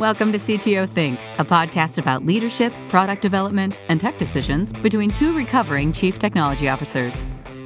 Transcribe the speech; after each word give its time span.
Welcome 0.00 0.32
to 0.32 0.38
CTO 0.38 0.88
Think, 0.88 1.20
a 1.36 1.44
podcast 1.44 1.98
about 1.98 2.24
leadership, 2.24 2.72
product 2.88 3.20
development, 3.20 3.78
and 3.90 4.00
tech 4.00 4.16
decisions 4.16 4.72
between 4.72 5.10
two 5.10 5.36
recovering 5.36 5.92
chief 5.92 6.18
technology 6.18 6.70
officers. 6.70 7.14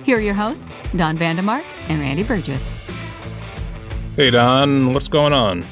Here 0.02 0.18
are 0.18 0.20
your 0.20 0.34
hosts, 0.34 0.66
Don 0.96 1.16
Vandemark 1.16 1.62
and 1.86 2.00
Randy 2.00 2.24
Burgess. 2.24 2.68
Hey, 4.16 4.30
Don, 4.30 4.92
what's 4.92 5.06
going 5.06 5.32
on? 5.32 5.64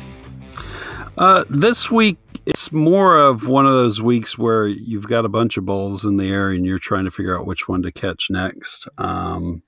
Uh, 1.19 1.43
this 1.50 1.90
week, 1.90 2.16
it's 2.46 2.70
more 2.70 3.18
of 3.18 3.48
one 3.48 3.66
of 3.66 3.72
those 3.72 4.00
weeks 4.00 4.38
where 4.38 4.68
you've 4.68 5.08
got 5.08 5.24
a 5.24 5.29
bunch 5.29 5.56
of 5.56 5.66
balls 5.66 6.04
in 6.04 6.16
the 6.16 6.30
air 6.30 6.50
and 6.50 6.64
you're 6.64 6.79
trying 6.79 7.06
to 7.06 7.10
figure 7.10 7.36
out 7.36 7.44
which 7.44 7.66
one 7.66 7.82
to 7.82 7.90
catch 7.90 8.30
next. 8.30 8.86
Um, 8.98 9.64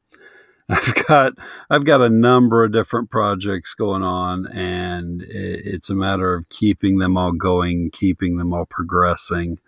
I've 0.68 1.06
got 1.06 1.32
I've 1.68 1.84
got 1.84 2.00
a 2.00 2.08
number 2.08 2.64
of 2.64 2.72
different 2.72 3.10
projects 3.10 3.74
going 3.74 4.02
on, 4.02 4.46
and 4.46 5.22
it's 5.28 5.90
a 5.90 5.94
matter 5.94 6.34
of 6.34 6.48
keeping 6.48 6.98
them 6.98 7.18
all 7.18 7.32
going, 7.32 7.90
keeping 7.90 8.38
them 8.38 8.54
all 8.54 8.64
progressing, 8.64 9.58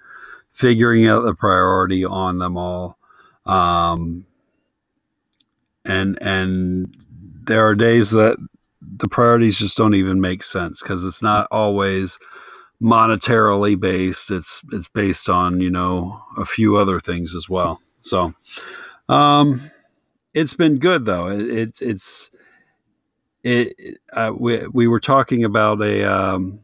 figuring 0.51 1.07
out 1.07 1.23
the 1.23 1.35
priority 1.35 2.03
on 2.03 2.39
them 2.39 2.57
all. 2.57 2.97
Um, 3.45 4.25
and 5.85 6.19
and 6.23 6.97
there 7.45 7.67
are 7.67 7.75
days 7.75 8.13
that 8.13 8.39
the 8.81 9.09
priorities 9.09 9.59
just 9.59 9.77
don't 9.77 9.95
even 9.95 10.19
make 10.19 10.43
sense 10.43 10.83
because 10.83 11.05
it's 11.05 11.23
not 11.23 11.47
always 11.51 12.19
monetarily 12.83 13.79
based. 13.79 14.31
It's 14.31 14.63
it's 14.73 14.89
based 14.89 15.29
on 15.29 15.61
you 15.61 15.71
know 15.71 16.23
a 16.39 16.47
few 16.47 16.77
other 16.77 17.01
things 17.01 17.35
as 17.35 17.51
well. 17.51 17.83
So. 17.99 18.33
Um, 19.09 19.71
it's 20.37 20.55
been 20.55 20.79
good 20.79 21.07
though. 21.07 21.29
It, 21.29 21.41
it's 21.41 21.83
it's 21.83 22.31
it. 23.43 23.99
Uh, 24.13 24.33
we 24.39 24.67
we 24.69 24.87
were 24.87 25.01
talking 25.01 25.45
about 25.45 25.83
a. 25.83 26.05
Um, 26.05 26.61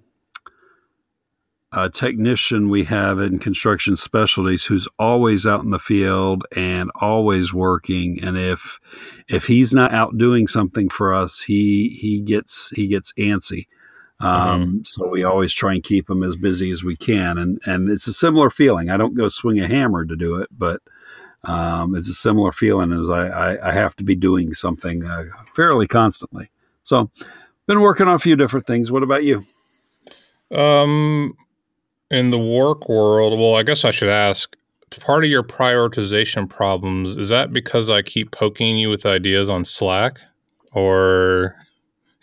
a 1.75 1.89
technician 1.89 2.69
we 2.69 2.85
have 2.85 3.19
in 3.19 3.39
construction 3.39 3.97
specialties 3.97 4.67
who's 4.67 4.87
always 4.98 5.47
out 5.47 5.65
in 5.65 5.70
the 5.70 5.78
field 5.78 6.45
and 6.55 6.91
always 6.97 7.55
working 7.55 8.23
and 8.23 8.37
if 8.37 8.78
if 9.27 9.47
he's 9.47 9.73
not 9.73 9.95
out 9.95 10.19
doing 10.19 10.47
something 10.47 10.91
for 10.91 11.15
us 11.15 11.41
he 11.41 11.89
he 11.98 12.20
gets 12.20 12.69
he 12.77 12.87
gets 12.87 13.15
antsy 13.15 13.69
um, 14.20 14.62
mm-hmm. 14.62 14.78
so 14.84 15.09
we 15.09 15.25
always 15.25 15.55
try 15.55 15.73
and 15.73 15.83
keep 15.83 16.11
him 16.11 16.23
as 16.23 16.37
busy 16.37 16.70
as 16.70 16.84
we 16.84 16.95
can 16.95 17.39
and 17.39 17.59
and 17.65 17.89
it's 17.89 18.06
a 18.06 18.12
similar 18.12 18.50
feeling 18.50 18.91
i 18.91 18.98
don't 18.98 19.15
go 19.15 19.31
swing 19.31 19.59
a 19.59 19.67
hammer 19.67 20.05
to 20.05 20.15
do 20.15 20.37
it 20.37 20.50
but 20.53 20.83
um, 21.45 21.95
it's 21.95 22.09
a 22.09 22.15
similar 22.15 22.53
feeling 22.53 22.93
as 22.93 23.11
I, 23.11 23.29
I, 23.29 23.69
I 23.69 23.73
have 23.73 23.97
to 23.97 24.05
be 24.05 24.15
doing 24.15 24.55
something 24.55 25.05
uh, 25.05 25.25
fairly 25.55 25.87
constantly. 25.87 26.51
So, 26.84 27.11
been 27.67 27.81
working 27.81 28.09
on 28.09 28.15
a 28.15 28.19
few 28.19 28.37
different 28.37 28.67
things. 28.67 28.91
What 28.93 29.03
about 29.03 29.25
you? 29.25 29.45
Um, 30.51 31.34
in 32.11 32.31
the 32.31 32.39
work 32.39 32.89
world, 32.89 33.39
well, 33.39 33.55
I 33.55 33.62
guess 33.62 33.84
I 33.84 33.91
should 33.91 34.09
ask. 34.09 34.57
Part 35.01 35.25
of 35.25 35.31
your 35.31 35.43
prioritization 35.43 36.51
problems 36.51 37.17
is 37.17 37.31
that 37.31 37.51
because 37.51 37.89
I 37.89 38.03
keep 38.03 38.31
poking 38.31 38.77
you 38.77 38.91
with 38.91 39.06
ideas 39.06 39.49
on 39.49 39.65
Slack, 39.65 40.21
or 40.73 41.56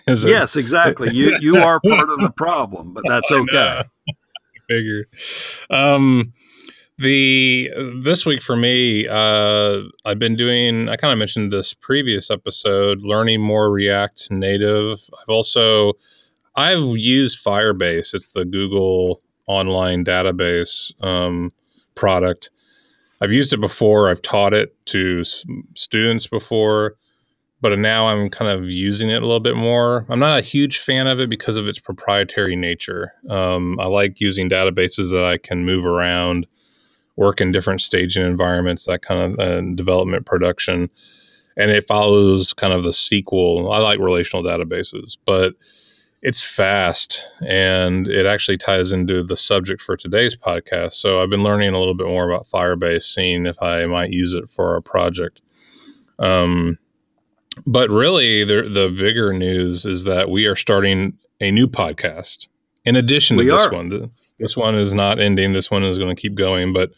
is 0.08 0.24
it? 0.24 0.30
Yes, 0.30 0.56
exactly. 0.56 1.10
you 1.12 1.36
you 1.42 1.58
are 1.58 1.80
part 1.80 2.10
of 2.10 2.20
the 2.20 2.30
problem, 2.30 2.94
but 2.94 3.04
that's 3.08 3.32
okay. 3.32 3.84
Figure. 4.70 5.06
Um, 5.72 6.34
the 7.00 7.70
this 8.04 8.26
week 8.26 8.42
for 8.42 8.56
me, 8.56 9.08
uh, 9.08 9.82
I've 10.06 10.20
been 10.20 10.36
doing. 10.36 10.90
I 10.90 10.98
kind 10.98 11.14
of 11.14 11.18
mentioned 11.18 11.52
this 11.52 11.74
previous 11.74 12.30
episode, 12.30 13.02
learning 13.02 13.42
more 13.42 13.72
React 13.72 14.32
Native. 14.32 15.00
I've 15.22 15.30
also 15.30 15.94
I've 16.56 16.98
used 16.98 17.44
Firebase. 17.44 18.14
It's 18.14 18.30
the 18.30 18.44
Google 18.44 19.22
online 19.48 20.04
database 20.04 20.92
um, 21.04 21.52
product. 21.96 22.50
I've 23.22 23.32
used 23.32 23.54
it 23.54 23.62
before. 23.62 24.10
I've 24.10 24.22
taught 24.22 24.54
it 24.54 24.76
to 24.88 25.24
students 25.76 26.28
before, 26.28 26.96
but 27.62 27.78
now 27.80 28.08
I'm 28.08 28.30
kind 28.30 28.52
of 28.52 28.70
using 28.70 29.10
it 29.10 29.22
a 29.22 29.26
little 29.26 29.40
bit 29.40 29.56
more. 29.56 30.06
I'm 30.10 30.20
not 30.20 30.38
a 30.38 30.42
huge 30.42 30.80
fan 30.80 31.08
of 31.08 31.20
it 31.20 31.30
because 31.30 31.56
of 31.56 31.68
its 31.68 31.80
proprietary 31.80 32.56
nature. 32.56 33.14
Um, 33.30 33.80
I 33.80 33.86
like 33.86 34.20
using 34.20 34.50
databases 34.50 35.12
that 35.12 35.24
I 35.24 35.38
can 35.38 35.66
move 35.66 35.86
around 35.86 36.46
work 37.20 37.42
in 37.42 37.52
different 37.52 37.82
staging 37.82 38.26
environments, 38.26 38.86
that 38.86 39.02
kind 39.02 39.22
of 39.22 39.40
uh, 39.40 39.62
development 39.76 40.26
production. 40.26 40.90
And 41.58 41.70
it 41.70 41.86
follows 41.86 42.54
kind 42.54 42.72
of 42.72 42.84
the 42.84 42.92
SQL. 42.92 43.72
I 43.74 43.80
like 43.80 44.00
relational 44.00 44.42
databases, 44.42 45.18
but 45.26 45.56
it's 46.22 46.42
fast 46.42 47.26
and 47.46 48.08
it 48.08 48.26
actually 48.26 48.58
ties 48.58 48.94
into 48.94 49.22
the 49.22 49.36
subject 49.36 49.82
for 49.82 49.98
today's 49.98 50.36
podcast. 50.36 50.94
So 50.94 51.22
I've 51.22 51.30
been 51.30 51.44
learning 51.44 51.74
a 51.74 51.80
little 51.80 51.94
bit 51.94 52.08
more 52.08 52.30
about 52.30 52.48
Firebase, 52.48 53.04
seeing 53.04 53.46
if 53.46 53.62
I 53.62 53.86
might 53.86 54.12
use 54.12 54.34
it 54.34 54.50
for 54.50 54.78
a 54.78 54.82
project. 54.82 55.42
Um, 56.20 56.78
but 57.66 57.90
really, 57.90 58.46
the, 58.46 58.70
the 58.74 58.90
bigger 58.90 59.34
news 59.34 59.86
is 59.86 60.06
that 60.06 60.30
we 60.30 60.46
are 60.46 60.56
starting 60.56 61.18
a 61.42 61.52
new 61.52 61.68
podcast 61.68 62.48
in 62.86 62.96
addition 62.96 63.36
to 63.38 63.44
we 63.44 63.50
this 63.50 63.62
are. 63.62 63.74
one. 63.74 64.12
This 64.40 64.56
one 64.56 64.76
is 64.76 64.94
not 64.94 65.20
ending. 65.20 65.52
This 65.52 65.70
one 65.70 65.84
is 65.84 65.98
going 65.98 66.16
to 66.16 66.22
keep 66.22 66.36
going, 66.36 66.74
but 66.74 66.92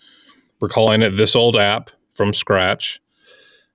we're 0.60 0.70
calling 0.70 1.02
it 1.02 1.18
This 1.18 1.36
Old 1.36 1.58
App 1.58 1.90
from 2.14 2.34
scratch. 2.34 3.02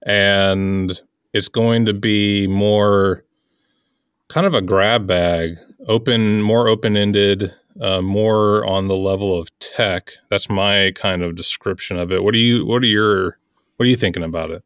And 0.06 1.00
it's 1.32 1.48
going 1.48 1.86
to 1.86 1.92
be 1.92 2.46
more 2.46 3.24
kind 4.28 4.46
of 4.46 4.54
a 4.54 4.62
grab 4.62 5.06
bag, 5.06 5.56
open, 5.88 6.42
more 6.42 6.68
open 6.68 6.96
ended, 6.96 7.52
uh, 7.80 8.00
more 8.00 8.64
on 8.64 8.88
the 8.88 8.96
level 8.96 9.38
of 9.38 9.56
tech. 9.58 10.12
That's 10.30 10.48
my 10.48 10.92
kind 10.94 11.22
of 11.22 11.34
description 11.34 11.98
of 11.98 12.12
it. 12.12 12.22
What 12.22 12.34
are 12.34 12.38
you, 12.38 12.64
what 12.64 12.82
are 12.82 12.86
your, 12.86 13.38
what 13.76 13.84
are 13.86 13.88
you 13.88 13.96
thinking 13.96 14.22
about 14.22 14.50
it? 14.50 14.62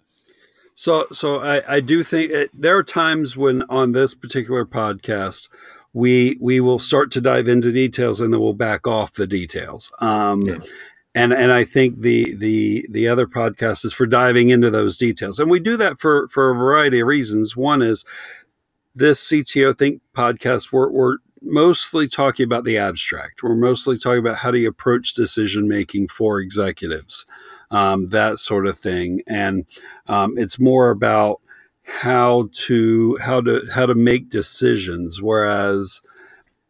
So, 0.75 1.06
so 1.12 1.41
I, 1.41 1.77
I 1.77 1.81
do 1.81 2.03
think 2.03 2.31
it, 2.31 2.50
there 2.55 2.77
are 2.77 2.83
times 2.83 3.37
when 3.37 3.62
on 3.69 3.93
this 3.93 4.15
particular 4.15 4.65
podcast, 4.65 5.49
we 5.93 6.39
we 6.41 6.61
will 6.61 6.78
start 6.78 7.11
to 7.12 7.21
dive 7.21 7.49
into 7.49 7.73
details 7.73 8.21
and 8.21 8.33
then 8.33 8.41
we'll 8.41 8.53
back 8.53 8.87
off 8.87 9.12
the 9.15 9.27
details. 9.27 9.93
Um, 10.01 10.43
yeah. 10.43 10.59
And 11.12 11.33
and 11.33 11.53
I 11.53 11.65
think 11.65 12.01
the 12.01 12.34
the 12.37 12.87
the 12.89 13.09
other 13.09 13.27
podcast 13.27 13.84
is 13.84 13.93
for 13.93 14.06
diving 14.06 14.51
into 14.51 14.71
those 14.71 14.97
details, 14.97 15.41
and 15.41 15.51
we 15.51 15.59
do 15.59 15.77
that 15.77 15.99
for 15.99 16.28
for 16.28 16.51
a 16.51 16.55
variety 16.55 17.01
of 17.01 17.09
reasons. 17.09 17.56
One 17.56 17.83
is 17.83 18.05
this 18.95 19.28
CTO 19.28 19.77
Think 19.77 20.03
podcast. 20.17 20.71
We're, 20.71 20.89
we're 20.89 21.17
mostly 21.43 22.07
talking 22.07 22.45
about 22.45 22.62
the 22.62 22.78
abstract. 22.78 23.43
We're 23.43 23.57
mostly 23.57 23.99
talking 23.99 24.21
about 24.21 24.37
how 24.37 24.53
do 24.53 24.59
you 24.59 24.69
approach 24.69 25.15
decision 25.15 25.67
making 25.67 26.09
for 26.09 26.39
executives, 26.39 27.27
um, 27.72 28.07
that 28.09 28.39
sort 28.39 28.69
of 28.69 28.78
thing, 28.78 29.22
and 29.27 29.67
um, 30.07 30.39
it's 30.39 30.61
more 30.61 30.91
about 30.91 31.41
how 31.91 32.49
to 32.53 33.17
how 33.21 33.41
to 33.41 33.62
how 33.73 33.87
to 33.87 33.95
make 33.95 34.31
decisions. 34.31 35.21
Whereas 35.21 36.01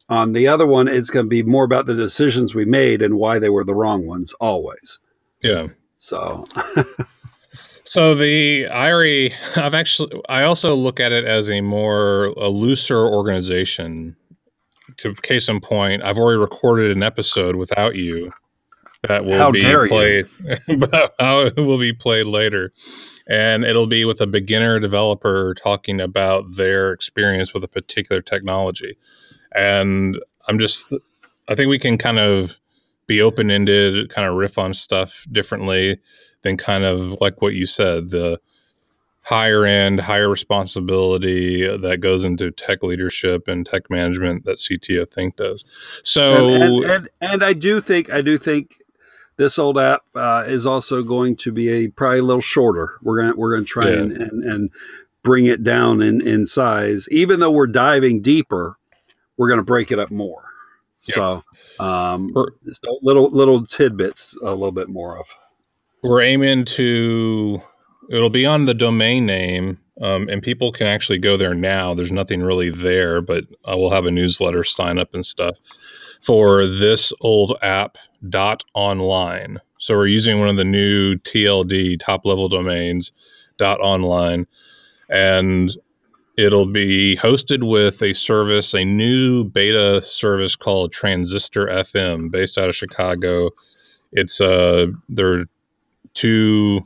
on 0.08 0.32
the 0.32 0.48
other 0.48 0.66
one 0.66 0.88
it's 0.88 1.10
going 1.10 1.26
to 1.26 1.30
be 1.30 1.42
more 1.42 1.64
about 1.64 1.86
the 1.86 1.94
decisions 1.94 2.54
we 2.54 2.64
made 2.64 3.02
and 3.02 3.14
why 3.14 3.38
they 3.38 3.50
were 3.50 3.64
the 3.64 3.74
wrong 3.74 4.06
ones 4.06 4.34
always. 4.40 4.98
Yeah. 5.42 5.68
So. 5.96 6.46
So 7.90 8.14
the 8.14 8.66
irie 8.70 9.34
i've 9.56 9.74
actually 9.74 10.22
i 10.28 10.44
also 10.44 10.76
look 10.76 11.00
at 11.00 11.10
it 11.10 11.24
as 11.24 11.50
a 11.50 11.60
more 11.60 12.26
a 12.36 12.48
looser 12.48 13.04
organization. 13.04 14.14
To 14.98 15.12
case 15.16 15.48
in 15.48 15.60
point 15.60 16.00
i've 16.04 16.16
already 16.16 16.38
recorded 16.38 16.96
an 16.96 17.02
episode 17.02 17.56
without 17.56 17.96
you 17.96 18.30
that 19.08 19.24
will 19.24 19.38
how 19.38 19.50
be 19.50 19.60
played 19.60 20.26
how 21.18 21.40
it 21.40 21.56
will 21.56 21.78
be 21.80 21.92
played 21.92 22.26
later 22.26 22.70
and 23.30 23.64
it'll 23.64 23.86
be 23.86 24.04
with 24.04 24.20
a 24.20 24.26
beginner 24.26 24.80
developer 24.80 25.54
talking 25.54 26.00
about 26.00 26.56
their 26.56 26.92
experience 26.92 27.54
with 27.54 27.62
a 27.62 27.68
particular 27.68 28.20
technology. 28.20 28.98
And 29.54 30.18
I'm 30.48 30.58
just, 30.58 30.92
I 31.48 31.54
think 31.54 31.68
we 31.68 31.78
can 31.78 31.96
kind 31.96 32.18
of 32.18 32.60
be 33.06 33.22
open 33.22 33.50
ended, 33.50 34.10
kind 34.10 34.28
of 34.28 34.34
riff 34.34 34.58
on 34.58 34.74
stuff 34.74 35.26
differently 35.30 36.00
than 36.42 36.56
kind 36.56 36.84
of 36.84 37.20
like 37.20 37.40
what 37.40 37.54
you 37.54 37.66
said, 37.66 38.10
the 38.10 38.40
higher 39.22 39.64
end, 39.64 40.00
higher 40.00 40.28
responsibility 40.28 41.64
that 41.64 42.00
goes 42.00 42.24
into 42.24 42.50
tech 42.50 42.82
leadership 42.82 43.46
and 43.46 43.64
tech 43.64 43.88
management 43.88 44.44
that 44.44 44.56
CTO 44.56 45.08
Think 45.08 45.36
does. 45.36 45.64
So, 46.02 46.32
and, 46.32 46.64
and, 46.64 46.84
and, 46.84 47.08
and 47.20 47.44
I 47.44 47.52
do 47.52 47.80
think, 47.80 48.10
I 48.10 48.22
do 48.22 48.38
think 48.38 48.79
this 49.40 49.58
old 49.58 49.78
app 49.78 50.02
uh, 50.14 50.44
is 50.46 50.66
also 50.66 51.02
going 51.02 51.34
to 51.34 51.50
be 51.50 51.70
a 51.70 51.88
probably 51.88 52.18
a 52.18 52.22
little 52.22 52.42
shorter. 52.42 52.98
We're 53.02 53.22
gonna 53.22 53.36
we're 53.36 53.54
gonna 53.54 53.64
try 53.64 53.88
yeah. 53.88 54.00
and, 54.00 54.12
and, 54.12 54.44
and 54.44 54.70
bring 55.22 55.46
it 55.46 55.64
down 55.64 56.02
in 56.02 56.20
in 56.20 56.46
size. 56.46 57.08
Even 57.10 57.40
though 57.40 57.50
we're 57.50 57.66
diving 57.66 58.20
deeper, 58.20 58.76
we're 59.38 59.48
gonna 59.48 59.64
break 59.64 59.90
it 59.90 59.98
up 59.98 60.10
more. 60.10 60.44
Yeah. 61.04 61.14
So, 61.14 61.44
um, 61.82 62.34
so 62.66 62.98
little 63.00 63.30
little 63.30 63.64
tidbits, 63.64 64.36
a 64.42 64.50
little 64.50 64.72
bit 64.72 64.90
more 64.90 65.18
of. 65.18 65.34
We're 66.02 66.20
aiming 66.20 66.66
to. 66.66 67.62
It'll 68.10 68.28
be 68.28 68.44
on 68.44 68.66
the 68.66 68.74
domain 68.74 69.24
name, 69.24 69.78
um, 70.02 70.28
and 70.28 70.42
people 70.42 70.70
can 70.70 70.86
actually 70.86 71.18
go 71.18 71.38
there 71.38 71.54
now. 71.54 71.94
There's 71.94 72.12
nothing 72.12 72.42
really 72.42 72.70
there, 72.70 73.22
but 73.22 73.44
I 73.64 73.74
will 73.74 73.90
have 73.90 74.04
a 74.04 74.10
newsletter 74.10 74.64
sign 74.64 74.98
up 74.98 75.14
and 75.14 75.24
stuff 75.24 75.56
for 76.20 76.66
this 76.66 77.12
old 77.20 77.56
app 77.62 77.96
dot 78.28 78.64
online. 78.74 79.58
So 79.78 79.96
we're 79.96 80.06
using 80.06 80.38
one 80.38 80.48
of 80.48 80.56
the 80.56 80.64
new 80.64 81.16
TLD 81.16 81.98
top 82.00 82.26
level 82.26 82.48
domains 82.48 83.12
dot 83.56 83.80
online, 83.80 84.46
and 85.08 85.74
it'll 86.36 86.70
be 86.70 87.16
hosted 87.16 87.68
with 87.68 88.02
a 88.02 88.12
service, 88.12 88.74
a 88.74 88.84
new 88.84 89.44
beta 89.44 90.02
service 90.02 90.56
called 90.56 90.92
Transistor 90.92 91.66
FM, 91.66 92.30
based 92.30 92.58
out 92.58 92.68
of 92.68 92.76
Chicago. 92.76 93.50
It's 94.12 94.40
uh, 94.40 94.86
there 95.08 95.40
are 95.40 95.44
two 96.14 96.82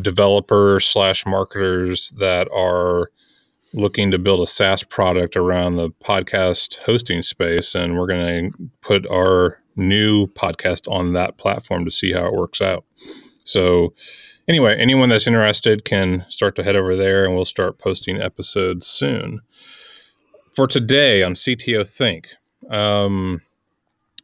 developer 0.00 0.80
slash 0.80 1.26
marketers 1.26 2.10
that 2.18 2.48
are 2.52 3.10
looking 3.76 4.10
to 4.10 4.18
build 4.18 4.40
a 4.40 4.46
SaaS 4.46 4.82
product 4.82 5.36
around 5.36 5.76
the 5.76 5.90
podcast 5.90 6.78
hosting 6.78 7.22
space, 7.22 7.74
and 7.74 7.96
we're 7.96 8.06
going 8.06 8.50
to 8.50 8.58
put 8.80 9.06
our 9.06 9.60
new 9.76 10.26
podcast 10.28 10.90
on 10.90 11.12
that 11.12 11.36
platform 11.36 11.84
to 11.84 11.90
see 11.90 12.12
how 12.12 12.26
it 12.26 12.32
works 12.32 12.62
out. 12.62 12.84
So, 13.44 13.92
anyway, 14.48 14.76
anyone 14.78 15.10
that's 15.10 15.26
interested 15.26 15.84
can 15.84 16.24
start 16.28 16.56
to 16.56 16.64
head 16.64 16.74
over 16.74 16.96
there, 16.96 17.24
and 17.24 17.36
we'll 17.36 17.44
start 17.44 17.78
posting 17.78 18.20
episodes 18.20 18.86
soon. 18.86 19.40
For 20.54 20.66
today 20.66 21.22
on 21.22 21.34
CTO 21.34 21.86
Think, 21.86 22.30
um, 22.70 23.42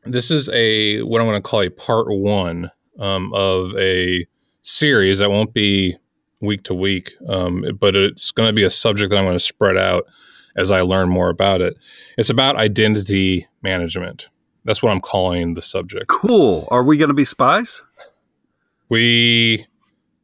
this 0.04 0.30
is 0.30 0.48
a 0.50 1.02
what 1.02 1.20
I'm 1.20 1.26
going 1.26 1.40
to 1.40 1.48
call 1.48 1.62
a 1.62 1.68
part 1.68 2.06
one 2.08 2.70
um, 2.98 3.32
of 3.34 3.76
a 3.76 4.26
series 4.62 5.18
that 5.18 5.30
won't 5.30 5.52
be 5.52 5.98
week 6.42 6.64
to 6.64 6.74
week, 6.74 7.14
um, 7.28 7.64
but 7.78 7.96
it's 7.96 8.30
going 8.30 8.48
to 8.48 8.52
be 8.52 8.64
a 8.64 8.70
subject 8.70 9.10
that 9.10 9.18
I'm 9.18 9.24
going 9.24 9.36
to 9.36 9.40
spread 9.40 9.76
out 9.76 10.04
as 10.56 10.70
I 10.70 10.82
learn 10.82 11.08
more 11.08 11.30
about 11.30 11.60
it. 11.60 11.76
It's 12.18 12.30
about 12.30 12.56
identity 12.56 13.46
management. 13.62 14.28
That's 14.64 14.82
what 14.82 14.92
I'm 14.92 15.00
calling 15.00 15.54
the 15.54 15.62
subject. 15.62 16.06
Cool. 16.08 16.68
Are 16.70 16.84
we 16.84 16.96
going 16.96 17.08
to 17.08 17.14
be 17.14 17.24
spies? 17.24 17.82
We 18.88 19.66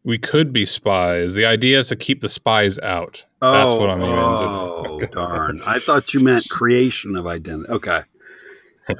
we 0.04 0.18
could 0.18 0.52
be 0.52 0.64
spies. 0.64 1.34
The 1.34 1.44
idea 1.44 1.78
is 1.78 1.88
to 1.88 1.96
keep 1.96 2.20
the 2.20 2.28
spies 2.28 2.78
out. 2.80 3.24
Oh, 3.42 3.52
That's 3.52 3.74
what 3.74 3.90
I'm 3.90 4.02
aiming 4.02 4.18
oh, 4.18 4.98
darn. 5.12 5.60
I 5.66 5.78
thought 5.78 6.14
you 6.14 6.20
meant 6.20 6.48
creation 6.48 7.16
of 7.16 7.26
identity. 7.26 7.70
Okay. 7.70 8.00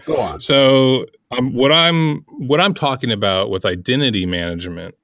Go 0.05 0.21
on. 0.21 0.39
So, 0.41 1.07
um, 1.31 1.55
what 1.55 1.73
I'm 1.73 2.25
what 2.29 2.61
I'm 2.61 2.75
talking 2.75 3.11
about 3.11 3.51
with 3.51 3.65
identity 3.65 4.27
management 4.27 4.95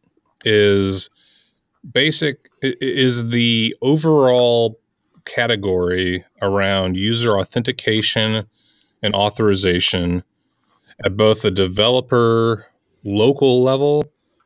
is 0.45 1.09
basic 1.93 2.51
is 2.63 3.29
the 3.29 3.77
overall 3.83 4.81
category 5.25 6.25
around 6.43 6.97
user 6.97 7.39
authentication 7.39 8.47
and 9.03 9.15
authorization 9.15 10.23
at 11.05 11.17
both 11.17 11.43
the 11.43 11.51
developer 11.51 12.67
local 13.05 13.63
level 13.63 14.05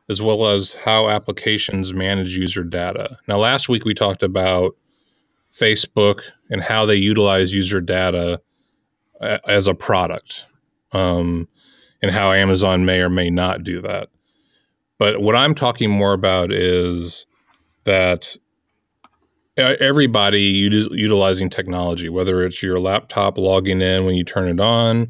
as 0.09 0.21
well 0.21 0.47
as 0.47 0.73
how 0.73 1.07
applications 1.07 1.93
manage 1.93 2.35
user 2.35 2.63
data. 2.63 3.17
Now, 3.27 3.37
last 3.37 3.69
week 3.69 3.85
we 3.85 3.93
talked 3.93 4.23
about 4.23 4.75
Facebook 5.53 6.21
and 6.49 6.61
how 6.61 6.85
they 6.85 6.95
utilize 6.95 7.53
user 7.53 7.79
data 7.79 8.41
as 9.47 9.67
a 9.67 9.75
product, 9.75 10.45
um, 10.93 11.47
and 12.01 12.11
how 12.11 12.31
Amazon 12.31 12.85
may 12.85 12.99
or 12.99 13.09
may 13.09 13.29
not 13.29 13.63
do 13.63 13.81
that. 13.81 14.09
But 14.99 15.21
what 15.21 15.35
I'm 15.35 15.55
talking 15.55 15.89
more 15.89 16.13
about 16.13 16.53
is 16.53 17.25
that 17.85 18.37
everybody 19.57 20.41
utilizing 20.41 21.49
technology, 21.49 22.09
whether 22.09 22.45
it's 22.45 22.61
your 22.61 22.79
laptop 22.79 23.37
logging 23.37 23.81
in 23.81 24.05
when 24.05 24.15
you 24.15 24.23
turn 24.23 24.47
it 24.47 24.59
on, 24.59 25.09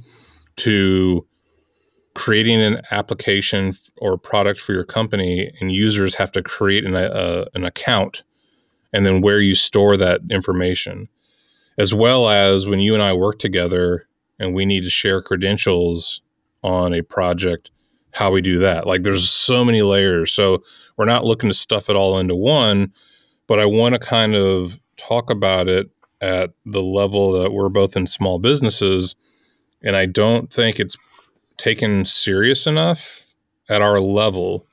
to 0.58 1.26
creating 2.16 2.62
an 2.62 2.82
application 2.92 3.76
or 3.98 4.18
product 4.18 4.60
for 4.60 4.74
your 4.74 4.84
company, 4.84 5.52
and 5.60 5.72
users 5.72 6.16
have 6.16 6.32
to 6.32 6.42
create 6.42 6.86
an, 6.86 6.96
an 6.96 7.66
account 7.66 8.24
and 8.92 9.06
then 9.06 9.22
where 9.22 9.40
you 9.40 9.54
store 9.54 9.96
that 9.98 10.22
information, 10.30 11.08
as 11.78 11.94
well 11.94 12.30
as 12.30 12.66
when 12.66 12.80
you 12.80 12.94
and 12.94 13.04
I 13.04 13.14
work 13.14 13.40
together 13.40 14.08
and 14.40 14.54
we 14.54 14.66
need 14.66 14.84
to 14.84 14.90
share 14.90 15.22
credentials 15.22 16.22
on 16.64 16.94
a 16.94 17.04
project, 17.04 17.70
how 18.12 18.32
we 18.32 18.42
do 18.42 18.60
that. 18.60 18.88
Like 18.88 19.04
there's 19.04 19.30
so 19.30 19.64
many 19.64 19.82
layers. 19.82 20.32
So 20.32 20.64
we're 20.98 21.06
not 21.06 21.26
looking 21.26 21.50
to 21.50 21.54
stuff 21.54 21.90
it 21.90 21.96
all 21.96 22.18
into 22.18 22.36
one 22.36 22.94
but 23.50 23.60
I 23.60 23.66
want 23.66 23.94
to 23.94 24.00
kind 24.00 24.36
of 24.36 24.80
talk 24.96 25.32
about 25.32 25.68
it 25.68 25.90
at 26.22 26.52
the 26.68 26.84
level 26.84 27.32
that 27.42 27.52
we're 27.52 27.68
both 27.68 27.98
in 27.98 28.06
small 28.06 28.38
businesses. 28.38 29.16
And 29.82 29.96
I 29.96 30.06
don't 30.06 30.54
think 30.54 30.80
it's 30.80 30.96
taken 31.58 32.06
serious 32.06 32.68
enough 32.68 33.26
at 33.68 33.82
our 33.82 34.00
level 34.00 34.68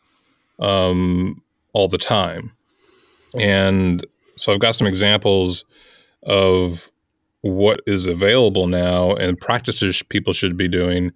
um, 0.58 1.42
all 1.72 1.88
the 1.88 1.96
time. 1.96 2.52
And 3.34 4.04
so 4.36 4.52
I've 4.52 4.60
got 4.60 4.74
some 4.74 4.86
examples 4.86 5.64
of 6.24 6.90
what 7.40 7.78
is 7.86 8.06
available 8.06 8.66
now 8.66 9.14
and 9.14 9.40
practices 9.40 10.02
people 10.02 10.34
should 10.34 10.58
be 10.58 10.68
doing. 10.68 11.12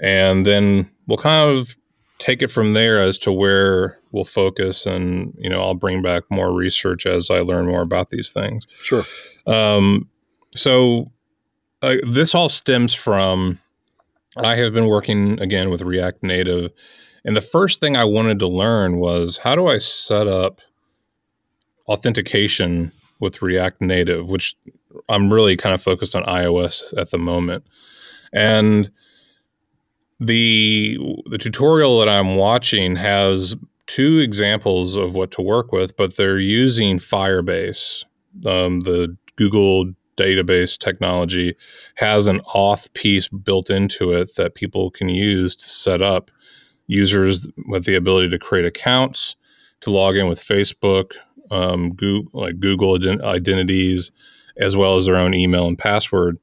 And 0.00 0.46
then 0.46 0.90
we'll 1.06 1.18
kind 1.18 1.56
of 1.56 1.76
take 2.18 2.42
it 2.42 2.48
from 2.48 2.72
there 2.72 3.00
as 3.00 3.18
to 3.18 3.32
where 3.32 3.98
we'll 4.10 4.24
focus 4.24 4.86
and 4.86 5.34
you 5.38 5.48
know 5.48 5.60
i'll 5.62 5.74
bring 5.74 6.02
back 6.02 6.24
more 6.30 6.52
research 6.52 7.06
as 7.06 7.30
i 7.30 7.38
learn 7.38 7.66
more 7.66 7.82
about 7.82 8.10
these 8.10 8.30
things. 8.30 8.66
Sure. 8.82 9.04
Um, 9.46 10.08
so 10.54 11.12
uh, 11.82 11.96
this 12.10 12.34
all 12.34 12.48
stems 12.48 12.92
from 12.92 13.58
i 14.36 14.56
have 14.56 14.72
been 14.72 14.86
working 14.86 15.40
again 15.40 15.70
with 15.70 15.82
react 15.82 16.22
native 16.22 16.72
and 17.24 17.36
the 17.36 17.40
first 17.40 17.80
thing 17.80 17.96
i 17.96 18.04
wanted 18.04 18.38
to 18.40 18.48
learn 18.48 18.98
was 18.98 19.38
how 19.38 19.54
do 19.54 19.68
i 19.68 19.78
set 19.78 20.26
up 20.26 20.60
authentication 21.86 22.90
with 23.20 23.42
react 23.42 23.80
native 23.80 24.28
which 24.28 24.56
i'm 25.08 25.32
really 25.32 25.56
kind 25.56 25.74
of 25.74 25.82
focused 25.82 26.16
on 26.16 26.24
ios 26.24 26.96
at 26.98 27.10
the 27.10 27.18
moment. 27.18 27.64
And 28.32 28.90
the 30.20 30.98
the 31.30 31.38
tutorial 31.38 31.98
that 32.00 32.08
I'm 32.08 32.36
watching 32.36 32.96
has 32.96 33.54
two 33.86 34.18
examples 34.18 34.96
of 34.96 35.14
what 35.14 35.30
to 35.32 35.42
work 35.42 35.72
with, 35.72 35.96
but 35.96 36.16
they're 36.16 36.38
using 36.38 36.98
Firebase. 36.98 38.04
Um, 38.46 38.80
the 38.80 39.16
Google 39.36 39.92
database 40.16 40.76
technology 40.76 41.54
has 41.94 42.26
an 42.26 42.40
auth 42.54 42.92
piece 42.92 43.28
built 43.28 43.70
into 43.70 44.12
it 44.12 44.34
that 44.36 44.54
people 44.54 44.90
can 44.90 45.08
use 45.08 45.54
to 45.54 45.68
set 45.68 46.02
up 46.02 46.30
users 46.88 47.46
with 47.66 47.84
the 47.84 47.94
ability 47.94 48.28
to 48.30 48.38
create 48.38 48.66
accounts, 48.66 49.36
to 49.80 49.90
log 49.90 50.16
in 50.16 50.26
with 50.26 50.42
Facebook, 50.42 51.12
um, 51.50 51.94
Google, 51.94 52.40
like 52.40 52.58
Google 52.58 52.98
identities, 53.24 54.10
as 54.56 54.76
well 54.76 54.96
as 54.96 55.06
their 55.06 55.16
own 55.16 55.34
email 55.34 55.66
and 55.66 55.78
password. 55.78 56.38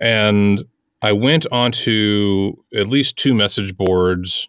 And 0.00 0.64
I 1.04 1.12
went 1.12 1.46
onto 1.52 2.54
at 2.74 2.88
least 2.88 3.18
two 3.18 3.34
message 3.34 3.76
boards, 3.76 4.48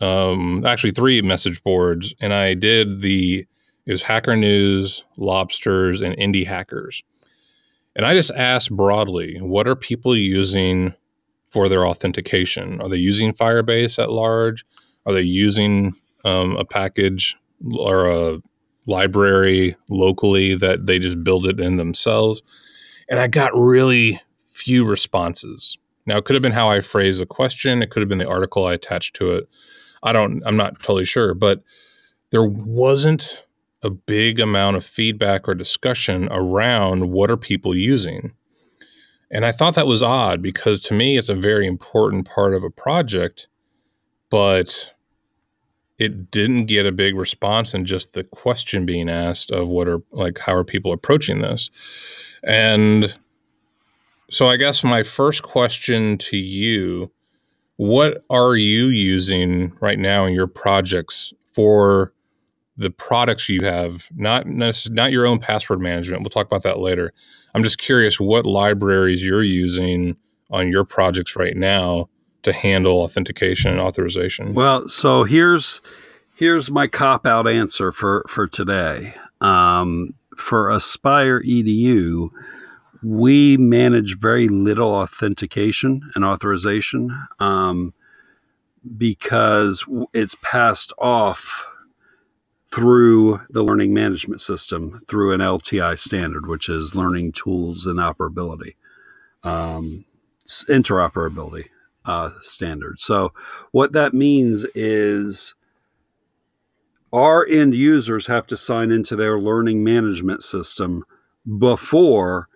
um, 0.00 0.64
actually 0.64 0.92
three 0.92 1.20
message 1.20 1.64
boards, 1.64 2.14
and 2.20 2.32
I 2.32 2.54
did 2.54 3.00
the 3.00 3.44
was 3.88 4.02
Hacker 4.02 4.36
News, 4.36 5.04
Lobsters, 5.16 6.00
and 6.00 6.16
Indie 6.16 6.46
Hackers. 6.46 7.02
And 7.96 8.06
I 8.06 8.14
just 8.14 8.30
asked 8.30 8.70
broadly, 8.70 9.38
what 9.40 9.66
are 9.66 9.74
people 9.74 10.16
using 10.16 10.94
for 11.50 11.68
their 11.68 11.84
authentication? 11.84 12.80
Are 12.80 12.88
they 12.88 12.96
using 12.96 13.32
Firebase 13.32 14.00
at 14.00 14.12
large? 14.12 14.64
Are 15.06 15.12
they 15.12 15.22
using 15.22 15.96
um, 16.24 16.54
a 16.56 16.64
package 16.64 17.36
or 17.76 18.08
a 18.08 18.38
library 18.86 19.74
locally 19.88 20.54
that 20.54 20.86
they 20.86 21.00
just 21.00 21.24
build 21.24 21.48
it 21.48 21.58
in 21.58 21.78
themselves? 21.78 22.42
And 23.08 23.18
I 23.18 23.26
got 23.26 23.50
really 23.56 24.20
few 24.60 24.84
responses. 24.84 25.78
Now, 26.06 26.18
it 26.18 26.24
could 26.24 26.34
have 26.34 26.42
been 26.42 26.52
how 26.52 26.70
I 26.70 26.80
phrased 26.80 27.20
the 27.20 27.26
question. 27.26 27.82
It 27.82 27.90
could 27.90 28.00
have 28.00 28.08
been 28.08 28.18
the 28.18 28.28
article 28.28 28.66
I 28.66 28.74
attached 28.74 29.14
to 29.16 29.32
it. 29.32 29.48
I 30.02 30.12
don't, 30.12 30.42
I'm 30.46 30.56
not 30.56 30.78
totally 30.78 31.04
sure, 31.04 31.34
but 31.34 31.62
there 32.30 32.44
wasn't 32.44 33.44
a 33.82 33.90
big 33.90 34.40
amount 34.40 34.76
of 34.76 34.84
feedback 34.84 35.48
or 35.48 35.54
discussion 35.54 36.28
around 36.30 37.10
what 37.10 37.30
are 37.30 37.36
people 37.36 37.76
using. 37.76 38.32
And 39.30 39.46
I 39.46 39.52
thought 39.52 39.74
that 39.74 39.86
was 39.86 40.02
odd 40.02 40.42
because 40.42 40.82
to 40.84 40.94
me, 40.94 41.16
it's 41.16 41.28
a 41.28 41.34
very 41.34 41.66
important 41.66 42.28
part 42.28 42.54
of 42.54 42.64
a 42.64 42.70
project, 42.70 43.48
but 44.30 44.92
it 45.98 46.30
didn't 46.30 46.66
get 46.66 46.86
a 46.86 46.92
big 46.92 47.14
response 47.14 47.74
in 47.74 47.84
just 47.84 48.14
the 48.14 48.24
question 48.24 48.86
being 48.86 49.08
asked 49.08 49.50
of 49.50 49.68
what 49.68 49.86
are 49.86 50.00
like, 50.10 50.38
how 50.38 50.54
are 50.54 50.64
people 50.64 50.92
approaching 50.92 51.42
this? 51.42 51.70
And 52.42 53.14
so 54.30 54.48
I 54.48 54.56
guess 54.56 54.84
my 54.84 55.02
first 55.02 55.42
question 55.42 56.18
to 56.18 56.36
you, 56.36 57.10
what 57.76 58.24
are 58.30 58.56
you 58.56 58.86
using 58.86 59.72
right 59.80 59.98
now 59.98 60.26
in 60.26 60.34
your 60.34 60.46
projects 60.46 61.32
for 61.54 62.12
the 62.76 62.90
products 62.90 63.48
you 63.48 63.60
have, 63.62 64.06
not 64.16 64.46
not 64.46 65.12
your 65.12 65.26
own 65.26 65.38
password 65.38 65.80
management. 65.80 66.22
We'll 66.22 66.30
talk 66.30 66.46
about 66.46 66.62
that 66.62 66.78
later. 66.78 67.12
I'm 67.54 67.62
just 67.62 67.76
curious 67.76 68.18
what 68.18 68.46
libraries 68.46 69.22
you're 69.22 69.42
using 69.44 70.16
on 70.50 70.70
your 70.70 70.84
projects 70.84 71.36
right 71.36 71.56
now 71.56 72.08
to 72.42 72.52
handle 72.52 73.02
authentication 73.02 73.70
and 73.70 73.80
authorization? 73.80 74.54
Well, 74.54 74.88
so 74.88 75.24
here's 75.24 75.82
here's 76.36 76.70
my 76.70 76.86
cop 76.86 77.26
out 77.26 77.46
answer 77.46 77.92
for 77.92 78.24
for 78.28 78.46
today. 78.46 79.14
Um, 79.42 80.14
for 80.36 80.70
Aspire 80.70 81.42
EDU, 81.42 82.30
we 83.02 83.56
manage 83.56 84.18
very 84.18 84.48
little 84.48 84.92
authentication 84.94 86.10
and 86.14 86.24
authorization 86.24 87.10
um, 87.38 87.94
because 88.96 89.84
it's 90.12 90.36
passed 90.42 90.92
off 90.98 91.66
through 92.70 93.40
the 93.50 93.62
learning 93.62 93.92
management 93.92 94.40
system 94.40 95.00
through 95.08 95.32
an 95.32 95.40
LTI 95.40 95.98
standard, 95.98 96.46
which 96.46 96.68
is 96.68 96.94
learning 96.94 97.32
tools 97.32 97.84
and 97.84 97.98
operability, 97.98 98.76
um, 99.42 100.04
interoperability 100.46 101.66
uh, 102.04 102.30
standard. 102.40 103.00
So, 103.00 103.32
what 103.72 103.92
that 103.92 104.14
means 104.14 104.64
is 104.74 105.54
our 107.12 107.44
end 107.46 107.74
users 107.74 108.26
have 108.26 108.46
to 108.46 108.56
sign 108.56 108.92
into 108.92 109.16
their 109.16 109.38
learning 109.38 109.82
management 109.82 110.42
system 110.44 111.04
before 111.58 112.48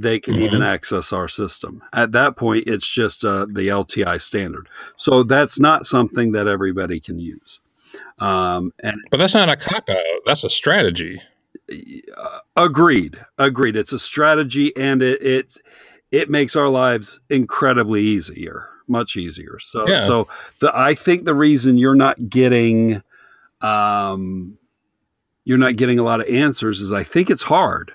they 0.00 0.18
can 0.18 0.34
mm-hmm. 0.34 0.42
even 0.44 0.62
access 0.62 1.12
our 1.12 1.28
system. 1.28 1.82
At 1.92 2.12
that 2.12 2.36
point, 2.36 2.64
it's 2.66 2.88
just 2.88 3.24
uh, 3.24 3.46
the 3.46 3.68
LTI 3.68 4.20
standard. 4.20 4.68
So 4.96 5.22
that's 5.22 5.60
not 5.60 5.86
something 5.86 6.32
that 6.32 6.48
everybody 6.48 7.00
can 7.00 7.18
use. 7.18 7.60
Um, 8.18 8.72
and 8.80 8.96
but 9.10 9.18
that's 9.18 9.34
not 9.34 9.48
a 9.48 9.56
cop 9.56 9.88
out. 9.88 9.96
That's 10.26 10.44
a 10.44 10.48
strategy. 10.48 11.20
Uh, 11.70 12.38
agreed. 12.56 13.18
Agreed. 13.38 13.76
It's 13.76 13.92
a 13.92 13.98
strategy, 13.98 14.74
and 14.76 15.02
it 15.02 15.20
it 15.22 15.56
it 16.10 16.30
makes 16.30 16.56
our 16.56 16.68
lives 16.68 17.20
incredibly 17.30 18.02
easier, 18.02 18.68
much 18.88 19.16
easier. 19.16 19.58
So 19.58 19.88
yeah. 19.88 20.06
so 20.06 20.28
the 20.60 20.72
I 20.74 20.94
think 20.94 21.24
the 21.24 21.34
reason 21.34 21.78
you're 21.78 21.94
not 21.94 22.28
getting 22.28 23.02
um 23.60 24.58
you're 25.44 25.58
not 25.58 25.76
getting 25.76 25.98
a 25.98 26.02
lot 26.02 26.20
of 26.20 26.26
answers 26.28 26.80
is 26.80 26.92
I 26.92 27.02
think 27.02 27.30
it's 27.30 27.42
hard. 27.42 27.92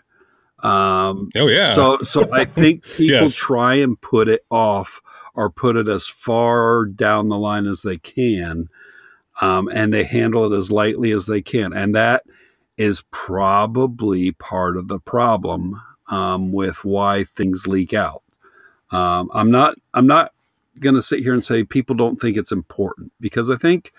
Um, 0.65 1.29
oh 1.35 1.47
yeah. 1.47 1.73
So 1.73 1.99
so 1.99 2.31
I 2.33 2.45
think 2.45 2.83
people 2.83 3.05
yes. 3.05 3.35
try 3.35 3.75
and 3.75 3.99
put 3.99 4.27
it 4.27 4.45
off 4.49 5.01
or 5.35 5.49
put 5.49 5.75
it 5.75 5.87
as 5.87 6.07
far 6.07 6.85
down 6.85 7.29
the 7.29 7.37
line 7.37 7.67
as 7.67 7.83
they 7.83 7.97
can 7.97 8.69
um, 9.41 9.69
and 9.73 9.93
they 9.93 10.03
handle 10.03 10.51
it 10.51 10.57
as 10.57 10.71
lightly 10.71 11.11
as 11.11 11.25
they 11.25 11.41
can. 11.41 11.73
And 11.73 11.93
that 11.95 12.23
is 12.77 13.03
probably 13.11 14.31
part 14.31 14.77
of 14.77 14.87
the 14.87 14.99
problem 14.99 15.81
um, 16.07 16.51
with 16.51 16.83
why 16.83 17.23
things 17.23 17.67
leak 17.67 17.93
out. 17.93 18.23
Um, 18.91 19.29
I'm 19.33 19.51
not. 19.51 19.75
I'm 19.93 20.07
not 20.07 20.31
going 20.79 20.95
to 20.95 21.01
sit 21.01 21.21
here 21.21 21.33
and 21.33 21.43
say 21.43 21.63
people 21.63 21.95
don't 21.95 22.17
think 22.17 22.37
it's 22.37 22.51
important 22.51 23.11
because 23.19 23.49
I 23.49 23.55
think 23.55 23.91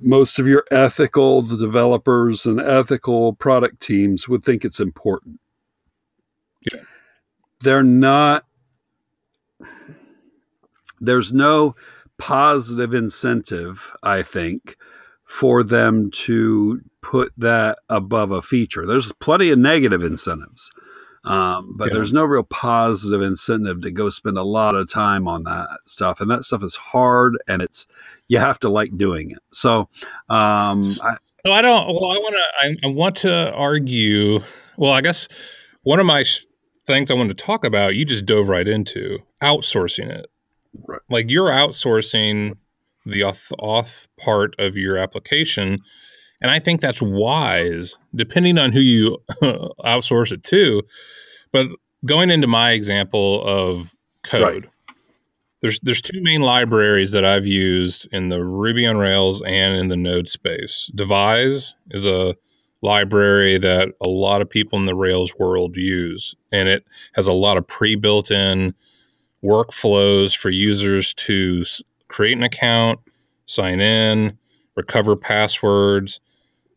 most 0.00 0.38
of 0.38 0.46
your 0.46 0.64
ethical 0.70 1.42
the 1.42 1.56
developers 1.56 2.46
and 2.46 2.60
ethical 2.60 3.34
product 3.34 3.80
teams 3.80 4.28
would 4.28 4.44
think 4.44 4.64
it's 4.64 4.80
important. 4.80 5.40
Yeah. 6.72 6.80
They're 7.60 7.82
not. 7.82 8.44
There's 11.00 11.32
no 11.32 11.74
positive 12.18 12.92
incentive, 12.92 13.92
I 14.02 14.22
think, 14.22 14.76
for 15.24 15.62
them 15.62 16.10
to 16.10 16.80
put 17.00 17.32
that 17.36 17.78
above 17.88 18.30
a 18.30 18.42
feature. 18.42 18.84
There's 18.84 19.12
plenty 19.12 19.50
of 19.50 19.58
negative 19.58 20.02
incentives, 20.02 20.70
um, 21.28 21.74
but 21.76 21.88
yeah. 21.88 21.94
there's 21.94 22.12
no 22.12 22.24
real 22.24 22.42
positive 22.42 23.20
incentive 23.20 23.82
to 23.82 23.90
go 23.90 24.08
spend 24.08 24.38
a 24.38 24.42
lot 24.42 24.74
of 24.74 24.90
time 24.90 25.28
on 25.28 25.44
that 25.44 25.78
stuff. 25.84 26.20
And 26.20 26.30
that 26.30 26.44
stuff 26.44 26.62
is 26.62 26.76
hard, 26.76 27.36
and 27.46 27.60
it's 27.60 27.86
you 28.28 28.38
have 28.38 28.58
to 28.60 28.68
like 28.68 28.96
doing 28.96 29.32
it. 29.32 29.38
So, 29.52 29.88
um, 30.30 30.82
I, 31.02 31.16
so 31.44 31.52
I 31.52 31.60
don't. 31.60 31.86
Well, 31.88 32.10
I 32.10 32.18
want 32.18 32.34
to. 32.34 32.66
I, 32.66 32.88
I 32.88 32.90
want 32.90 33.16
to 33.16 33.52
argue. 33.52 34.40
Well, 34.78 34.92
I 34.92 35.02
guess 35.02 35.28
one 35.82 36.00
of 36.00 36.06
my 36.06 36.24
things 36.86 37.10
I 37.10 37.14
wanted 37.14 37.36
to 37.36 37.44
talk 37.44 37.62
about, 37.64 37.94
you 37.94 38.06
just 38.06 38.24
dove 38.24 38.48
right 38.48 38.66
into 38.66 39.18
outsourcing 39.42 40.08
it. 40.08 40.26
Right. 40.86 41.00
Like 41.10 41.26
you're 41.28 41.50
outsourcing 41.50 42.54
the 43.04 43.20
auth, 43.20 43.52
auth 43.60 44.06
part 44.18 44.54
of 44.58 44.76
your 44.76 44.96
application. 44.96 45.80
And 46.40 46.50
I 46.50 46.58
think 46.58 46.80
that's 46.80 47.02
wise, 47.02 47.98
depending 48.14 48.58
on 48.58 48.72
who 48.72 48.80
you 48.80 49.18
outsource 49.84 50.32
it 50.32 50.44
to. 50.44 50.82
But 51.52 51.66
going 52.04 52.30
into 52.30 52.46
my 52.46 52.72
example 52.72 53.42
of 53.44 53.94
code, 54.22 54.42
right. 54.42 54.64
there's 55.62 55.80
there's 55.80 56.02
two 56.02 56.22
main 56.22 56.40
libraries 56.40 57.12
that 57.12 57.24
I've 57.24 57.46
used 57.46 58.08
in 58.12 58.28
the 58.28 58.42
Ruby 58.44 58.86
on 58.86 58.98
Rails 58.98 59.42
and 59.42 59.76
in 59.76 59.88
the 59.88 59.96
Node 59.96 60.28
space. 60.28 60.90
Devise 60.94 61.74
is 61.90 62.04
a 62.04 62.36
library 62.80 63.58
that 63.58 63.88
a 64.00 64.08
lot 64.08 64.40
of 64.40 64.48
people 64.48 64.78
in 64.78 64.86
the 64.86 64.94
Rails 64.94 65.32
world 65.38 65.76
use, 65.76 66.34
and 66.52 66.68
it 66.68 66.84
has 67.14 67.26
a 67.26 67.32
lot 67.32 67.56
of 67.56 67.66
pre-built 67.66 68.30
in 68.30 68.74
workflows 69.42 70.36
for 70.36 70.50
users 70.50 71.14
to 71.14 71.64
create 72.08 72.36
an 72.36 72.42
account, 72.42 73.00
sign 73.46 73.80
in, 73.80 74.38
recover 74.76 75.16
passwords, 75.16 76.20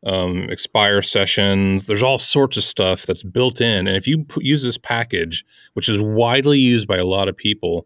um, 0.06 0.50
expire 0.50 1.02
sessions. 1.02 1.86
There's 1.86 2.04
all 2.04 2.18
sorts 2.18 2.58
of 2.58 2.64
stuff 2.64 3.06
that's 3.06 3.24
built 3.24 3.62
in. 3.62 3.88
And 3.88 3.96
if 3.96 4.08
you 4.08 4.24
put, 4.24 4.44
use 4.44 4.64
this 4.64 4.78
package, 4.78 5.46
which 5.74 5.88
is 5.88 6.02
widely 6.02 6.60
used 6.60 6.88
by 6.88 6.98
a 6.98 7.06
lot 7.06 7.28
of 7.28 7.38
people, 7.38 7.86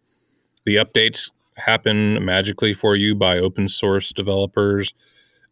the 0.65 0.75
updates 0.75 1.31
happen 1.55 2.23
magically 2.23 2.73
for 2.73 2.95
you 2.95 3.15
by 3.15 3.37
open 3.37 3.67
source 3.67 4.11
developers 4.11 4.93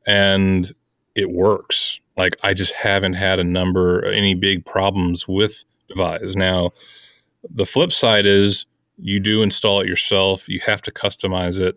and 0.06 0.74
it 1.16 1.32
works. 1.32 2.00
Like 2.18 2.36
I 2.44 2.54
just 2.54 2.74
haven't 2.74 3.14
had 3.14 3.40
a 3.40 3.44
number 3.44 4.04
any 4.06 4.36
big 4.36 4.66
problems 4.66 5.28
with 5.28 5.64
Devise. 5.88 6.36
Now, 6.36 6.72
the 7.50 7.66
flip 7.66 7.92
side 7.92 8.26
is 8.26 8.66
you 8.98 9.20
do 9.20 9.42
install 9.42 9.82
it 9.82 9.88
yourself. 9.88 10.48
You 10.48 10.60
have 10.66 10.82
to 10.84 10.92
customize 10.92 11.60
it, 11.60 11.76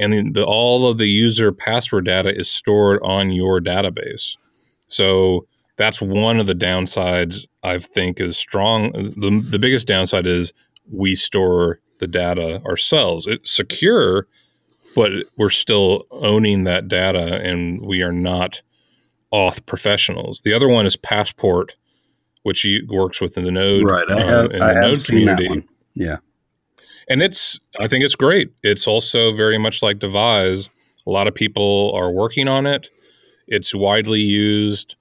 and 0.00 0.34
the, 0.34 0.44
all 0.44 0.88
of 0.88 0.98
the 0.98 1.06
user 1.08 1.52
password 1.52 2.06
data 2.06 2.34
is 2.34 2.50
stored 2.50 3.00
on 3.02 3.30
your 3.30 3.60
database. 3.60 4.36
So 4.86 5.46
that's 5.76 6.00
one 6.00 6.40
of 6.40 6.46
the 6.46 6.54
downsides 6.54 7.46
I 7.62 7.78
think 7.78 8.20
is 8.20 8.36
strong. 8.36 8.92
The, 8.92 9.44
the 9.48 9.58
biggest 9.58 9.86
downside 9.86 10.26
is 10.26 10.52
we 10.90 11.14
store 11.14 11.80
the 11.98 12.06
data 12.06 12.62
ourselves. 12.64 13.26
It's 13.26 13.50
secure, 13.50 14.26
but 14.94 15.12
we're 15.36 15.50
still 15.50 16.04
owning 16.10 16.64
that 16.64 16.88
data, 16.88 17.40
and 17.42 17.80
we 17.82 18.00
are 18.02 18.12
not 18.12 18.62
auth 19.32 19.64
professionals. 19.66 20.40
The 20.40 20.54
other 20.54 20.68
one 20.68 20.86
is 20.86 20.96
Passport, 20.96 21.76
which 22.42 22.66
works 22.88 23.20
within 23.20 23.44
the 23.44 23.50
Node, 23.50 23.86
right? 23.86 24.10
I 24.10 24.22
have, 24.22 24.52
uh, 24.52 24.64
I 24.64 24.72
have 24.72 24.82
Node 24.82 25.04
community. 25.04 25.68
Yeah 25.94 26.16
and 27.10 27.22
it's 27.22 27.60
I 27.78 27.88
think 27.88 28.04
it's 28.04 28.14
great. 28.14 28.52
It's 28.62 28.86
also 28.86 29.34
very 29.34 29.58
much 29.58 29.82
like 29.82 29.98
Devise. 29.98 30.70
A 31.06 31.10
lot 31.10 31.26
of 31.26 31.34
people 31.34 31.92
are 31.94 32.10
working 32.10 32.48
on 32.48 32.66
it. 32.66 32.88
It's 33.48 33.74
widely 33.74 34.20
used. 34.20 34.96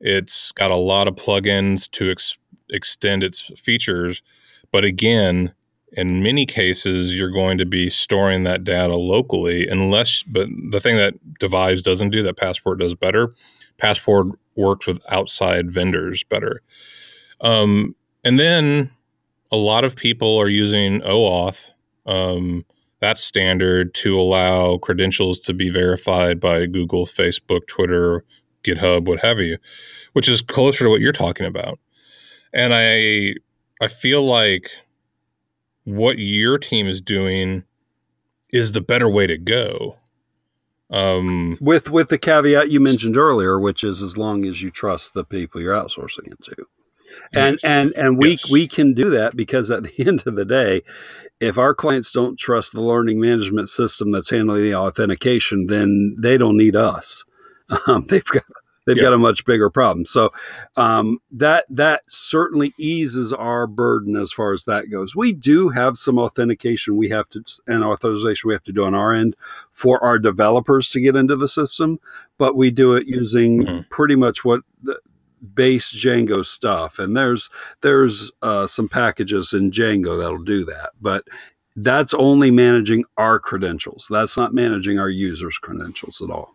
It's 0.00 0.52
got 0.52 0.72
a 0.72 0.76
lot 0.76 1.08
of 1.08 1.14
plugins 1.14 1.90
to 1.92 2.10
ex- 2.10 2.36
extend 2.68 3.22
its 3.22 3.40
features, 3.40 4.20
but 4.72 4.84
again, 4.84 5.54
in 5.92 6.24
many 6.24 6.44
cases, 6.44 7.14
you're 7.14 7.30
going 7.30 7.56
to 7.58 7.64
be 7.64 7.88
storing 7.88 8.42
that 8.42 8.64
data 8.64 8.96
locally, 8.96 9.68
unless. 9.68 10.24
But 10.24 10.48
the 10.70 10.80
thing 10.80 10.96
that 10.96 11.14
Devise 11.38 11.82
doesn't 11.82 12.10
do 12.10 12.22
that 12.24 12.36
Passport 12.36 12.80
does 12.80 12.96
better, 12.96 13.30
Passport 13.78 14.26
works 14.56 14.86
with 14.88 15.00
outside 15.08 15.70
vendors 15.70 16.24
better. 16.24 16.62
Um, 17.40 17.94
and 18.24 18.40
then 18.40 18.90
a 19.54 19.56
lot 19.56 19.84
of 19.84 19.94
people 19.94 20.36
are 20.36 20.48
using 20.48 21.00
OAuth. 21.02 21.70
Um, 22.06 22.66
that's 23.00 23.22
standard 23.22 23.94
to 23.94 24.18
allow 24.18 24.78
credentials 24.78 25.38
to 25.40 25.54
be 25.54 25.70
verified 25.70 26.40
by 26.40 26.66
Google, 26.66 27.06
Facebook, 27.06 27.68
Twitter, 27.68 28.24
GitHub, 28.64 29.06
what 29.06 29.20
have 29.20 29.38
you, 29.38 29.58
which 30.12 30.28
is 30.28 30.42
closer 30.42 30.84
to 30.84 30.90
what 30.90 31.00
you're 31.00 31.12
talking 31.12 31.46
about. 31.46 31.78
And 32.52 32.74
I 32.74 33.34
I 33.80 33.86
feel 33.86 34.26
like 34.26 34.70
what 35.84 36.18
your 36.18 36.58
team 36.58 36.88
is 36.88 37.00
doing 37.00 37.62
is 38.50 38.72
the 38.72 38.80
better 38.80 39.08
way 39.08 39.28
to 39.28 39.38
go. 39.38 39.98
Um, 40.90 41.58
with 41.60 41.90
with 41.90 42.08
the 42.08 42.18
caveat 42.18 42.70
you 42.70 42.80
mentioned 42.80 43.16
earlier, 43.16 43.60
which 43.60 43.84
is 43.84 44.02
as 44.02 44.18
long 44.18 44.44
as 44.46 44.62
you 44.62 44.70
trust 44.70 45.14
the 45.14 45.24
people 45.24 45.60
you're 45.60 45.76
outsourcing 45.76 46.32
it 46.32 46.42
to 46.42 46.66
and 47.32 47.58
and 47.62 47.92
and 47.94 48.18
we 48.18 48.30
yes. 48.30 48.50
we 48.50 48.68
can 48.68 48.94
do 48.94 49.10
that 49.10 49.36
because 49.36 49.70
at 49.70 49.82
the 49.96 50.06
end 50.06 50.22
of 50.26 50.36
the 50.36 50.44
day 50.44 50.82
if 51.40 51.58
our 51.58 51.74
clients 51.74 52.12
don't 52.12 52.38
trust 52.38 52.72
the 52.72 52.80
learning 52.80 53.20
management 53.20 53.68
system 53.68 54.12
that's 54.12 54.30
handling 54.30 54.62
the 54.62 54.74
authentication 54.74 55.66
then 55.66 56.14
they 56.18 56.36
don't 56.36 56.56
need 56.56 56.76
us 56.76 57.24
um, 57.86 58.04
they've 58.08 58.24
got 58.24 58.42
they've 58.86 59.00
got 59.00 59.12
a 59.12 59.18
much 59.18 59.44
bigger 59.44 59.70
problem. 59.70 60.04
So 60.04 60.32
um, 60.76 61.18
that 61.30 61.66
that 61.70 62.02
certainly 62.06 62.72
eases 62.78 63.32
our 63.32 63.66
burden 63.66 64.16
as 64.16 64.32
far 64.32 64.52
as 64.52 64.64
that 64.64 64.90
goes. 64.90 65.16
We 65.16 65.32
do 65.32 65.68
have 65.70 65.96
some 65.96 66.18
authentication 66.18 66.96
we 66.96 67.08
have 67.08 67.28
to 67.30 67.44
and 67.66 67.84
authorization 67.84 68.48
we 68.48 68.54
have 68.54 68.64
to 68.64 68.72
do 68.72 68.84
on 68.84 68.94
our 68.94 69.12
end 69.12 69.36
for 69.72 70.02
our 70.02 70.18
developers 70.18 70.90
to 70.90 71.00
get 71.00 71.16
into 71.16 71.36
the 71.36 71.48
system, 71.48 71.98
but 72.38 72.56
we 72.56 72.70
do 72.70 72.94
it 72.94 73.06
using 73.06 73.62
mm-hmm. 73.62 73.80
pretty 73.90 74.16
much 74.16 74.44
what 74.44 74.60
the 74.82 74.98
base 75.54 75.94
Django 75.94 76.44
stuff. 76.44 76.98
And 76.98 77.16
there's 77.16 77.50
there's 77.82 78.32
uh, 78.42 78.66
some 78.66 78.88
packages 78.88 79.52
in 79.52 79.70
Django 79.70 80.18
that'll 80.20 80.42
do 80.42 80.64
that, 80.64 80.90
but 81.00 81.24
that's 81.76 82.14
only 82.14 82.50
managing 82.50 83.04
our 83.16 83.38
credentials. 83.38 84.06
That's 84.10 84.36
not 84.36 84.54
managing 84.54 84.98
our 84.98 85.08
users' 85.10 85.58
credentials 85.58 86.22
at 86.22 86.30
all. 86.30 86.54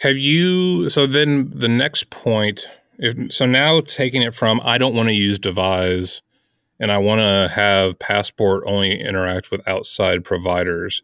Have 0.00 0.16
you? 0.16 0.88
So 0.88 1.06
then 1.06 1.50
the 1.50 1.68
next 1.68 2.10
point. 2.10 2.66
If, 2.98 3.32
so 3.32 3.44
now 3.44 3.82
taking 3.82 4.22
it 4.22 4.34
from 4.34 4.60
I 4.64 4.78
don't 4.78 4.94
want 4.94 5.08
to 5.08 5.14
use 5.14 5.38
Devise, 5.38 6.22
and 6.80 6.90
I 6.90 6.98
want 6.98 7.20
to 7.20 7.52
have 7.54 7.98
Passport 7.98 8.64
only 8.66 9.00
interact 9.00 9.50
with 9.50 9.66
outside 9.68 10.24
providers 10.24 11.02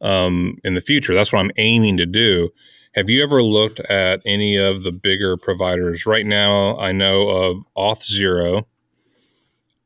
um, 0.00 0.58
in 0.64 0.74
the 0.74 0.80
future. 0.80 1.14
That's 1.14 1.32
what 1.32 1.40
I'm 1.40 1.52
aiming 1.56 1.96
to 1.98 2.06
do. 2.06 2.50
Have 2.94 3.08
you 3.08 3.22
ever 3.22 3.40
looked 3.40 3.78
at 3.78 4.20
any 4.26 4.56
of 4.56 4.82
the 4.82 4.90
bigger 4.90 5.36
providers? 5.36 6.06
Right 6.06 6.26
now, 6.26 6.76
I 6.76 6.90
know 6.90 7.28
of 7.28 7.58
Auth0, 7.76 8.64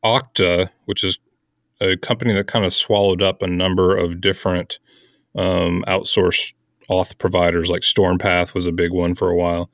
Okta, 0.03 0.71
which 0.87 1.05
is 1.05 1.19
a 1.83 1.99
company 1.99 2.33
that 2.33 2.47
kind 2.47 2.65
of 2.65 2.73
swallowed 2.73 3.21
up 3.21 3.43
a 3.43 3.47
number 3.47 3.95
of 3.95 4.23
different 4.23 4.79
um, 5.37 5.85
outsourced 5.87 6.55
auth 6.89 7.19
providers, 7.19 7.69
like 7.69 7.83
Stormpath 7.83 8.55
was 8.55 8.65
a 8.65 8.73
big 8.73 8.91
one 8.91 9.15
for 9.15 9.29
a 9.29 9.37
while, 9.37 9.71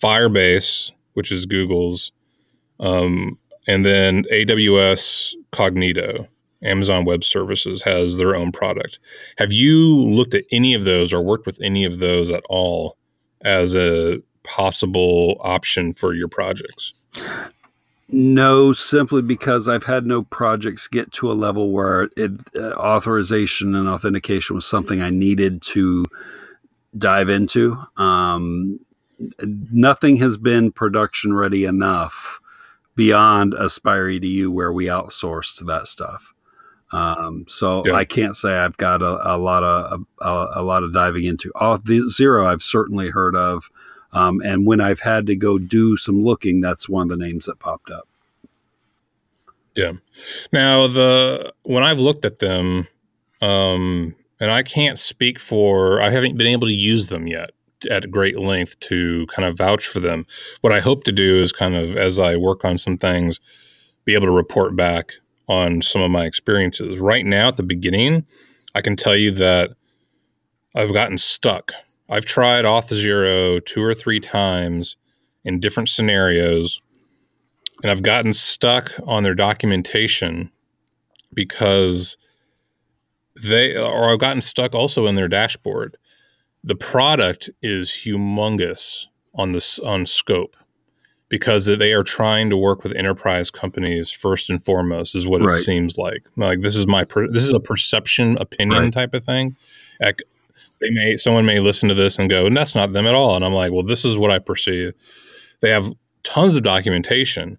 Firebase, 0.00 0.92
which 1.14 1.32
is 1.32 1.46
Google's, 1.46 2.12
um, 2.78 3.38
and 3.66 3.84
then 3.84 4.24
AWS 4.32 5.34
Cognito. 5.52 6.28
Amazon 6.64 7.04
Web 7.04 7.24
Services 7.24 7.82
has 7.82 8.16
their 8.16 8.34
own 8.34 8.52
product. 8.52 8.98
Have 9.38 9.52
you 9.52 10.04
looked 10.04 10.34
at 10.34 10.44
any 10.50 10.74
of 10.74 10.84
those 10.84 11.12
or 11.12 11.22
worked 11.22 11.46
with 11.46 11.60
any 11.60 11.84
of 11.84 11.98
those 11.98 12.30
at 12.30 12.44
all 12.48 12.96
as 13.44 13.74
a 13.74 14.22
possible 14.42 15.36
option 15.40 15.92
for 15.92 16.14
your 16.14 16.28
projects? 16.28 16.92
No, 18.08 18.74
simply 18.74 19.22
because 19.22 19.68
I've 19.68 19.84
had 19.84 20.04
no 20.04 20.22
projects 20.22 20.86
get 20.86 21.12
to 21.12 21.30
a 21.30 21.34
level 21.34 21.70
where 21.72 22.10
it, 22.16 22.42
uh, 22.56 22.72
authorization 22.72 23.74
and 23.74 23.88
authentication 23.88 24.54
was 24.54 24.66
something 24.66 25.00
I 25.00 25.08
needed 25.08 25.62
to 25.62 26.04
dive 26.96 27.30
into. 27.30 27.78
Um, 27.96 28.80
nothing 29.42 30.16
has 30.16 30.36
been 30.36 30.72
production 30.72 31.34
ready 31.34 31.64
enough 31.64 32.38
beyond 32.94 33.54
Aspire 33.54 34.08
EDU 34.08 34.48
where 34.48 34.72
we 34.72 34.86
outsourced 34.86 35.64
that 35.66 35.86
stuff. 35.86 36.34
Um, 36.92 37.46
so 37.48 37.82
yeah. 37.86 37.94
I 37.94 38.04
can't 38.04 38.36
say 38.36 38.52
I've 38.52 38.76
got 38.76 39.00
a, 39.00 39.34
a 39.34 39.38
lot 39.38 39.64
of 39.64 40.04
a, 40.20 40.60
a, 40.60 40.62
lot 40.62 40.82
of 40.82 40.92
diving 40.92 41.24
into. 41.24 41.50
Oh, 41.54 41.78
the 41.78 42.06
zero 42.08 42.46
I've 42.46 42.62
certainly 42.62 43.08
heard 43.08 43.34
of, 43.34 43.70
um, 44.12 44.42
and 44.44 44.66
when 44.66 44.80
I've 44.80 45.00
had 45.00 45.26
to 45.28 45.36
go 45.36 45.58
do 45.58 45.96
some 45.96 46.22
looking, 46.22 46.60
that's 46.60 46.90
one 46.90 47.10
of 47.10 47.18
the 47.18 47.24
names 47.24 47.46
that 47.46 47.58
popped 47.58 47.90
up. 47.90 48.06
Yeah. 49.74 49.92
Now 50.52 50.86
the 50.86 51.54
when 51.62 51.82
I've 51.82 51.98
looked 51.98 52.26
at 52.26 52.40
them, 52.40 52.88
um, 53.40 54.14
and 54.38 54.50
I 54.50 54.62
can't 54.62 54.98
speak 54.98 55.38
for 55.38 56.02
I 56.02 56.10
haven't 56.10 56.36
been 56.36 56.46
able 56.46 56.66
to 56.66 56.74
use 56.74 57.06
them 57.06 57.26
yet 57.26 57.52
at 57.90 58.10
great 58.10 58.38
length 58.38 58.78
to 58.80 59.26
kind 59.28 59.48
of 59.48 59.56
vouch 59.56 59.86
for 59.86 59.98
them. 59.98 60.26
What 60.60 60.74
I 60.74 60.80
hope 60.80 61.04
to 61.04 61.12
do 61.12 61.40
is 61.40 61.52
kind 61.52 61.74
of 61.74 61.96
as 61.96 62.18
I 62.18 62.36
work 62.36 62.66
on 62.66 62.76
some 62.76 62.98
things, 62.98 63.40
be 64.04 64.14
able 64.14 64.26
to 64.26 64.32
report 64.32 64.76
back 64.76 65.14
on 65.48 65.82
some 65.82 66.02
of 66.02 66.10
my 66.10 66.24
experiences. 66.24 66.98
Right 66.98 67.24
now, 67.24 67.48
at 67.48 67.56
the 67.56 67.62
beginning, 67.62 68.26
I 68.74 68.80
can 68.80 68.96
tell 68.96 69.16
you 69.16 69.30
that 69.32 69.70
I've 70.74 70.92
gotten 70.92 71.18
stuck. 71.18 71.72
I've 72.08 72.24
tried 72.24 72.64
Auth0 72.64 73.64
two 73.64 73.82
or 73.82 73.94
three 73.94 74.20
times 74.20 74.96
in 75.44 75.60
different 75.60 75.88
scenarios, 75.88 76.80
and 77.82 77.90
I've 77.90 78.02
gotten 78.02 78.32
stuck 78.32 78.92
on 79.06 79.22
their 79.22 79.34
documentation 79.34 80.50
because 81.34 82.16
they, 83.42 83.76
or 83.76 84.12
I've 84.12 84.18
gotten 84.18 84.42
stuck 84.42 84.74
also 84.74 85.06
in 85.06 85.14
their 85.14 85.28
dashboard. 85.28 85.96
The 86.62 86.74
product 86.74 87.50
is 87.60 87.90
humongous 87.90 89.06
on 89.34 89.52
this 89.52 89.78
on 89.80 90.06
scope 90.06 90.56
because 91.32 91.64
they 91.64 91.94
are 91.94 92.02
trying 92.02 92.50
to 92.50 92.58
work 92.58 92.82
with 92.84 92.94
enterprise 92.94 93.50
companies 93.50 94.10
first 94.10 94.50
and 94.50 94.62
foremost 94.62 95.14
is 95.14 95.26
what 95.26 95.40
it 95.40 95.50
seems 95.52 95.96
like. 95.96 96.22
Like 96.36 96.60
this 96.60 96.76
is 96.76 96.86
my 96.86 97.04
per, 97.04 97.26
this 97.26 97.44
is 97.44 97.54
a 97.54 97.58
perception 97.58 98.36
opinion 98.36 98.82
right. 98.82 98.92
type 98.92 99.14
of 99.14 99.24
thing. 99.24 99.56
Like 99.98 100.22
they 100.82 100.90
may 100.90 101.16
someone 101.16 101.46
may 101.46 101.58
listen 101.58 101.88
to 101.88 101.94
this 101.94 102.18
and 102.18 102.28
go 102.28 102.44
and 102.44 102.54
that's 102.54 102.74
not 102.74 102.92
them 102.92 103.06
at 103.06 103.14
all. 103.14 103.34
And 103.34 103.46
i'm 103.46 103.54
like 103.54 103.72
well 103.72 103.82
this 103.82 104.04
is 104.04 104.14
what 104.14 104.30
i 104.30 104.38
perceive. 104.38 104.92
They 105.62 105.70
have 105.70 105.90
tons 106.22 106.54
of 106.54 106.64
documentation 106.64 107.58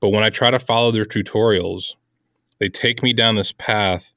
but 0.00 0.10
when 0.10 0.22
i 0.22 0.28
try 0.28 0.50
to 0.50 0.58
follow 0.58 0.90
their 0.90 1.06
tutorials 1.06 1.94
they 2.58 2.68
take 2.68 3.02
me 3.02 3.14
down 3.14 3.36
this 3.36 3.52
path 3.52 4.12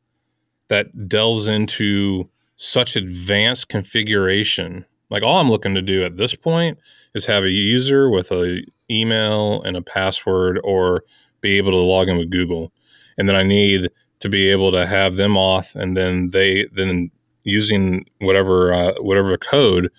that 0.67 1.07
delves 1.07 1.47
into 1.47 2.29
such 2.57 2.97
advanced 2.97 3.69
configuration. 3.69 4.85
Like 5.09 5.23
all 5.23 5.39
i'm 5.39 5.49
looking 5.49 5.75
to 5.75 5.81
do 5.81 6.03
at 6.03 6.17
this 6.17 6.35
point 6.35 6.77
is 7.15 7.25
have 7.25 7.43
a 7.43 7.49
user 7.49 8.09
with 8.09 8.31
a 8.31 8.61
email 8.91 9.63
and 9.63 9.75
a 9.75 9.81
password 9.81 10.59
or 10.63 11.03
be 11.41 11.57
able 11.57 11.71
to 11.71 11.77
log 11.77 12.09
in 12.09 12.17
with 12.17 12.29
Google. 12.29 12.71
And 13.17 13.27
then 13.27 13.35
I 13.35 13.43
need 13.43 13.89
to 14.19 14.29
be 14.29 14.49
able 14.49 14.71
to 14.71 14.85
have 14.85 15.15
them 15.15 15.33
auth 15.33 15.75
and 15.75 15.95
then 15.97 16.29
they 16.31 16.67
then 16.73 17.11
using 17.43 18.05
whatever 18.19 18.73
uh, 18.73 18.93
whatever 18.99 19.37
code 19.37 19.89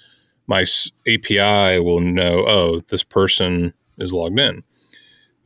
my 0.47 0.65
API 1.09 1.81
will 1.81 2.01
know 2.01 2.45
oh 2.47 2.81
this 2.89 3.03
person 3.03 3.73
is 3.99 4.13
logged 4.13 4.39
in. 4.39 4.63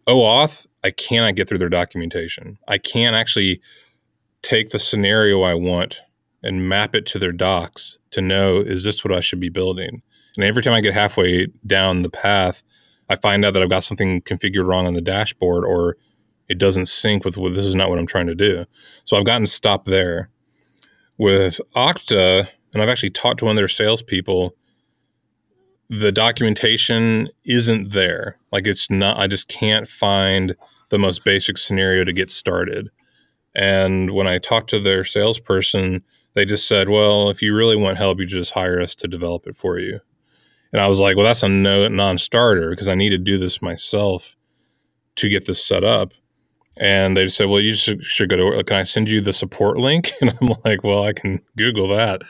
OAuth 0.06 0.66
I 0.82 0.90
cannot 0.90 1.34
get 1.34 1.48
through 1.48 1.58
their 1.58 1.68
documentation. 1.68 2.58
I 2.68 2.78
can't 2.78 3.14
actually 3.14 3.60
take 4.42 4.70
the 4.70 4.78
scenario 4.78 5.42
I 5.42 5.54
want 5.54 6.00
and 6.42 6.68
map 6.68 6.94
it 6.94 7.06
to 7.06 7.18
their 7.18 7.32
docs 7.32 7.98
to 8.12 8.20
know 8.20 8.60
is 8.60 8.84
this 8.84 9.04
what 9.04 9.12
I 9.12 9.20
should 9.20 9.40
be 9.40 9.50
building. 9.50 10.02
And 10.36 10.44
every 10.44 10.62
time 10.62 10.74
I 10.74 10.80
get 10.80 10.94
halfway 10.94 11.48
down 11.66 12.02
the 12.02 12.10
path, 12.10 12.62
I 13.08 13.16
find 13.16 13.44
out 13.44 13.54
that 13.54 13.62
I've 13.62 13.70
got 13.70 13.84
something 13.84 14.22
configured 14.22 14.66
wrong 14.66 14.86
on 14.86 14.94
the 14.94 15.00
dashboard 15.00 15.64
or 15.64 15.96
it 16.48 16.58
doesn't 16.58 16.86
sync 16.86 17.24
with 17.24 17.36
well, 17.36 17.52
this 17.52 17.64
is 17.64 17.74
not 17.74 17.90
what 17.90 17.98
I'm 17.98 18.06
trying 18.06 18.26
to 18.26 18.34
do. 18.34 18.64
So 19.04 19.16
I've 19.16 19.24
gotten 19.24 19.46
stopped 19.46 19.86
there. 19.86 20.30
With 21.18 21.60
Okta, 21.76 22.48
and 22.72 22.82
I've 22.82 22.88
actually 22.88 23.10
talked 23.10 23.40
to 23.40 23.44
one 23.44 23.52
of 23.52 23.56
their 23.56 23.68
salespeople, 23.68 24.54
the 25.90 26.12
documentation 26.12 27.28
isn't 27.44 27.92
there. 27.92 28.38
Like 28.52 28.66
it's 28.66 28.90
not, 28.90 29.18
I 29.18 29.26
just 29.26 29.48
can't 29.48 29.86
find 29.86 30.54
the 30.88 30.98
most 30.98 31.24
basic 31.24 31.58
scenario 31.58 32.04
to 32.04 32.12
get 32.12 32.30
started. 32.30 32.88
And 33.54 34.12
when 34.12 34.26
I 34.26 34.38
talked 34.38 34.70
to 34.70 34.80
their 34.80 35.04
salesperson, 35.04 36.02
they 36.34 36.44
just 36.44 36.68
said, 36.68 36.88
well, 36.88 37.28
if 37.28 37.42
you 37.42 37.54
really 37.54 37.76
want 37.76 37.98
help, 37.98 38.20
you 38.20 38.26
just 38.26 38.52
hire 38.52 38.80
us 38.80 38.94
to 38.96 39.08
develop 39.08 39.46
it 39.46 39.56
for 39.56 39.78
you. 39.78 40.00
And 40.72 40.80
I 40.80 40.88
was 40.88 41.00
like, 41.00 41.16
well, 41.16 41.26
that's 41.26 41.42
a 41.42 41.48
no 41.48 41.88
non-starter 41.88 42.70
because 42.70 42.88
I 42.88 42.94
need 42.94 43.10
to 43.10 43.18
do 43.18 43.38
this 43.38 43.60
myself 43.60 44.36
to 45.16 45.28
get 45.28 45.46
this 45.46 45.64
set 45.64 45.84
up. 45.84 46.12
And 46.76 47.16
they 47.16 47.28
said, 47.28 47.48
well, 47.48 47.60
you 47.60 47.74
should, 47.74 48.04
should 48.04 48.30
go 48.30 48.36
to, 48.36 48.64
can 48.64 48.76
I 48.76 48.84
send 48.84 49.10
you 49.10 49.20
the 49.20 49.32
support 49.32 49.78
link? 49.78 50.12
And 50.20 50.34
I'm 50.40 50.54
like, 50.64 50.82
well, 50.82 51.04
I 51.04 51.12
can 51.12 51.40
Google 51.56 51.88
that. 51.88 52.22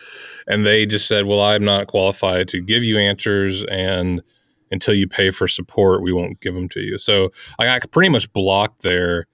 And 0.46 0.66
they 0.66 0.86
just 0.86 1.06
said, 1.06 1.26
well, 1.26 1.40
I'm 1.40 1.64
not 1.64 1.86
qualified 1.86 2.48
to 2.48 2.60
give 2.60 2.82
you 2.82 2.98
answers. 2.98 3.62
And 3.64 4.22
until 4.70 4.94
you 4.94 5.06
pay 5.06 5.30
for 5.30 5.46
support, 5.46 6.02
we 6.02 6.12
won't 6.12 6.40
give 6.40 6.54
them 6.54 6.68
to 6.70 6.80
you. 6.80 6.98
So 6.98 7.30
I 7.58 7.66
got 7.66 7.90
pretty 7.90 8.08
much 8.08 8.32
blocked 8.32 8.82
there. 8.82 9.26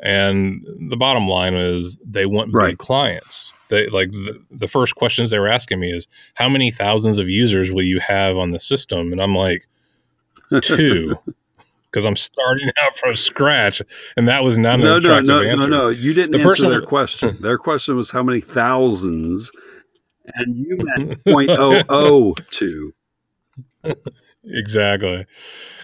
And 0.00 0.66
the 0.88 0.96
bottom 0.96 1.28
line 1.28 1.54
is 1.54 1.98
they 2.04 2.26
want 2.26 2.52
right. 2.52 2.70
big 2.70 2.78
clients 2.78 3.52
they 3.70 3.86
like 3.88 4.10
the, 4.10 4.38
the 4.50 4.68
first 4.68 4.94
questions 4.96 5.30
they 5.30 5.38
were 5.38 5.48
asking 5.48 5.80
me 5.80 5.90
is 5.90 6.06
how 6.34 6.48
many 6.48 6.70
thousands 6.70 7.18
of 7.18 7.28
users 7.28 7.72
will 7.72 7.82
you 7.84 8.00
have 8.00 8.36
on 8.36 8.50
the 8.50 8.58
system? 8.58 9.12
And 9.12 9.22
i'm 9.22 9.34
like 9.34 9.66
two. 10.62 11.16
Because 11.90 12.04
i'm 12.04 12.14
starting 12.14 12.70
out 12.80 12.96
from 12.96 13.16
scratch 13.16 13.82
and 14.16 14.28
that 14.28 14.44
was 14.44 14.56
not 14.56 14.78
no 14.78 15.00
no 15.00 15.18
no 15.18 15.42
answer. 15.42 15.56
no. 15.56 15.66
No 15.66 15.88
you 15.88 16.14
didn't 16.14 16.30
the 16.30 16.40
answer 16.40 16.68
their 16.68 16.82
question. 16.82 17.36
Their 17.40 17.58
question 17.58 17.96
was 17.96 18.12
how 18.12 18.22
many 18.22 18.40
thousands? 18.40 19.50
And 20.36 20.56
you 20.56 20.78
meant 20.78 21.24
0.002 21.26 22.92
exactly. 24.44 25.26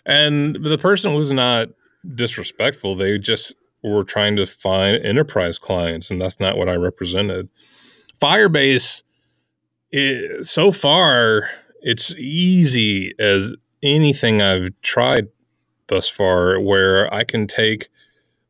And 0.05 0.57
the 0.64 0.79
person 0.79 1.14
was 1.14 1.33
not 1.33 1.68
disrespectful. 2.14 2.96
They 2.96 3.18
just 3.18 3.55
were 3.92 4.05
trying 4.05 4.37
to 4.37 4.46
find 4.46 5.05
enterprise 5.05 5.59
clients 5.59 6.11
and 6.11 6.20
that's 6.20 6.40
not 6.40 6.57
what 6.57 6.68
i 6.68 6.75
represented 6.75 7.49
Firebase, 8.20 9.03
it, 9.90 10.46
so 10.46 10.72
far, 10.72 11.51
it's 11.83 12.14
easy 12.14 13.14
as 13.18 13.55
anything 13.83 14.42
I've 14.42 14.70
tried 14.83 15.29
thus 15.88 16.09
far 16.09 16.59
where 16.61 17.12
I 17.12 17.25
can 17.25 17.46
take 17.46 17.88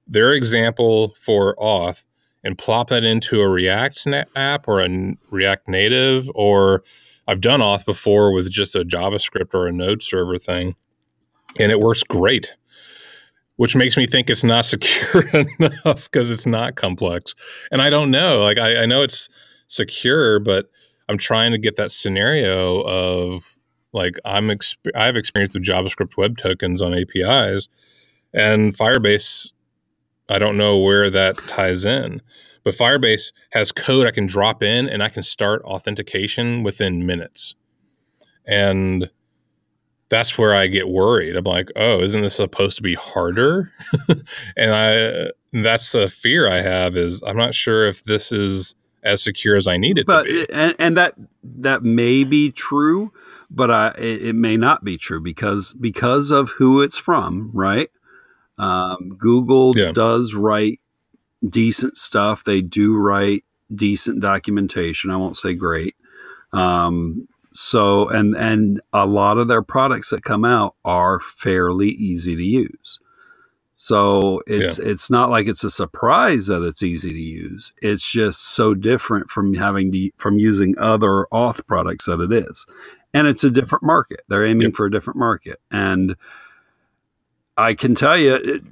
their 0.06 0.32
example 0.32 1.14
for 1.18 1.54
auth 1.56 2.04
and 2.44 2.56
plop 2.56 2.88
that 2.88 3.04
into 3.04 3.40
a 3.40 3.48
React 3.48 4.06
app 4.36 4.68
or 4.68 4.80
a 4.80 5.16
React 5.30 5.68
Native, 5.68 6.30
or 6.34 6.84
I've 7.26 7.40
done 7.40 7.60
auth 7.60 7.84
before 7.84 8.32
with 8.32 8.50
just 8.50 8.76
a 8.76 8.84
JavaScript 8.84 9.52
or 9.52 9.66
a 9.66 9.72
Node 9.72 10.02
server 10.02 10.38
thing, 10.38 10.76
and 11.58 11.72
it 11.72 11.80
works 11.80 12.04
great. 12.04 12.54
Which 13.56 13.74
makes 13.74 13.96
me 13.96 14.06
think 14.06 14.28
it's 14.28 14.44
not 14.44 14.66
secure 14.66 15.24
enough 15.28 16.10
because 16.10 16.30
it's 16.30 16.46
not 16.46 16.76
complex. 16.76 17.34
And 17.70 17.80
I 17.80 17.90
don't 17.90 18.10
know. 18.10 18.42
Like 18.42 18.58
I, 18.58 18.82
I 18.82 18.86
know 18.86 19.02
it's 19.02 19.28
secure, 19.66 20.38
but 20.38 20.70
I'm 21.08 21.18
trying 21.18 21.52
to 21.52 21.58
get 21.58 21.76
that 21.76 21.92
scenario 21.92 22.82
of 22.82 23.56
like 23.92 24.18
I'm 24.24 24.48
exp- 24.48 24.90
I 24.94 25.06
have 25.06 25.16
experience 25.16 25.54
with 25.54 25.64
JavaScript 25.64 26.16
web 26.16 26.36
tokens 26.36 26.82
on 26.82 26.94
APIs, 26.94 27.68
and 28.32 28.76
Firebase. 28.76 29.52
I 30.28 30.38
don't 30.38 30.56
know 30.56 30.78
where 30.78 31.08
that 31.08 31.38
ties 31.46 31.84
in, 31.84 32.20
but 32.64 32.74
Firebase 32.74 33.32
has 33.52 33.70
code 33.70 34.06
I 34.06 34.10
can 34.10 34.26
drop 34.26 34.62
in, 34.62 34.88
and 34.88 35.02
I 35.02 35.08
can 35.08 35.22
start 35.22 35.62
authentication 35.62 36.62
within 36.62 37.06
minutes, 37.06 37.54
and 38.44 39.08
that's 40.08 40.38
where 40.38 40.54
I 40.54 40.66
get 40.66 40.88
worried. 40.88 41.36
I'm 41.36 41.44
like, 41.44 41.68
oh, 41.76 42.00
isn't 42.02 42.22
this 42.22 42.36
supposed 42.36 42.76
to 42.76 42.82
be 42.82 42.94
harder? 42.94 43.72
and 44.56 44.74
I 44.74 45.30
that's 45.52 45.92
the 45.92 46.08
fear 46.08 46.50
I 46.50 46.60
have 46.60 46.96
is 46.96 47.22
I'm 47.26 47.36
not 47.36 47.54
sure 47.54 47.86
if 47.86 48.04
this 48.04 48.30
is 48.30 48.74
as 49.02 49.22
secure 49.22 49.56
as 49.56 49.66
I 49.66 49.76
need 49.76 49.98
it 49.98 50.06
but, 50.06 50.24
to 50.24 50.46
be. 50.46 50.52
And, 50.52 50.74
and 50.78 50.96
that 50.96 51.14
that 51.42 51.82
may 51.82 52.24
be 52.24 52.50
true, 52.50 53.12
but 53.50 53.70
I, 53.70 53.88
it, 53.98 54.22
it, 54.22 54.32
may 54.34 54.56
not 54.56 54.84
be 54.84 54.96
true 54.96 55.20
because 55.20 55.74
because 55.80 56.30
of 56.30 56.50
who 56.50 56.82
it's 56.82 56.98
from, 56.98 57.50
right? 57.54 57.88
Um, 58.58 59.16
Google 59.16 59.76
yeah. 59.76 59.92
does 59.92 60.34
write 60.34 60.80
decent 61.48 61.96
stuff. 61.96 62.44
They 62.44 62.60
do 62.60 62.96
write 62.96 63.44
decent 63.74 64.20
documentation. 64.20 65.10
I 65.10 65.16
won't 65.16 65.36
say 65.36 65.54
great. 65.54 65.94
Um, 66.52 67.26
so 67.58 68.08
and 68.08 68.36
and 68.36 68.80
a 68.92 69.06
lot 69.06 69.38
of 69.38 69.48
their 69.48 69.62
products 69.62 70.10
that 70.10 70.22
come 70.22 70.44
out 70.44 70.74
are 70.84 71.20
fairly 71.20 71.88
easy 71.90 72.36
to 72.36 72.44
use. 72.44 73.00
So 73.78 74.40
it's 74.46 74.78
yeah. 74.78 74.86
it's 74.86 75.10
not 75.10 75.28
like 75.28 75.46
it's 75.46 75.62
a 75.62 75.70
surprise 75.70 76.46
that 76.46 76.62
it's 76.62 76.82
easy 76.82 77.10
to 77.10 77.20
use. 77.20 77.74
It's 77.82 78.10
just 78.10 78.54
so 78.54 78.74
different 78.74 79.30
from 79.30 79.52
having 79.54 79.92
to 79.92 80.10
from 80.16 80.38
using 80.38 80.74
other 80.78 81.26
auth 81.32 81.66
products 81.66 82.06
that 82.06 82.20
it 82.20 82.32
is. 82.32 82.66
And 83.12 83.26
it's 83.26 83.44
a 83.44 83.50
different 83.50 83.84
market. 83.84 84.22
They're 84.28 84.46
aiming 84.46 84.68
yep. 84.68 84.76
for 84.76 84.86
a 84.86 84.90
different 84.90 85.18
market. 85.18 85.58
And 85.70 86.16
I 87.56 87.74
can 87.74 87.94
tell 87.94 88.16
you 88.16 88.34
it, 88.34 88.62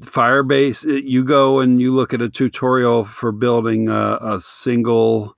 Firebase, 0.00 0.84
it, 0.88 1.04
you 1.04 1.24
go 1.24 1.60
and 1.60 1.80
you 1.80 1.92
look 1.92 2.14
at 2.14 2.22
a 2.22 2.28
tutorial 2.28 3.04
for 3.04 3.32
building 3.32 3.88
a, 3.88 4.18
a 4.20 4.40
single 4.40 5.36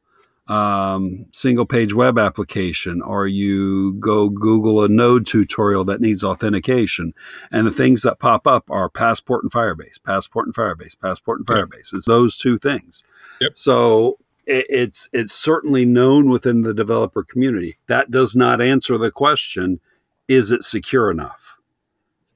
um, 0.51 1.27
single 1.33 1.65
page 1.65 1.95
web 1.95 2.19
application, 2.19 3.01
or 3.03 3.29
you 3.29 3.93
go 3.95 4.29
Google 4.29 4.83
a 4.83 4.89
Node 4.89 5.25
tutorial 5.25 5.85
that 5.85 6.01
needs 6.01 6.25
authentication, 6.25 7.15
and 7.53 7.69
the 7.69 7.71
things 7.71 8.03
that 8.03 8.19
pop 8.19 8.49
up 8.49 8.69
are 8.69 8.91
Passport 8.91 9.45
and 9.45 9.53
Firebase, 9.53 10.03
Passport 10.03 10.47
and 10.47 10.55
Firebase, 10.55 11.01
Passport 11.01 11.39
and 11.39 11.47
Firebase. 11.47 11.93
Yep. 11.93 11.95
It's 11.95 12.07
those 12.07 12.37
two 12.37 12.59
things. 12.59 13.05
Yep. 13.41 13.57
So 13.57 14.19
it, 14.45 14.67
it's 14.69 15.09
it's 15.13 15.33
certainly 15.33 15.85
known 15.85 16.29
within 16.29 16.63
the 16.63 16.75
developer 16.75 17.23
community. 17.23 17.77
That 17.87 18.11
does 18.11 18.35
not 18.35 18.61
answer 18.61 18.99
the 18.99 19.13
question: 19.13 19.79
Is 20.27 20.51
it 20.51 20.65
secure 20.65 21.13
enough? 21.13 21.59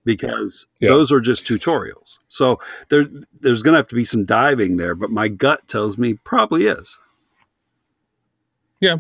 Because 0.04 0.68
yep. 0.78 0.90
those 0.90 1.10
are 1.10 1.20
just 1.20 1.46
tutorials. 1.46 2.20
So 2.28 2.60
there, 2.90 3.06
there's 3.40 3.62
going 3.62 3.72
to 3.72 3.78
have 3.78 3.88
to 3.88 3.94
be 3.94 4.04
some 4.04 4.26
diving 4.26 4.76
there. 4.76 4.94
But 4.94 5.10
my 5.10 5.28
gut 5.28 5.66
tells 5.66 5.98
me 5.98 6.14
probably 6.14 6.66
is. 6.66 6.98
Yeah. 8.80 8.96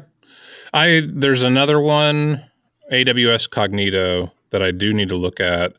I 0.72 1.02
there's 1.06 1.42
another 1.42 1.80
one, 1.80 2.44
AWS 2.92 3.48
Cognito, 3.48 4.30
that 4.50 4.62
I 4.62 4.70
do 4.70 4.92
need 4.92 5.08
to 5.08 5.16
look 5.16 5.40
at. 5.40 5.72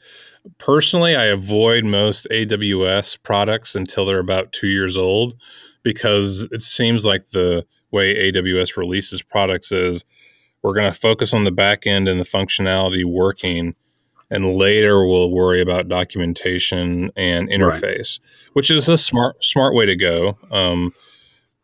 Personally, 0.58 1.16
I 1.16 1.26
avoid 1.26 1.86
most 1.86 2.28
AWS 2.30 3.22
products 3.24 3.76
until 3.76 4.06
they're 4.06 4.20
about 4.20 4.52
two 4.52 4.68
years 4.68 4.96
old 4.96 5.36
because 5.84 6.48
it 6.52 6.62
seems 6.62 7.06
like 7.06 7.30
the 7.30 7.66
way 7.92 8.32
AWS 8.32 8.78
releases 8.78 9.22
products 9.22 9.72
is 9.72 10.06
we're 10.62 10.74
going 10.74 10.92
to 10.92 11.00
focus 11.00 11.34
on 11.34 11.44
the 11.44 11.52
back 11.52 11.86
end 11.86 12.08
and 12.08 12.20
the 12.20 12.26
functionality 12.26 13.06
working 13.06 13.76
and 14.32 14.56
later 14.56 15.08
we'll 15.08 15.30
worry 15.30 15.62
about 15.62 15.88
documentation 15.88 17.12
and 17.16 17.50
interface 17.50 18.20
right. 18.20 18.54
which 18.54 18.72
is 18.72 18.90
a 18.90 18.98
smart 18.98 19.44
smart 19.44 19.76
way 19.76 19.86
to 19.86 19.96
go 19.96 20.38
um, 20.52 20.92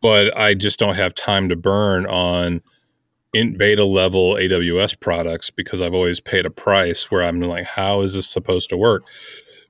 but 0.02 0.36
I 0.38 0.54
just 0.54 0.80
don't 0.80 0.96
have 0.96 1.14
time 1.14 1.50
to 1.50 1.56
burn 1.56 2.06
on 2.06 2.62
in 3.34 3.58
beta 3.58 3.86
level 3.86 4.34
AWS 4.34 5.00
products 5.00 5.50
because 5.50 5.82
I've 5.82 5.94
always 5.94 6.20
paid 6.20 6.46
a 6.46 6.50
price 6.50 7.10
where 7.10 7.24
I'm 7.24 7.40
like, 7.42 7.66
how 7.66 8.02
is 8.02 8.16
this 8.16 8.28
supposed 8.28 8.70
to 8.70 8.78
work? 8.78 9.04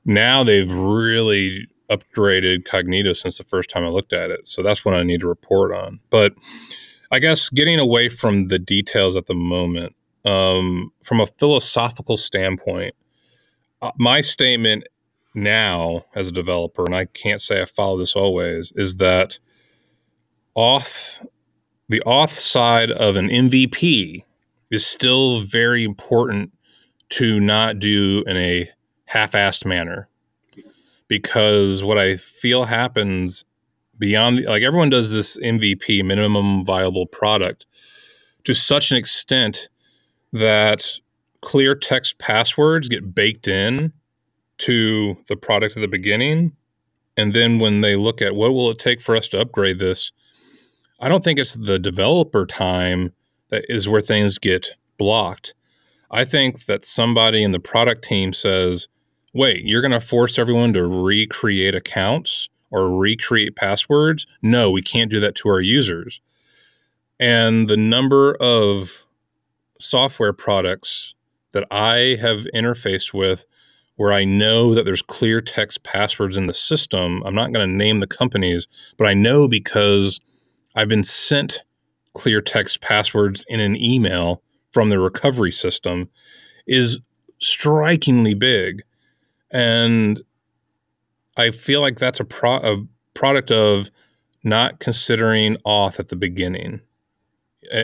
Now 0.03 0.43
they've 0.43 0.71
really 0.71 1.67
upgraded 1.91 2.63
Cognito 2.63 3.15
since 3.15 3.37
the 3.37 3.43
first 3.43 3.69
time 3.69 3.83
I 3.83 3.89
looked 3.89 4.13
at 4.13 4.31
it. 4.31 4.47
So 4.47 4.63
that's 4.63 4.83
what 4.83 4.95
I 4.95 5.03
need 5.03 5.21
to 5.21 5.27
report 5.27 5.73
on. 5.73 5.99
But 6.09 6.33
I 7.11 7.19
guess 7.19 7.49
getting 7.49 7.79
away 7.79 8.09
from 8.09 8.45
the 8.45 8.57
details 8.57 9.15
at 9.15 9.25
the 9.25 9.35
moment, 9.35 9.95
um, 10.23 10.91
from 11.03 11.19
a 11.19 11.25
philosophical 11.25 12.15
standpoint, 12.17 12.95
uh, 13.81 13.91
my 13.97 14.21
statement 14.21 14.85
now 15.35 16.05
as 16.15 16.29
a 16.29 16.31
developer, 16.31 16.85
and 16.85 16.95
I 16.95 17.05
can't 17.05 17.41
say 17.41 17.61
I 17.61 17.65
follow 17.65 17.97
this 17.97 18.15
always, 18.15 18.71
is 18.75 18.97
that 18.97 19.39
auth 20.55 21.25
the 21.89 22.01
auth 22.05 22.37
side 22.37 22.89
of 22.89 23.17
an 23.17 23.27
MVP 23.27 24.23
is 24.69 24.85
still 24.85 25.41
very 25.41 25.83
important 25.83 26.51
to 27.09 27.39
not 27.39 27.79
do 27.79 28.23
in 28.25 28.37
a 28.37 28.69
half-assed 29.05 29.65
manner. 29.65 30.07
Because 31.09 31.83
what 31.83 31.97
I 31.97 32.15
feel 32.15 32.63
happens 32.63 33.43
beyond 33.99 34.45
like 34.45 34.63
everyone 34.63 34.89
does 34.89 35.11
this 35.11 35.37
MVP 35.39 36.03
minimum 36.03 36.63
viable 36.63 37.05
product 37.05 37.65
to 38.45 38.53
such 38.53 38.91
an 38.91 38.97
extent 38.97 39.69
that 40.31 40.87
clear 41.41 41.75
text 41.75 42.17
passwords 42.17 42.87
get 42.87 43.13
baked 43.13 43.47
in 43.49 43.91
to 44.59 45.17
the 45.27 45.35
product 45.35 45.75
at 45.75 45.81
the 45.81 45.87
beginning. 45.87 46.53
And 47.17 47.33
then 47.33 47.59
when 47.59 47.81
they 47.81 47.97
look 47.97 48.21
at 48.21 48.33
what 48.33 48.53
will 48.53 48.71
it 48.71 48.79
take 48.79 49.01
for 49.01 49.15
us 49.15 49.27
to 49.29 49.41
upgrade 49.41 49.79
this 49.79 50.13
I 51.01 51.09
don't 51.09 51.23
think 51.23 51.39
it's 51.39 51.55
the 51.55 51.79
developer 51.79 52.45
time 52.45 53.11
that 53.49 53.65
is 53.67 53.89
where 53.89 54.01
things 54.01 54.37
get 54.37 54.69
blocked. 54.97 55.55
I 56.11 56.23
think 56.25 56.65
that 56.65 56.85
somebody 56.85 57.43
in 57.43 57.51
the 57.51 57.59
product 57.59 58.03
team 58.03 58.33
says, 58.33 58.87
wait, 59.33 59.63
you're 59.65 59.81
going 59.81 59.91
to 59.91 59.99
force 59.99 60.37
everyone 60.37 60.73
to 60.73 60.85
recreate 60.85 61.73
accounts 61.73 62.49
or 62.69 62.95
recreate 62.95 63.55
passwords? 63.55 64.27
No, 64.43 64.69
we 64.69 64.83
can't 64.83 65.09
do 65.09 65.19
that 65.21 65.33
to 65.35 65.49
our 65.49 65.59
users. 65.59 66.21
And 67.19 67.67
the 67.67 67.77
number 67.77 68.35
of 68.35 69.05
software 69.79 70.33
products 70.33 71.15
that 71.53 71.65
I 71.71 72.17
have 72.21 72.45
interfaced 72.53 73.11
with 73.11 73.45
where 73.95 74.13
I 74.13 74.23
know 74.23 74.75
that 74.75 74.85
there's 74.85 75.01
clear 75.01 75.41
text 75.41 75.83
passwords 75.83 76.37
in 76.37 76.45
the 76.45 76.53
system, 76.53 77.23
I'm 77.25 77.35
not 77.35 77.51
going 77.51 77.67
to 77.67 77.75
name 77.75 77.99
the 77.99 78.07
companies, 78.07 78.67
but 78.97 79.07
I 79.07 79.13
know 79.13 79.47
because 79.47 80.19
I've 80.75 80.89
been 80.89 81.03
sent 81.03 81.63
clear 82.13 82.41
text 82.41 82.81
passwords 82.81 83.45
in 83.47 83.59
an 83.59 83.75
email 83.75 84.41
from 84.71 84.89
the 84.89 84.99
recovery 84.99 85.51
system 85.51 86.09
is 86.67 86.99
strikingly 87.39 88.33
big. 88.33 88.83
And 89.51 90.21
I 91.37 91.51
feel 91.51 91.81
like 91.81 91.99
that's 91.99 92.19
a, 92.19 92.25
pro- 92.25 92.57
a 92.57 92.85
product 93.13 93.51
of 93.51 93.89
not 94.43 94.79
considering 94.79 95.57
auth 95.65 95.99
at 95.99 96.07
the 96.07 96.15
beginning, 96.15 96.81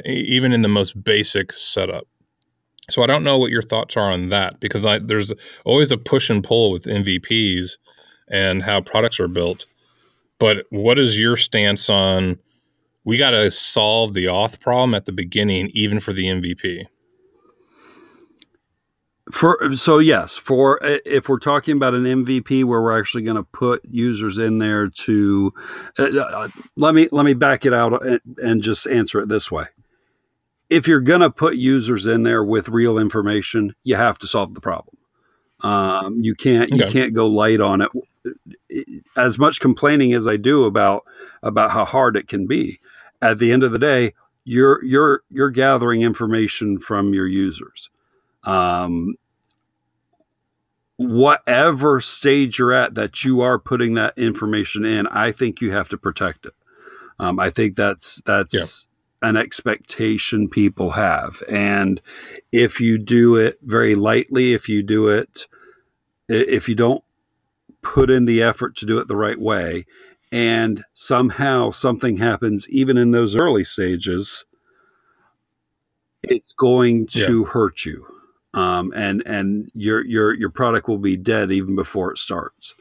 even 0.05 0.53
in 0.53 0.61
the 0.61 0.67
most 0.67 1.01
basic 1.03 1.53
setup. 1.53 2.07
So 2.89 3.03
I 3.03 3.07
don't 3.07 3.23
know 3.23 3.37
what 3.37 3.51
your 3.51 3.61
thoughts 3.61 3.97
are 3.97 4.11
on 4.11 4.29
that 4.29 4.59
because 4.59 4.85
I, 4.85 4.99
there's 4.99 5.33
always 5.65 5.91
a 5.91 5.97
push 5.97 6.29
and 6.29 6.43
pull 6.43 6.71
with 6.71 6.85
MVPs 6.85 7.77
and 8.29 8.63
how 8.63 8.81
products 8.81 9.19
are 9.19 9.27
built. 9.27 9.65
But 10.39 10.65
what 10.69 10.97
is 10.97 11.19
your 11.19 11.35
stance 11.35 11.89
on 11.89 12.39
we 13.07 13.17
got 13.17 13.31
to 13.31 13.49
solve 13.49 14.13
the 14.13 14.25
auth 14.25 14.59
problem 14.59 14.93
at 14.93 15.05
the 15.05 15.13
beginning, 15.13 15.71
even 15.73 16.01
for 16.01 16.11
the 16.11 16.25
MVP. 16.25 16.87
For 19.31 19.77
so 19.77 19.99
yes, 19.99 20.35
for 20.35 20.77
if 20.83 21.29
we're 21.29 21.39
talking 21.39 21.77
about 21.77 21.93
an 21.93 22.03
MVP 22.03 22.65
where 22.65 22.81
we're 22.81 22.99
actually 22.99 23.23
going 23.23 23.37
to 23.37 23.43
put 23.43 23.81
users 23.89 24.37
in 24.37 24.57
there 24.59 24.89
to 24.89 25.53
uh, 25.97 26.19
uh, 26.19 26.47
let 26.75 26.93
me 26.93 27.07
let 27.13 27.25
me 27.25 27.33
back 27.33 27.65
it 27.65 27.73
out 27.73 28.05
and, 28.05 28.19
and 28.39 28.61
just 28.61 28.85
answer 28.87 29.21
it 29.21 29.29
this 29.29 29.49
way. 29.49 29.67
if 30.69 30.85
you're 30.85 30.99
going 30.99 31.21
to 31.21 31.29
put 31.29 31.55
users 31.55 32.05
in 32.05 32.23
there 32.23 32.43
with 32.43 32.67
real 32.67 32.99
information, 32.99 33.73
you 33.83 33.95
have 33.95 34.19
to 34.19 34.27
solve 34.27 34.53
the 34.53 34.61
problem. 34.61 34.97
Um, 35.61 36.19
you 36.21 36.35
can't 36.35 36.69
you 36.71 36.85
can't 36.87 37.13
go 37.13 37.27
light 37.27 37.61
on 37.61 37.81
it. 37.81 37.91
As 39.15 39.39
much 39.39 39.61
complaining 39.61 40.11
as 40.13 40.27
I 40.27 40.35
do 40.35 40.65
about 40.65 41.03
about 41.41 41.71
how 41.71 41.85
hard 41.85 42.17
it 42.17 42.27
can 42.27 42.47
be, 42.47 42.79
at 43.21 43.39
the 43.39 43.51
end 43.51 43.63
of 43.63 43.71
the 43.71 43.79
day, 43.79 44.13
you're 44.43 44.83
you're 44.83 45.23
you're 45.29 45.49
gathering 45.49 46.01
information 46.01 46.79
from 46.79 47.13
your 47.13 47.27
users. 47.27 47.89
Um, 48.43 49.15
whatever 50.95 51.99
stage 51.99 52.57
you're 52.57 52.73
at 52.73 52.95
that 52.95 53.23
you 53.23 53.41
are 53.41 53.59
putting 53.59 53.93
that 53.95 54.17
information 54.17 54.85
in, 54.85 55.05
I 55.07 55.31
think 55.31 55.61
you 55.61 55.71
have 55.71 55.89
to 55.89 55.97
protect 55.97 56.45
it. 56.45 56.53
Um, 57.19 57.39
I 57.39 57.49
think 57.49 57.75
that's 57.75 58.21
that's 58.21 58.87
yeah. 59.21 59.29
an 59.29 59.35
expectation 59.35 60.47
people 60.49 60.91
have, 60.91 61.41
and 61.49 62.01
if 62.51 62.79
you 62.79 62.97
do 62.97 63.35
it 63.35 63.57
very 63.63 63.95
lightly, 63.95 64.53
if 64.53 64.69
you 64.69 64.83
do 64.83 65.07
it, 65.07 65.47
if 66.29 66.69
you 66.69 66.75
don't 66.75 67.03
put 67.81 68.09
in 68.09 68.25
the 68.25 68.43
effort 68.43 68.75
to 68.77 68.85
do 68.85 68.99
it 68.99 69.07
the 69.07 69.15
right 69.15 69.39
way, 69.39 69.85
and 70.31 70.83
somehow 70.93 71.71
something 71.71 72.17
happens, 72.17 72.67
even 72.69 72.97
in 72.97 73.11
those 73.11 73.35
early 73.35 73.63
stages, 73.63 74.45
it's 76.23 76.53
going 76.53 77.07
to 77.07 77.41
yeah. 77.41 77.51
hurt 77.51 77.85
you, 77.85 78.05
um, 78.53 78.91
and 78.95 79.23
and 79.25 79.71
your 79.73 80.05
your 80.05 80.33
your 80.33 80.49
product 80.49 80.87
will 80.87 80.97
be 80.97 81.15
dead 81.15 81.51
even 81.51 81.75
before 81.75 82.11
it 82.11 82.17
starts. 82.17 82.73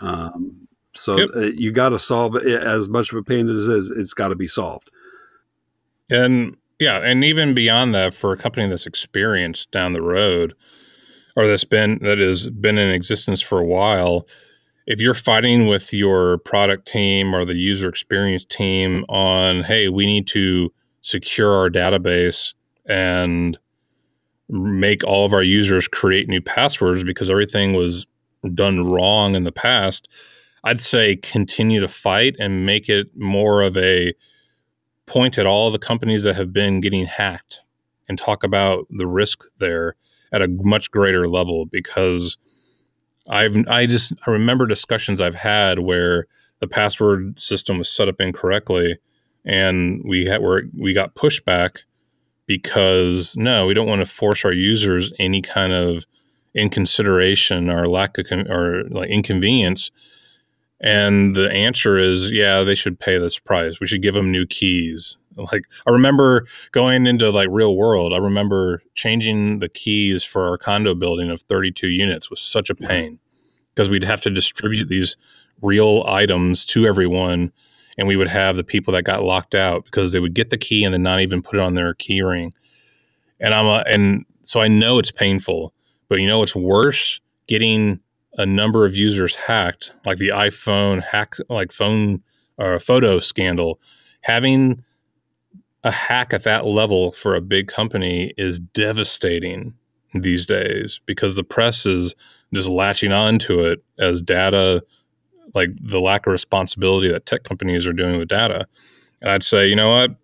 Um, 0.00 0.68
so 0.94 1.18
yep. 1.18 1.28
uh, 1.34 1.40
you 1.40 1.72
got 1.72 1.90
to 1.90 1.98
solve 1.98 2.36
it 2.36 2.46
as 2.46 2.88
much 2.88 3.12
of 3.12 3.18
a 3.18 3.22
pain 3.22 3.48
as 3.48 3.66
it 3.66 3.76
is. 3.76 3.90
It's 3.90 4.14
got 4.14 4.28
to 4.28 4.36
be 4.36 4.46
solved. 4.46 4.90
And 6.10 6.56
yeah, 6.78 6.98
and 6.98 7.24
even 7.24 7.54
beyond 7.54 7.94
that, 7.94 8.14
for 8.14 8.32
a 8.32 8.36
company 8.36 8.68
that's 8.68 8.86
experienced 8.86 9.70
down 9.70 9.92
the 9.92 10.02
road, 10.02 10.54
or 11.36 11.46
that's 11.46 11.64
been 11.64 11.98
that 12.02 12.18
has 12.18 12.50
been 12.50 12.78
in 12.78 12.90
existence 12.90 13.40
for 13.40 13.58
a 13.58 13.64
while, 13.64 14.26
if 14.86 15.00
you're 15.00 15.14
fighting 15.14 15.66
with 15.66 15.92
your 15.92 16.38
product 16.38 16.86
team 16.86 17.34
or 17.34 17.44
the 17.44 17.54
user 17.54 17.88
experience 17.88 18.44
team 18.44 19.04
on, 19.08 19.62
hey, 19.62 19.88
we 19.88 20.06
need 20.06 20.26
to 20.28 20.72
secure 21.00 21.54
our 21.54 21.70
database 21.70 22.54
and 22.86 23.58
make 24.48 25.02
all 25.04 25.24
of 25.24 25.32
our 25.32 25.42
users 25.42 25.88
create 25.88 26.28
new 26.28 26.40
passwords 26.40 27.02
because 27.02 27.30
everything 27.30 27.72
was 27.72 28.06
done 28.54 28.86
wrong 28.86 29.34
in 29.34 29.44
the 29.44 29.52
past 29.52 30.08
I'd 30.64 30.80
say 30.80 31.16
continue 31.16 31.78
to 31.80 31.88
fight 31.88 32.36
and 32.38 32.64
make 32.64 32.88
it 32.88 33.08
more 33.14 33.60
of 33.60 33.76
a 33.76 34.14
point 35.06 35.38
at 35.38 35.46
all 35.46 35.70
the 35.70 35.78
companies 35.78 36.22
that 36.22 36.36
have 36.36 36.54
been 36.54 36.80
getting 36.80 37.04
hacked 37.04 37.60
and 38.08 38.18
talk 38.18 38.42
about 38.42 38.86
the 38.88 39.06
risk 39.06 39.44
there 39.58 39.94
at 40.32 40.40
a 40.40 40.48
much 40.48 40.90
greater 40.90 41.28
level 41.28 41.66
because 41.66 42.38
I've 43.28 43.56
I 43.68 43.86
just 43.86 44.12
I 44.26 44.30
remember 44.30 44.66
discussions 44.66 45.20
I've 45.20 45.34
had 45.34 45.78
where 45.78 46.26
the 46.60 46.66
password 46.66 47.38
system 47.38 47.78
was 47.78 47.88
set 47.88 48.08
up 48.08 48.20
incorrectly 48.20 48.98
and 49.44 50.02
we 50.04 50.26
had 50.26 50.42
where 50.42 50.62
we 50.76 50.92
got 50.92 51.14
pushback 51.14 51.78
because 52.46 53.36
no, 53.36 53.66
we 53.66 53.74
don't 53.74 53.88
want 53.88 54.00
to 54.00 54.06
force 54.06 54.44
our 54.44 54.52
users 54.52 55.12
any 55.18 55.40
kind 55.40 55.72
of 55.72 56.04
inconsideration 56.54 57.70
or 57.70 57.86
lack 57.86 58.18
of 58.18 58.26
or 58.30 58.84
like 58.90 59.10
inconvenience 59.10 59.90
and 60.84 61.34
the 61.34 61.50
answer 61.50 61.98
is, 61.98 62.30
yeah, 62.30 62.62
they 62.62 62.74
should 62.74 62.98
pay 63.00 63.16
this 63.16 63.38
price. 63.38 63.80
We 63.80 63.86
should 63.86 64.02
give 64.02 64.12
them 64.12 64.30
new 64.30 64.46
keys. 64.46 65.16
Like 65.52 65.64
I 65.86 65.90
remember 65.90 66.46
going 66.72 67.06
into 67.06 67.30
like 67.30 67.48
real 67.50 67.76
world. 67.76 68.12
I 68.12 68.18
remember 68.18 68.82
changing 68.94 69.58
the 69.58 69.68
keys 69.68 70.24
for 70.24 70.48
our 70.48 70.56
condo 70.56 70.94
building 70.94 71.30
of 71.30 71.42
32 71.42 71.88
units 71.88 72.30
was 72.30 72.40
such 72.40 72.70
a 72.70 72.74
pain 72.74 73.18
because 73.74 73.90
we'd 73.90 74.04
have 74.04 74.20
to 74.22 74.30
distribute 74.30 74.88
these 74.88 75.16
real 75.60 76.04
items 76.06 76.64
to 76.66 76.86
everyone 76.86 77.52
and 77.96 78.08
we 78.08 78.16
would 78.16 78.28
have 78.28 78.56
the 78.56 78.64
people 78.64 78.92
that 78.92 79.04
got 79.04 79.22
locked 79.22 79.54
out 79.54 79.84
because 79.84 80.12
they 80.12 80.18
would 80.18 80.34
get 80.34 80.50
the 80.50 80.58
key 80.58 80.84
and 80.84 80.92
then 80.92 81.02
not 81.02 81.20
even 81.20 81.42
put 81.42 81.56
it 81.56 81.62
on 81.62 81.74
their 81.74 81.94
key 81.94 82.22
ring. 82.22 82.52
And 83.40 83.54
I'm 83.54 83.66
a, 83.66 83.84
and 83.86 84.24
so 84.42 84.60
I 84.60 84.68
know 84.68 84.98
it's 84.98 85.10
painful, 85.10 85.72
but 86.08 86.20
you 86.20 86.26
know 86.26 86.38
what's 86.38 86.56
worse? 86.56 87.20
Getting 87.46 88.00
a 88.36 88.46
number 88.46 88.84
of 88.84 88.96
users 88.96 89.34
hacked, 89.34 89.92
like 90.04 90.18
the 90.18 90.28
iPhone 90.28 91.02
hack, 91.02 91.36
like 91.48 91.72
phone 91.72 92.22
or 92.58 92.74
uh, 92.74 92.78
photo 92.78 93.18
scandal, 93.18 93.80
having 94.22 94.82
a 95.84 95.90
hack 95.90 96.32
at 96.32 96.44
that 96.44 96.66
level 96.66 97.12
for 97.12 97.34
a 97.34 97.40
big 97.40 97.68
company 97.68 98.32
is 98.36 98.58
devastating 98.58 99.74
these 100.14 100.46
days 100.46 101.00
because 101.06 101.36
the 101.36 101.44
press 101.44 101.86
is 101.86 102.14
just 102.52 102.68
latching 102.68 103.12
on 103.12 103.38
to 103.40 103.64
it 103.64 103.84
as 103.98 104.22
data, 104.22 104.82
like 105.54 105.68
the 105.80 106.00
lack 106.00 106.26
of 106.26 106.32
responsibility 106.32 107.10
that 107.10 107.26
tech 107.26 107.44
companies 107.44 107.86
are 107.86 107.92
doing 107.92 108.18
with 108.18 108.28
data. 108.28 108.66
And 109.20 109.30
I'd 109.30 109.42
say, 109.42 109.68
you 109.68 109.76
know 109.76 109.90
what? 109.90 110.16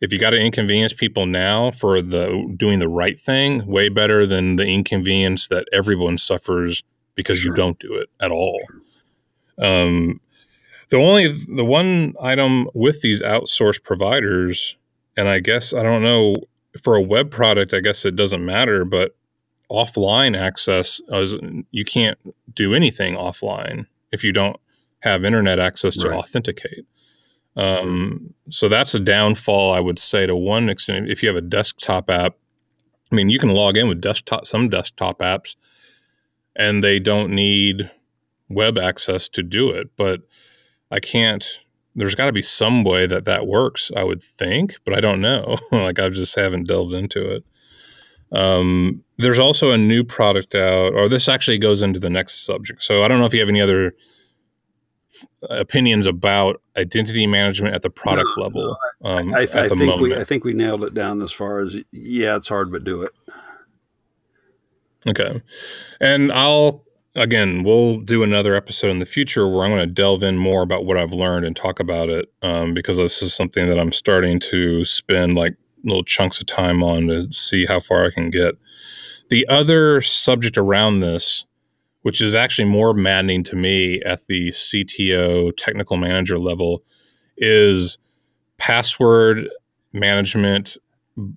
If 0.00 0.12
you 0.12 0.18
got 0.18 0.30
to 0.30 0.38
inconvenience 0.38 0.92
people 0.92 1.26
now 1.26 1.70
for 1.70 2.00
the 2.00 2.54
doing 2.56 2.78
the 2.78 2.88
right 2.88 3.18
thing, 3.18 3.66
way 3.66 3.88
better 3.88 4.26
than 4.26 4.56
the 4.56 4.64
inconvenience 4.64 5.48
that 5.48 5.66
everyone 5.72 6.16
suffers 6.18 6.82
because 7.14 7.38
sure. 7.38 7.50
you 7.50 7.56
don't 7.56 7.78
do 7.78 7.94
it 7.96 8.08
at 8.20 8.30
all. 8.30 8.60
Um, 9.58 10.20
the 10.88 10.96
only 10.96 11.28
the 11.28 11.64
one 11.64 12.14
item 12.20 12.68
with 12.74 13.02
these 13.02 13.22
outsourced 13.22 13.84
providers, 13.84 14.76
and 15.20 15.28
I 15.28 15.38
guess 15.38 15.74
I 15.74 15.82
don't 15.82 16.02
know 16.02 16.34
for 16.82 16.96
a 16.96 17.02
web 17.02 17.30
product, 17.30 17.74
I 17.74 17.80
guess 17.80 18.06
it 18.06 18.16
doesn't 18.16 18.42
matter, 18.42 18.86
but 18.86 19.14
offline 19.70 20.34
access, 20.34 21.00
you 21.70 21.84
can't 21.84 22.18
do 22.54 22.74
anything 22.74 23.14
offline 23.14 23.86
if 24.12 24.24
you 24.24 24.32
don't 24.32 24.56
have 25.00 25.24
internet 25.24 25.58
access 25.58 25.94
to 25.96 26.08
right. 26.08 26.18
authenticate. 26.18 26.86
Um, 27.54 28.32
so 28.48 28.68
that's 28.68 28.94
a 28.94 28.98
downfall, 28.98 29.74
I 29.74 29.80
would 29.80 29.98
say, 29.98 30.24
to 30.24 30.34
one 30.34 30.70
extent. 30.70 31.10
If 31.10 31.22
you 31.22 31.28
have 31.28 31.36
a 31.36 31.42
desktop 31.42 32.08
app, 32.08 32.36
I 33.12 33.14
mean, 33.14 33.28
you 33.28 33.38
can 33.38 33.50
log 33.50 33.76
in 33.76 33.88
with 33.88 34.00
desktop 34.00 34.46
some 34.46 34.70
desktop 34.70 35.18
apps 35.18 35.54
and 36.56 36.82
they 36.82 36.98
don't 36.98 37.34
need 37.34 37.90
web 38.48 38.78
access 38.78 39.28
to 39.30 39.42
do 39.42 39.70
it. 39.70 39.88
But 39.96 40.20
I 40.90 40.98
can't. 40.98 41.46
There's 41.94 42.14
got 42.14 42.26
to 42.26 42.32
be 42.32 42.42
some 42.42 42.84
way 42.84 43.06
that 43.06 43.24
that 43.24 43.46
works. 43.46 43.90
I 43.96 44.04
would 44.04 44.22
think, 44.22 44.76
but 44.84 44.94
I 44.94 45.00
don't 45.00 45.20
know. 45.20 45.58
like 45.72 45.98
I 45.98 46.08
just 46.08 46.36
haven't 46.36 46.68
delved 46.68 46.92
into 46.92 47.28
it. 47.28 47.44
Um, 48.32 49.02
there's 49.18 49.40
also 49.40 49.72
a 49.72 49.78
new 49.78 50.04
product 50.04 50.54
out, 50.54 50.94
or 50.94 51.08
this 51.08 51.28
actually 51.28 51.58
goes 51.58 51.82
into 51.82 51.98
the 51.98 52.10
next 52.10 52.46
subject. 52.46 52.82
So 52.82 53.02
I 53.02 53.08
don't 53.08 53.18
know 53.18 53.24
if 53.24 53.34
you 53.34 53.40
have 53.40 53.48
any 53.48 53.60
other 53.60 53.94
opinions 55.48 56.06
about 56.06 56.62
identity 56.76 57.26
management 57.26 57.74
at 57.74 57.82
the 57.82 57.90
product 57.90 58.30
no, 58.36 58.42
level. 58.44 58.76
Um, 59.02 59.34
I, 59.34 59.40
I, 59.40 59.42
I 59.42 59.46
think 59.46 59.80
moment. 59.80 60.00
we 60.00 60.16
I 60.16 60.24
think 60.24 60.44
we 60.44 60.52
nailed 60.52 60.84
it 60.84 60.94
down 60.94 61.20
as 61.22 61.32
far 61.32 61.60
as 61.60 61.76
yeah, 61.90 62.36
it's 62.36 62.48
hard, 62.48 62.70
but 62.70 62.84
do 62.84 63.02
it. 63.02 63.10
Okay. 65.08 65.42
And 66.00 66.32
I'll, 66.32 66.84
again, 67.14 67.62
we'll 67.62 67.98
do 67.98 68.22
another 68.22 68.54
episode 68.54 68.90
in 68.90 68.98
the 68.98 69.06
future 69.06 69.48
where 69.48 69.64
I'm 69.64 69.70
going 69.70 69.80
to 69.80 69.86
delve 69.86 70.22
in 70.22 70.38
more 70.38 70.62
about 70.62 70.84
what 70.84 70.96
I've 70.96 71.12
learned 71.12 71.46
and 71.46 71.56
talk 71.56 71.80
about 71.80 72.08
it 72.08 72.32
um, 72.42 72.74
because 72.74 72.96
this 72.96 73.22
is 73.22 73.34
something 73.34 73.68
that 73.68 73.78
I'm 73.78 73.92
starting 73.92 74.38
to 74.40 74.84
spend 74.84 75.34
like 75.34 75.56
little 75.84 76.04
chunks 76.04 76.40
of 76.40 76.46
time 76.46 76.82
on 76.82 77.08
to 77.08 77.32
see 77.32 77.66
how 77.66 77.80
far 77.80 78.06
I 78.06 78.10
can 78.10 78.30
get. 78.30 78.54
The 79.30 79.46
other 79.48 80.02
subject 80.02 80.58
around 80.58 81.00
this, 81.00 81.44
which 82.02 82.20
is 82.20 82.34
actually 82.34 82.68
more 82.68 82.94
maddening 82.94 83.44
to 83.44 83.56
me 83.56 84.00
at 84.02 84.26
the 84.26 84.48
CTO 84.48 85.52
technical 85.56 85.96
manager 85.96 86.38
level, 86.38 86.82
is 87.36 87.98
password 88.58 89.48
management 89.92 90.76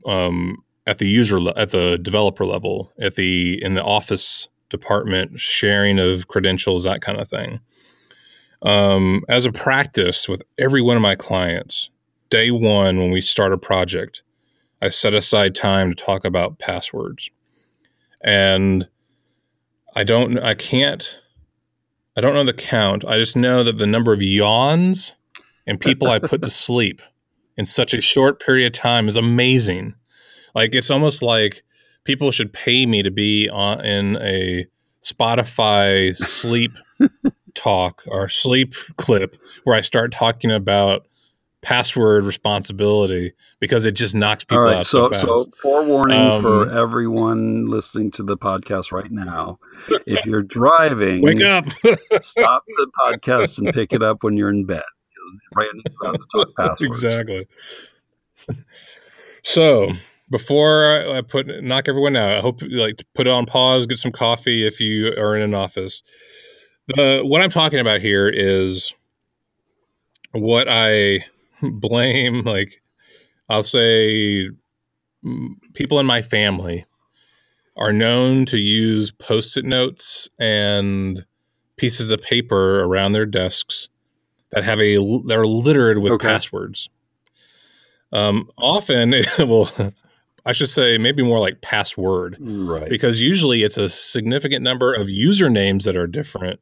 um, 0.05 0.57
at 0.85 0.97
the 0.97 1.07
user 1.07 1.39
le- 1.39 1.53
at 1.55 1.71
the 1.71 1.97
developer 2.01 2.45
level 2.45 2.91
at 3.01 3.15
the 3.15 3.61
in 3.63 3.73
the 3.73 3.83
office 3.83 4.47
department 4.69 5.39
sharing 5.39 5.99
of 5.99 6.27
credentials 6.27 6.83
that 6.83 7.01
kind 7.01 7.19
of 7.19 7.29
thing. 7.29 7.59
Um, 8.61 9.23
as 9.27 9.45
a 9.45 9.51
practice 9.51 10.29
with 10.29 10.41
every 10.57 10.81
one 10.81 10.95
of 10.95 11.01
my 11.01 11.15
clients 11.15 11.89
day 12.29 12.49
one 12.49 12.97
when 12.97 13.11
we 13.11 13.21
start 13.21 13.53
a 13.53 13.57
project 13.57 14.23
i 14.81 14.89
set 14.89 15.13
aside 15.13 15.53
time 15.53 15.93
to 15.93 16.03
talk 16.03 16.25
about 16.25 16.57
passwords. 16.57 17.29
And 18.23 18.87
i 19.95 20.03
don't 20.03 20.39
i 20.39 20.55
can't 20.55 21.19
i 22.17 22.21
don't 22.21 22.33
know 22.33 22.43
the 22.43 22.53
count. 22.53 23.05
I 23.05 23.17
just 23.17 23.35
know 23.35 23.63
that 23.63 23.77
the 23.77 23.85
number 23.85 24.13
of 24.13 24.21
yawns 24.23 25.13
and 25.67 25.79
people 25.79 26.09
i 26.09 26.19
put 26.19 26.41
to 26.41 26.49
sleep 26.65 27.01
in 27.57 27.65
such 27.65 27.93
a 27.93 28.01
short 28.01 28.39
period 28.39 28.67
of 28.67 28.73
time 28.73 29.07
is 29.07 29.15
amazing. 29.15 29.93
Like 30.55 30.73
it's 30.73 30.91
almost 30.91 31.21
like 31.21 31.63
people 32.03 32.31
should 32.31 32.53
pay 32.53 32.85
me 32.85 33.03
to 33.03 33.11
be 33.11 33.49
on 33.49 33.83
in 33.85 34.17
a 34.17 34.65
Spotify 35.03 36.15
sleep 36.15 36.71
talk 37.55 38.01
or 38.07 38.29
sleep 38.29 38.73
clip 38.97 39.35
where 39.63 39.75
I 39.75 39.81
start 39.81 40.11
talking 40.11 40.51
about 40.51 41.05
password 41.61 42.25
responsibility 42.25 43.33
because 43.59 43.85
it 43.85 43.91
just 43.93 44.13
knocks 44.15 44.43
people 44.43 44.57
All 44.59 44.63
right, 44.65 44.77
out 44.77 44.85
so 44.85 45.09
so, 45.11 45.15
so 45.15 45.45
forewarning 45.61 46.17
Um, 46.19 46.41
for 46.41 46.69
everyone 46.69 47.67
listening 47.67 48.11
to 48.11 48.23
the 48.23 48.37
podcast 48.37 48.91
right 48.91 49.09
now: 49.11 49.59
if 50.05 50.25
you're 50.25 50.43
driving, 50.43 51.21
Wake 51.21 51.41
up! 51.41 51.65
stop 52.21 52.63
the 52.67 52.91
podcast 52.99 53.59
and 53.59 53.73
pick 53.73 53.93
it 53.93 54.03
up 54.03 54.23
when 54.23 54.35
you're 54.35 54.49
in 54.49 54.65
bed. 54.65 54.81
about 56.01 56.17
to 56.19 56.25
talk 56.31 56.47
passwords. 56.57 57.03
exactly. 57.03 57.47
So 59.43 59.89
before 60.33 61.15
I 61.15 61.21
put 61.21 61.45
knock 61.61 61.87
everyone 61.87 62.15
out, 62.15 62.31
I 62.35 62.39
hope 62.41 62.63
you 62.63 62.81
like 62.81 62.97
to 62.97 63.05
put 63.13 63.27
it 63.27 63.29
on 63.29 63.45
pause, 63.45 63.85
get 63.85 63.99
some 63.99 64.11
coffee 64.11 64.65
if 64.65 64.79
you 64.79 65.09
are 65.09 65.35
in 65.35 65.43
an 65.43 65.53
office. 65.53 66.01
The 66.87 67.21
what 67.23 67.41
I'm 67.41 67.51
talking 67.51 67.79
about 67.79 68.01
here 68.01 68.27
is 68.27 68.95
what 70.31 70.67
I 70.67 71.23
blame. 71.61 72.41
Like 72.41 72.81
I'll 73.47 73.61
say, 73.61 74.49
people 75.75 75.99
in 75.99 76.07
my 76.07 76.23
family 76.23 76.83
are 77.77 77.93
known 77.93 78.47
to 78.47 78.57
use 78.57 79.11
post-it 79.11 79.65
notes 79.65 80.27
and 80.39 81.25
pieces 81.77 82.09
of 82.09 82.23
paper 82.23 82.81
around 82.83 83.11
their 83.11 83.27
desks 83.27 83.87
that 84.49 84.63
have 84.63 84.81
a 84.81 84.97
they're 85.27 85.45
littered 85.45 85.99
with 85.99 86.13
Okay. 86.13 86.27
passwords. 86.27 86.89
Um, 88.11 88.49
often, 88.57 89.13
well, 89.37 89.71
I 90.45 90.51
should 90.51 90.69
say 90.69 90.97
maybe 90.97 91.23
more 91.23 91.39
like 91.39 91.61
password 91.61 92.37
Right. 92.39 92.89
because 92.89 93.21
usually 93.21 93.63
it's 93.63 93.77
a 93.77 93.87
significant 93.87 94.61
number 94.63 94.93
of 94.93 95.07
usernames 95.07 95.83
that 95.83 95.95
are 95.95 96.07
different 96.07 96.59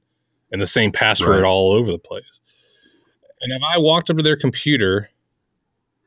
and 0.52 0.62
the 0.62 0.68
same 0.68 0.92
password 0.92 1.38
Right. 1.42 1.44
all 1.48 1.72
over 1.72 1.92
the 1.92 1.98
place. 1.98 2.30
And 3.42 3.52
if 3.54 3.62
I 3.68 3.80
walked 3.80 4.10
up 4.12 4.18
to 4.18 4.24
their 4.24 4.36
computer, 4.36 5.10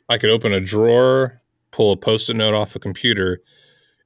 I 0.08 0.18
could 0.18 0.30
open 0.30 0.52
a 0.52 0.60
drawer, 0.60 1.40
pull 1.72 1.90
a 1.92 1.96
post-it 1.96 2.37
note 2.37 2.54
off 2.54 2.76
a 2.76 2.78
computer, 2.78 3.40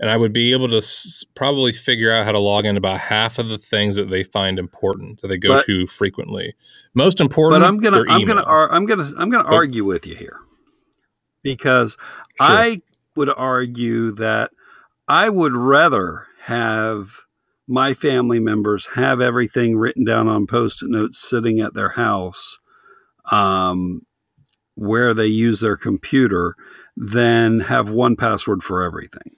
and 0.00 0.09
I 0.09 0.16
would 0.16 0.33
be 0.33 0.52
able 0.52 0.68
to 0.68 0.76
s- 0.78 1.24
probably 1.35 1.72
figure 1.72 2.11
out 2.11 2.24
how 2.24 2.33
to 2.33 2.38
log 2.38 2.64
in 2.64 2.76
about 2.76 3.00
half 3.00 3.38
of 3.38 3.48
the 3.48 3.59
things 3.59 3.96
that 3.96 4.09
they 4.09 4.22
find 4.22 4.59
important 4.59 5.20
that 5.20 5.28
they 5.28 5.37
go 5.37 5.48
But- 5.57 5.66
to 5.66 5.87
frequently. 5.88 6.54
Most 6.94 7.20
important, 7.20 7.61
but 7.61 7.66
I'm 7.66 7.78
gonna 7.81 8.04
I'm 8.09 8.24
gonna 8.24 8.44
I'm 8.46 8.87
gonna 8.87 9.11
I'm 9.18 9.28
gonna 9.28 9.44
argue 9.48 9.85
with 9.85 10.07
you 10.07 10.14
here 10.14 10.38
because 11.42 11.96
Sure. 12.40 12.46
I 12.48 12.81
would 13.18 13.28
argue 13.37 14.12
that 14.12 14.50
I 15.07 15.28
would 15.28 15.54
rather 15.54 16.26
have 16.42 17.20
my 17.66 17.92
family 17.92 18.40
members 18.40 18.87
have 18.94 19.20
everything 19.20 19.76
written 19.76 20.04
down 20.04 20.28
on 20.28 20.46
post-it 20.46 20.88
notes 20.88 21.18
sitting 21.18 21.61
at 21.61 21.74
their 21.74 21.90
house 21.90 22.59
um, 23.31 24.07
where 24.74 25.12
they 25.12 25.26
use 25.26 25.61
their 25.61 25.76
computer 25.76 26.54
than 26.96 27.61
have 27.61 27.90
one 27.90 28.16
password 28.16 28.62
for 28.62 28.83
everything 28.83 29.37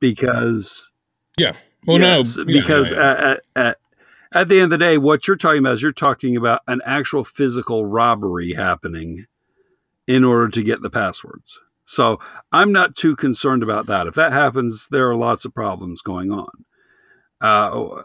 because 0.00 0.92
yeah 1.36 1.54
well, 1.86 2.00
Yes, 2.00 2.36
no, 2.36 2.44
because 2.44 2.90
yeah, 2.90 2.96
yeah. 2.96 3.10
At, 3.10 3.20
at, 3.20 3.40
at, 3.54 3.76
at 4.32 4.48
the 4.48 4.56
end 4.56 4.64
of 4.64 4.70
the 4.70 4.78
day, 4.78 4.98
what 4.98 5.26
you're 5.26 5.36
talking 5.36 5.60
about 5.60 5.74
is 5.74 5.82
you're 5.82 5.92
talking 5.92 6.36
about 6.36 6.60
an 6.66 6.82
actual 6.84 7.24
physical 7.24 7.86
robbery 7.86 8.52
happening 8.52 9.26
in 10.06 10.24
order 10.24 10.48
to 10.48 10.62
get 10.62 10.82
the 10.82 10.90
passwords. 10.90 11.60
So 11.86 12.18
I'm 12.52 12.72
not 12.72 12.94
too 12.96 13.16
concerned 13.16 13.62
about 13.62 13.86
that. 13.86 14.06
If 14.06 14.14
that 14.14 14.32
happens, 14.32 14.88
there 14.90 15.08
are 15.08 15.16
lots 15.16 15.44
of 15.44 15.54
problems 15.54 16.02
going 16.02 16.30
on. 16.30 16.48
Uh, 17.40 18.02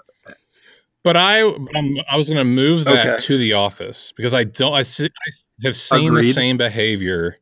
But 1.04 1.17
I, 1.17 1.41
I'm, 1.41 1.96
I 2.10 2.15
was 2.15 2.28
going 2.30 2.38
to 2.38 2.44
move 2.44 2.86
that 2.86 3.06
Okay. 3.06 3.17
to 3.26 3.38
the 3.38 3.54
office 3.54 4.13
because 4.15 4.34
I 4.34 4.44
don't. 4.44 4.74
I, 4.74 4.84
see, 4.84 5.06
I 5.06 5.32
have 5.67 5.76
seen 5.76 6.13
the 6.13 6.24
same 6.24 6.58
behavior 6.58 7.38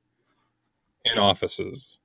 in 1.05 1.17
offices, 1.17 1.99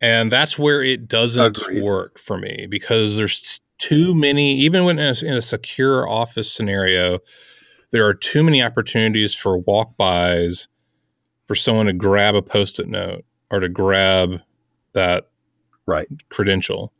and 0.00 0.30
that's 0.30 0.58
where 0.58 0.82
it 0.82 1.08
doesn't 1.08 1.58
Agreed. 1.58 1.82
work 1.82 2.18
for 2.18 2.36
me 2.38 2.66
because 2.68 3.16
there's 3.16 3.60
too 3.78 4.14
many. 4.14 4.58
Even 4.58 4.84
when 4.84 4.98
in 4.98 5.14
a, 5.16 5.24
in 5.24 5.34
a 5.34 5.42
secure 5.42 6.08
office 6.08 6.52
scenario, 6.52 7.18
there 7.90 8.06
are 8.06 8.14
too 8.14 8.42
many 8.42 8.62
opportunities 8.62 9.34
for 9.34 9.58
walk 9.58 9.96
bys 9.96 10.68
for 11.46 11.54
someone 11.54 11.86
to 11.86 11.92
grab 11.92 12.34
a 12.34 12.42
post-it 12.42 12.88
note 12.88 13.24
or 13.50 13.60
to 13.60 13.68
grab 13.68 14.40
that 14.92 15.28
right. 15.86 16.08
credential. 16.28 16.92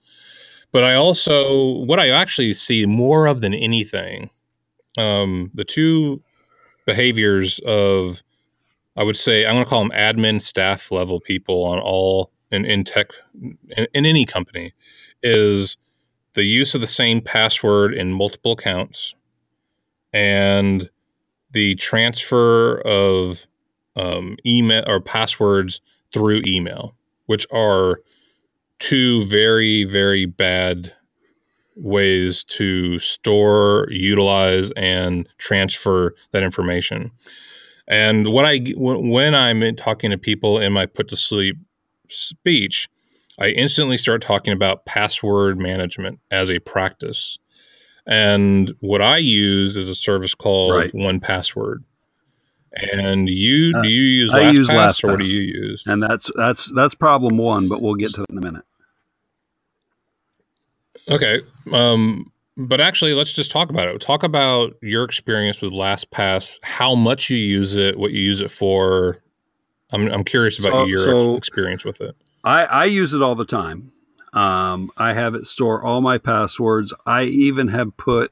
But 0.72 0.84
I 0.84 0.94
also, 0.94 1.78
what 1.84 1.98
I 1.98 2.10
actually 2.10 2.54
see 2.54 2.86
more 2.86 3.26
of 3.26 3.40
than 3.40 3.54
anything, 3.54 4.30
um, 4.98 5.50
the 5.54 5.64
two 5.64 6.22
behaviors 6.84 7.60
of, 7.66 8.22
I 8.96 9.02
would 9.02 9.16
say, 9.16 9.46
I'm 9.46 9.54
going 9.54 9.64
to 9.64 9.68
call 9.70 9.82
them 9.82 9.92
admin 9.92 10.40
staff 10.40 10.90
level 10.90 11.20
people 11.20 11.64
on 11.64 11.78
all 11.78 12.30
in, 12.50 12.64
in 12.64 12.84
tech, 12.84 13.08
in, 13.76 13.86
in 13.92 14.06
any 14.06 14.24
company, 14.24 14.72
is 15.22 15.76
the 16.34 16.44
use 16.44 16.74
of 16.74 16.80
the 16.80 16.86
same 16.86 17.20
password 17.20 17.94
in 17.94 18.12
multiple 18.12 18.52
accounts 18.52 19.14
and 20.12 20.90
the 21.50 21.74
transfer 21.76 22.78
of 22.82 23.46
um, 23.96 24.36
email 24.44 24.84
or 24.86 25.00
passwords 25.00 25.80
through 26.12 26.42
email, 26.46 26.94
which 27.26 27.46
are 27.52 28.00
two 28.78 29.26
very 29.26 29.84
very 29.84 30.26
bad 30.26 30.92
ways 31.76 32.44
to 32.44 32.98
store 32.98 33.86
utilize 33.90 34.70
and 34.72 35.28
transfer 35.38 36.14
that 36.32 36.42
information. 36.42 37.10
And 37.88 38.32
what 38.32 38.44
i 38.44 38.58
when 38.76 39.34
i'm 39.34 39.76
talking 39.76 40.10
to 40.10 40.18
people 40.18 40.58
in 40.58 40.72
my 40.72 40.86
put 40.86 41.08
to 41.08 41.16
sleep 41.16 41.56
speech 42.08 42.88
i 43.38 43.48
instantly 43.48 43.96
start 43.96 44.22
talking 44.22 44.52
about 44.52 44.86
password 44.86 45.58
management 45.58 46.18
as 46.30 46.50
a 46.50 46.58
practice. 46.60 47.38
And 48.06 48.74
what 48.80 49.02
i 49.02 49.18
use 49.18 49.76
is 49.76 49.88
a 49.88 49.94
service 49.94 50.34
called 50.34 50.74
Right. 50.74 50.92
1Password 50.92 51.84
and 52.76 53.28
you 53.28 53.72
Uh, 53.76 53.82
do 53.82 53.88
you 53.88 54.02
use 54.02 54.34
I 54.34 54.42
LastPass 54.44 54.52
use 54.54 55.04
or 55.04 55.08
what 55.10 55.18
do 55.20 55.24
you 55.24 55.42
use 55.42 55.82
And 55.86 56.02
that's 56.02 56.30
that's 56.34 56.70
that's 56.74 56.94
problem 56.94 57.36
one, 57.38 57.68
but 57.68 57.80
we'll 57.82 57.94
get 57.94 58.12
to 58.14 58.20
that 58.20 58.30
in 58.30 58.38
a 58.38 58.40
minute. 58.40 58.64
Okay. 61.08 61.40
Um, 61.72 62.32
but 62.56 62.80
actually, 62.80 63.14
let's 63.14 63.32
just 63.32 63.50
talk 63.50 63.70
about 63.70 63.88
it. 63.88 64.00
Talk 64.00 64.22
about 64.22 64.74
your 64.82 65.04
experience 65.04 65.60
with 65.60 65.72
LastPass, 65.72 66.58
how 66.62 66.94
much 66.94 67.30
you 67.30 67.36
use 67.36 67.76
it, 67.76 67.98
what 67.98 68.12
you 68.12 68.20
use 68.20 68.40
it 68.40 68.50
for. 68.50 69.18
I'm, 69.90 70.08
I'm 70.08 70.24
curious 70.24 70.58
about 70.58 70.72
So- 70.72 70.86
your 70.86 70.98
so- 70.98 71.36
experience 71.36 71.84
with 71.84 72.00
it. 72.00 72.16
I, 72.44 72.64
I 72.64 72.84
use 72.84 73.12
it 73.12 73.22
all 73.22 73.34
the 73.34 73.44
time. 73.44 73.92
Um, 74.32 74.90
I 74.96 75.14
have 75.14 75.34
it 75.34 75.46
store 75.46 75.82
all 75.82 76.00
my 76.00 76.16
passwords. 76.18 76.94
I 77.06 77.24
even 77.24 77.66
have 77.68 77.96
put 77.96 78.30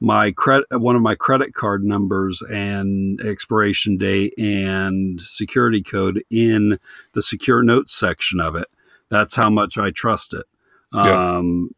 my 0.00 0.30
credit 0.30 0.66
one 0.72 0.94
of 0.96 1.02
my 1.02 1.14
credit 1.14 1.54
card 1.54 1.84
numbers 1.84 2.40
and 2.42 3.20
expiration 3.20 3.96
date 3.96 4.32
and 4.38 5.20
security 5.20 5.82
code 5.82 6.22
in 6.30 6.78
the 7.14 7.22
secure 7.22 7.62
notes 7.62 7.94
section 7.94 8.40
of 8.40 8.54
it. 8.54 8.68
That's 9.08 9.34
how 9.34 9.50
much 9.50 9.76
I 9.78 9.90
trust 9.90 10.34
it. 10.34 10.46
Yeah. 10.94 11.36
Um, 11.38 11.70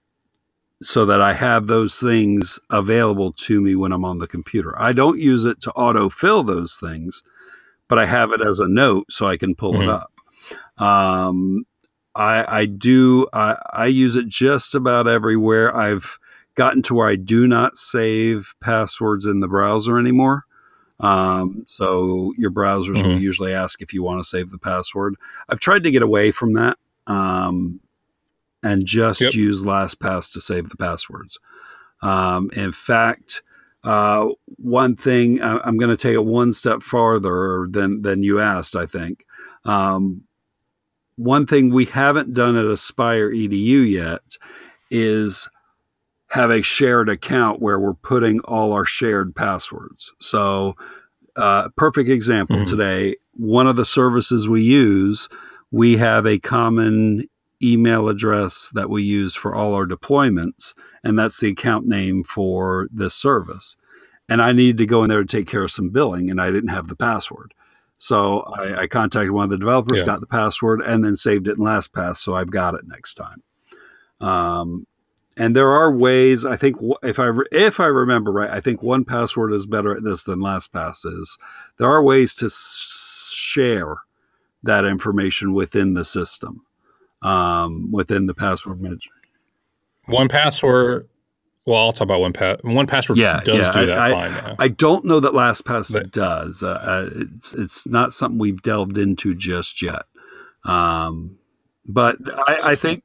so 0.82 1.04
that 1.06 1.20
I 1.20 1.34
have 1.34 1.66
those 1.66 2.00
things 2.00 2.58
available 2.70 3.32
to 3.32 3.60
me 3.60 3.76
when 3.76 3.92
I'm 3.92 4.04
on 4.04 4.18
the 4.18 4.26
computer. 4.26 4.74
I 4.80 4.92
don't 4.92 5.18
use 5.18 5.44
it 5.44 5.60
to 5.60 5.70
autofill 5.72 6.46
those 6.46 6.78
things, 6.78 7.22
but 7.88 7.98
I 7.98 8.06
have 8.06 8.32
it 8.32 8.40
as 8.40 8.60
a 8.60 8.68
note 8.68 9.12
so 9.12 9.26
I 9.26 9.36
can 9.36 9.54
pull 9.54 9.74
it 9.82 9.84
Mhm. 9.84 10.00
up. 10.00 10.12
Um, 10.82 11.64
I, 12.14 12.44
I 12.60 12.64
do. 12.66 13.26
I, 13.32 13.56
I 13.72 13.86
use 13.86 14.16
it 14.16 14.26
just 14.26 14.74
about 14.74 15.06
everywhere. 15.06 15.76
I've 15.76 16.18
gotten 16.60 16.82
to 16.82 16.94
where 16.94 17.08
I 17.08 17.16
do 17.16 17.46
not 17.46 17.78
save 17.78 18.54
passwords 18.60 19.24
in 19.24 19.40
the 19.40 19.48
browser 19.48 19.98
anymore. 19.98 20.44
Um, 21.00 21.64
so 21.66 22.32
your 22.36 22.50
browsers 22.50 23.02
will 23.02 23.14
Mhm. 23.16 23.20
usually 23.20 23.54
ask 23.54 23.80
if 23.80 23.94
you 23.94 24.02
want 24.02 24.22
to 24.22 24.28
save 24.28 24.50
the 24.50 24.58
password. 24.58 25.14
I've 25.48 25.58
tried 25.60 25.84
to 25.84 25.90
get 25.90 26.02
away 26.02 26.30
from 26.30 26.52
that 26.54 26.76
um, 27.06 27.80
and 28.62 28.84
just 28.84 29.22
Yep. 29.22 29.32
use 29.32 29.64
LastPass 29.64 30.30
to 30.34 30.40
save 30.42 30.68
the 30.68 30.76
passwords. 30.76 31.38
Um, 32.02 32.50
in 32.52 32.72
fact, 32.72 33.42
uh, 33.82 34.28
one 34.58 34.94
thing 34.96 35.40
I- 35.40 35.60
I'm 35.64 35.78
going 35.78 35.96
to 35.96 36.02
take 36.02 36.14
it 36.14 36.26
one 36.26 36.52
step 36.52 36.82
farther 36.82 37.66
than 37.70 38.02
than 38.02 38.22
you 38.22 38.38
asked. 38.38 38.76
I 38.76 38.84
think 38.84 39.24
um, 39.64 40.24
one 41.16 41.46
thing 41.46 41.70
we 41.72 41.86
haven't 41.86 42.34
done 42.34 42.56
at 42.56 42.66
Aspire 42.66 43.30
EDU 43.30 43.80
yet 43.80 44.36
is 44.90 45.48
have 46.30 46.50
a 46.50 46.62
shared 46.62 47.08
account 47.08 47.60
where 47.60 47.78
we're 47.78 47.94
putting 47.94 48.40
all 48.40 48.72
our 48.72 48.84
shared 48.84 49.34
passwords. 49.34 50.12
So, 50.18 50.76
uh, 51.36 51.68
perfect 51.76 52.08
example 52.08 52.56
Mhm. 52.58 52.68
today. 52.68 53.16
One 53.34 53.66
of 53.66 53.76
the 53.76 53.84
services 53.84 54.48
we 54.48 54.62
use, 54.62 55.28
we 55.70 55.96
have 55.96 56.26
a 56.26 56.38
common 56.38 57.24
email 57.62 58.08
address 58.08 58.70
that 58.74 58.88
we 58.88 59.02
use 59.02 59.34
for 59.34 59.54
all 59.54 59.74
our 59.74 59.86
deployments, 59.86 60.72
and 61.04 61.18
that's 61.18 61.40
the 61.40 61.48
account 61.50 61.86
name 61.86 62.24
for 62.24 62.88
this 62.92 63.14
service. 63.14 63.76
And 64.28 64.40
I 64.40 64.52
needed 64.52 64.78
to 64.78 64.86
go 64.86 65.02
in 65.02 65.10
there 65.10 65.22
to 65.22 65.26
take 65.36 65.46
care 65.48 65.64
of 65.64 65.70
some 65.72 65.90
billing, 65.90 66.30
and 66.30 66.40
I 66.40 66.50
didn't 66.50 66.70
have 66.70 66.88
the 66.88 66.96
password. 66.96 67.52
So 67.98 68.40
I, 68.56 68.82
I 68.82 68.86
contacted 68.86 69.32
one 69.32 69.44
of 69.44 69.50
the 69.50 69.58
developers, 69.58 69.98
Yeah. 69.98 70.06
got 70.06 70.20
the 70.20 70.26
password, 70.26 70.80
and 70.80 71.04
then 71.04 71.16
saved 71.16 71.48
it 71.48 71.58
in 71.58 71.64
LastPass, 71.64 72.16
so 72.16 72.34
I've 72.34 72.50
got 72.50 72.74
it 72.74 72.86
next 72.86 73.14
time. 73.14 73.42
Um, 74.20 74.86
and 75.36 75.54
there 75.56 75.70
are 75.70 75.92
ways. 75.92 76.44
I 76.44 76.56
think 76.56 76.76
if 77.02 77.18
I 77.18 77.30
if 77.52 77.80
I 77.80 77.86
remember 77.86 78.32
right, 78.32 78.50
I 78.50 78.60
think 78.60 78.80
1Password 78.80 79.54
is 79.54 79.66
better 79.66 79.94
at 79.96 80.02
this 80.04 80.24
than 80.24 80.40
LastPass 80.40 81.06
is. 81.06 81.38
There 81.78 81.88
are 81.88 82.02
ways 82.02 82.34
to 82.36 82.50
share 82.50 83.96
that 84.62 84.84
information 84.84 85.54
within 85.54 85.94
the 85.94 86.04
system, 86.04 86.62
um, 87.22 87.90
within 87.92 88.26
the 88.26 88.34
password 88.34 88.80
manager. 88.80 89.10
1Password. 90.08 91.06
Well, 91.66 91.78
I'll 91.78 91.92
talk 91.92 92.02
about 92.06 92.20
one 92.20 92.32
pass. 92.32 92.56
1Password 92.64 93.16
Yeah, 93.16 93.40
does 93.44 93.58
yeah, 93.58 93.72
do 93.72 93.78
I- 93.80 93.84
that 93.86 93.98
I- 93.98 94.10
fine 94.28 94.30
now. 94.48 94.56
I 94.58 94.68
don't 94.68 95.04
know 95.04 95.20
that 95.20 95.32
LastPass 95.32 95.92
But- 95.92 96.10
does. 96.10 96.62
Uh, 96.62 96.68
uh, 96.70 97.10
it's 97.14 97.54
it's 97.54 97.86
not 97.86 98.14
something 98.14 98.38
we've 98.38 98.62
delved 98.62 98.96
into 98.98 99.34
just 99.34 99.80
yet. 99.82 100.02
Um, 100.64 101.36
but 101.86 102.16
I, 102.48 102.72
I 102.72 102.76
think 102.76 103.02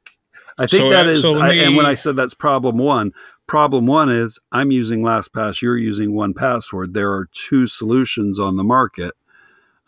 I 0.57 0.67
think 0.67 0.81
So, 0.83 0.89
that 0.89 1.07
uh, 1.07 1.15
so 1.15 1.33
let 1.33 1.41
I, 1.41 1.53
and 1.63 1.75
when 1.75 1.85
I 1.85 1.95
said 1.95 2.15
that's 2.15 2.33
problem 2.33 2.77
one, 2.77 3.11
problem 3.47 3.87
one 3.87 4.09
is 4.09 4.39
I'm 4.51 4.71
using 4.71 5.01
LastPass. 5.01 5.61
You're 5.61 5.77
using 5.77 6.11
1Password. 6.11 6.93
There 6.93 7.11
are 7.11 7.27
two 7.33 7.67
solutions 7.67 8.39
on 8.39 8.55
the 8.55 8.63
market, 8.63 9.13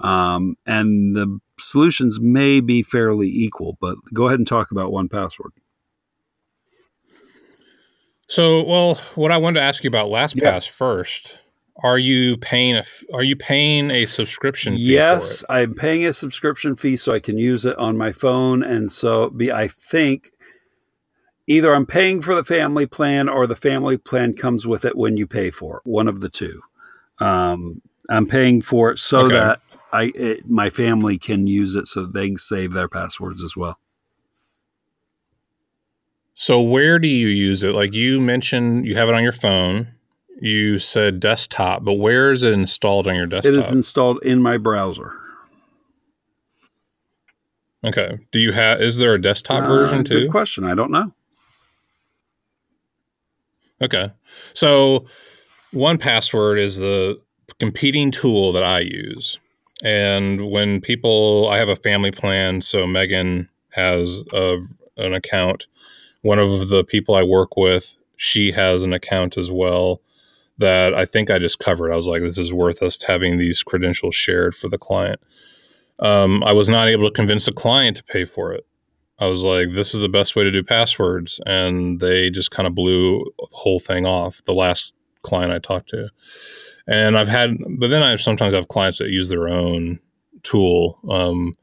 um, 0.02 0.56
and 0.66 1.16
the 1.16 1.40
solutions 1.60 2.20
may 2.20 2.60
be 2.60 2.84
fairly 2.84 3.30
equal. 3.30 3.78
But 3.80 3.96
go 4.14 4.28
ahead 4.28 4.40
and 4.40 4.48
talk 4.48 4.72
about 4.72 4.92
1Password. 4.92 5.52
So, 8.28 8.62
well, 8.64 8.96
what 9.16 9.32
I 9.32 9.38
wanted 9.38 9.62
to 9.62 9.66
ask 9.66 9.86
you 9.86 9.88
about 9.88 10.10
LastPass 10.10 10.36
Yeah. 10.36 10.60
first. 10.60 11.40
Are 11.82 12.00
you 12.00 12.38
paying 12.38 12.76
a 12.76 12.84
Are 13.14 13.24
you 13.24 13.36
paying 13.36 13.92
a 13.92 14.06
subscription? 14.06 14.74
Fee 14.74 14.80
Yes? 14.80 15.46
I'm 15.48 15.76
paying 15.76 16.06
a 16.06 16.12
subscription 16.12 16.76
fee 16.76 16.98
so 16.98 17.14
I 17.14 17.20
can 17.20 17.38
use 17.38 17.66
it 17.66 17.78
on 17.78 17.98
my 17.98 18.12
phone, 18.12 18.64
and 18.64 18.92
so 18.92 19.30
be 19.30 19.52
I 19.52 19.68
think 19.68 20.32
either 21.48 21.74
I'm 21.74 21.86
paying 21.86 22.22
for 22.22 22.36
the 22.36 22.44
family 22.44 22.86
plan 22.86 23.28
or 23.30 23.48
the 23.48 23.56
family 23.56 23.98
plan 23.98 24.34
comes 24.34 24.68
with 24.68 24.86
it 24.86 24.96
when 24.98 25.18
you 25.18 25.26
pay 25.26 25.50
for 25.50 25.78
it. 25.78 25.84
One 25.90 26.08
of 26.08 26.20
the 26.20 26.30
two. 26.30 26.62
Um, 27.20 27.82
I'm 28.10 28.28
paying 28.28 28.62
for 28.62 28.92
it 28.92 29.00
so 29.00 29.26
Okay. 29.26 29.36
that 29.36 29.62
I 29.92 30.12
it, 30.16 30.48
my 30.50 30.70
family 30.70 31.18
can 31.18 31.48
use 31.48 31.76
it 31.76 31.88
so 31.88 32.04
that 32.04 32.14
they 32.14 32.28
can 32.28 32.38
save 32.38 32.74
their 32.74 32.88
passwords 32.90 33.42
as 33.42 33.56
well. 33.58 33.80
So, 36.36 36.62
where 36.62 37.00
do 37.00 37.08
you 37.08 37.28
use 37.30 37.64
it? 37.64 37.72
Like 37.74 37.94
you 37.96 38.22
mentioned, 38.22 38.86
you 38.86 38.96
have 38.96 39.10
it 39.10 39.16
on 39.16 39.24
your 39.24 39.32
phone. 39.32 39.88
You 40.40 40.78
said 40.78 41.20
desktop, 41.20 41.84
but 41.84 41.94
where 41.94 42.32
is 42.32 42.44
it 42.44 42.54
installed 42.54 43.08
on 43.08 43.16
your 43.16 43.26
desktop? 43.26 43.54
It 43.54 43.58
is 43.58 43.72
installed 43.72 44.20
in 44.24 44.40
my 44.42 44.58
browser. 44.60 45.14
okay. 47.84 48.20
Do 48.32 48.40
you 48.40 48.52
have? 48.52 48.80
Is 48.82 48.98
there 48.98 49.16
a 49.16 49.22
desktop 49.22 49.64
Uh, 49.64 49.68
version 49.68 50.04
too? 50.04 50.22
Good 50.22 50.32
question. 50.32 50.64
I 50.64 50.76
don't 50.76 50.92
know. 50.92 51.12
Okay. 53.82 54.12
So 54.54 55.06
1Password 55.74 56.62
is 56.62 56.78
the 56.78 57.20
competing 57.60 58.12
tool 58.12 58.52
that 58.54 58.64
I 58.64 58.80
use. 58.80 59.38
And 59.84 60.50
when 60.50 60.82
people, 60.82 61.48
I 61.50 61.58
have 61.58 61.70
a 61.70 61.76
family 61.76 62.12
plan. 62.12 62.62
So 62.62 62.88
Megan 62.88 63.50
has 63.72 64.24
a, 64.34 64.60
an 64.98 65.14
account. 65.14 65.68
One 66.22 66.40
of 66.40 66.70
the 66.70 66.84
people 66.84 67.16
I 67.16 67.24
work 67.24 67.56
with, 67.56 67.96
she 68.18 68.52
has 68.52 68.84
an 68.84 68.94
account 68.94 69.38
as 69.38 69.52
well 69.52 70.02
that 70.58 70.96
I 70.96 71.06
think 71.06 71.30
I 71.30 71.38
just 71.38 71.60
covered. 71.60 71.92
I 71.92 71.96
was 71.96 72.08
like, 72.08 72.24
this 72.24 72.40
is 72.40 72.52
worth 72.52 72.82
us 72.82 73.02
having 73.04 73.38
these 73.38 73.62
credentials 73.62 74.16
shared 74.16 74.56
for 74.56 74.70
the 74.70 74.80
client. 74.80 75.20
Um, 76.00 76.44
I 76.44 76.52
was 76.54 76.70
not 76.70 76.88
able 76.88 77.08
to 77.08 77.14
convince 77.14 77.46
the 77.46 77.52
client 77.52 77.98
to 77.98 78.04
pay 78.04 78.26
for 78.26 78.54
it. 78.54 78.66
I 79.20 79.26
was 79.26 79.44
like, 79.44 79.74
this 79.74 79.94
is 79.96 80.02
the 80.02 80.10
best 80.10 80.36
way 80.36 80.44
to 80.44 80.52
do 80.52 80.64
passwords. 80.64 81.40
And 81.46 82.00
they 82.00 82.30
just 82.30 82.52
kind 82.52 82.68
of 82.68 82.76
blew 82.76 83.24
the 83.40 83.48
whole 83.52 83.80
thing 83.80 84.06
off, 84.06 84.44
the 84.46 84.54
last 84.54 84.94
client 85.24 85.52
I 85.52 85.60
talked 85.60 85.90
to. 85.90 86.10
And 86.88 87.18
I've 87.18 87.28
had, 87.28 87.58
but 87.80 87.90
then 87.90 88.04
I 88.04 88.16
sometimes 88.16 88.54
have 88.54 88.68
clients 88.68 89.00
that 89.00 89.10
use 89.10 89.30
their 89.30 89.48
own 89.48 90.00
tool, 90.44 91.00
um, 91.10 91.54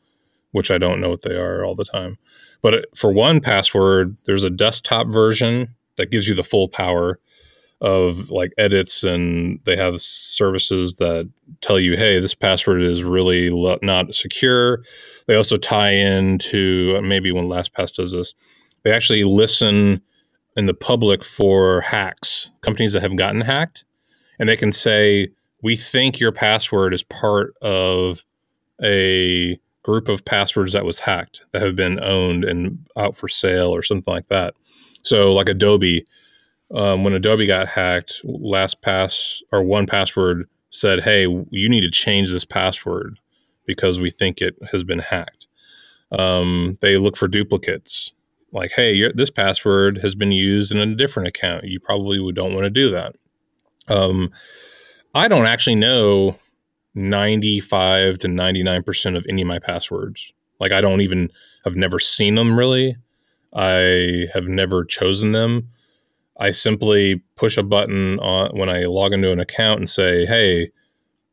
which 0.53 0.71
I 0.71 0.79
don't 0.79 1.01
know 1.01 1.09
what 1.09 1.23
they 1.23 1.37
are 1.37 1.65
all 1.65 1.75
the 1.75 1.85
time. 1.85 2.19
But 2.61 2.87
for 2.97 3.13
1Password, 3.13 4.17
there's 4.25 4.45
a 4.45 4.51
desktop 4.51 5.07
version 5.09 5.75
that 5.97 6.11
gives 6.11 6.27
you 6.27 6.35
the 6.35 6.43
full 6.43 6.69
power 6.69 7.21
of 7.81 8.31
like 8.31 8.53
edits, 8.59 9.03
and 9.05 9.61
they 9.65 9.77
have 9.77 10.01
services 10.01 10.97
that 10.97 11.31
tell 11.61 11.79
you, 11.79 11.97
hey, 11.97 12.19
this 12.21 12.35
password 12.35 12.83
is 12.83 13.03
really 13.03 13.51
lo- 13.51 13.79
not 13.83 14.15
secure. 14.15 14.83
They 15.27 15.35
also 15.35 15.57
tie 15.57 15.93
into 15.93 17.01
maybe 17.03 17.33
when 17.33 17.47
LastPass 17.47 17.95
does 17.95 18.13
this, 18.13 18.35
they 18.85 18.93
actually 18.93 19.25
listen 19.25 20.01
in 20.57 20.67
the 20.67 20.75
public 20.75 21.25
for 21.25 21.81
hacks, 21.81 22.53
companies 22.63 22.93
that 22.93 23.03
have 23.03 23.17
gotten 23.17 23.41
hacked, 23.41 23.85
and 24.39 24.49
they 24.49 24.57
can 24.57 24.73
say, 24.73 25.29
we 25.63 25.77
think 25.77 26.21
your 26.21 26.33
password 26.33 26.93
is 26.95 27.03
part 27.03 27.55
of 27.63 28.25
a 28.83 29.59
group 29.83 30.09
of 30.09 30.25
passwords 30.25 30.73
that 30.73 30.85
was 30.85 30.99
hacked 30.99 31.43
that 31.53 31.63
have 31.63 31.77
been 31.77 32.03
owned 32.03 32.45
and 32.45 32.79
out 32.97 33.17
for 33.17 33.29
sale 33.29 33.75
or 33.75 33.83
something 33.83 34.13
like 34.13 34.29
that. 34.29 34.55
So, 35.03 35.33
like 35.33 35.49
Adobe, 35.49 36.05
um, 36.73 37.05
when 37.05 37.13
Adobe 37.13 37.47
got 37.47 37.69
hacked, 37.69 38.23
LastPass 38.25 39.43
or 39.53 39.63
1Password 39.63 40.45
said, 40.71 41.01
"Hey, 41.03 41.23
you 41.23 41.69
need 41.69 41.83
to 41.83 41.91
change 41.91 42.31
this 42.31 42.45
password 42.45 43.19
because 43.67 44.01
we 44.01 44.11
think 44.11 44.41
it 44.41 44.57
has 44.73 44.85
been 44.85 45.01
hacked." 45.01 45.47
Um, 46.13 46.79
they 46.81 46.97
look 46.97 47.17
for 47.17 47.29
duplicates, 47.29 48.13
like, 48.53 48.73
"Hey, 48.73 49.11
this 49.13 49.31
password 49.31 49.99
has 49.99 50.15
been 50.15 50.33
used 50.33 50.73
in 50.73 50.79
a 50.79 50.95
different 50.95 51.29
account. 51.29 51.65
You 51.65 51.81
probably 51.81 52.33
don't 52.33 52.55
want 52.55 52.65
to 52.65 52.71
do 52.71 52.91
that." 52.91 53.15
Um, 53.89 54.31
I 55.15 55.29
don't 55.29 55.47
actually 55.47 55.77
know 55.77 56.37
95 56.95 58.19
to 58.19 58.29
99% 58.29 59.17
of 59.17 59.27
any 59.29 59.43
of 59.43 59.49
my 59.49 59.59
passwords. 59.59 60.33
Like 60.61 60.73
I 60.73 60.81
don't 60.81 61.01
even 61.01 61.31
I've 61.67 61.77
never 61.77 61.99
seen 61.99 62.35
them 62.35 62.59
really. 62.59 62.97
I 63.53 64.27
have 64.33 64.47
never 64.47 64.85
chosen 64.85 65.33
them. 65.33 65.71
I 66.39 66.51
simply 66.51 67.23
push 67.37 67.57
a 67.57 67.63
button 67.63 68.19
on 68.21 68.59
when 68.59 68.69
I 68.69 68.85
log 68.85 69.13
into 69.13 69.33
an 69.33 69.41
account 69.41 69.79
and 69.79 69.89
say, 69.89 70.27
"Hey, 70.27 70.71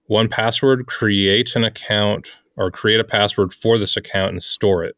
1Password, 0.09 0.85
create 0.85 1.55
an 1.55 1.63
account 1.63 2.27
or 2.57 2.71
create 2.71 2.99
a 2.99 3.05
password 3.05 3.53
for 3.53 3.77
this 3.77 3.97
account 3.97 4.31
and 4.31 4.43
store 4.43 4.83
it." 4.83 4.95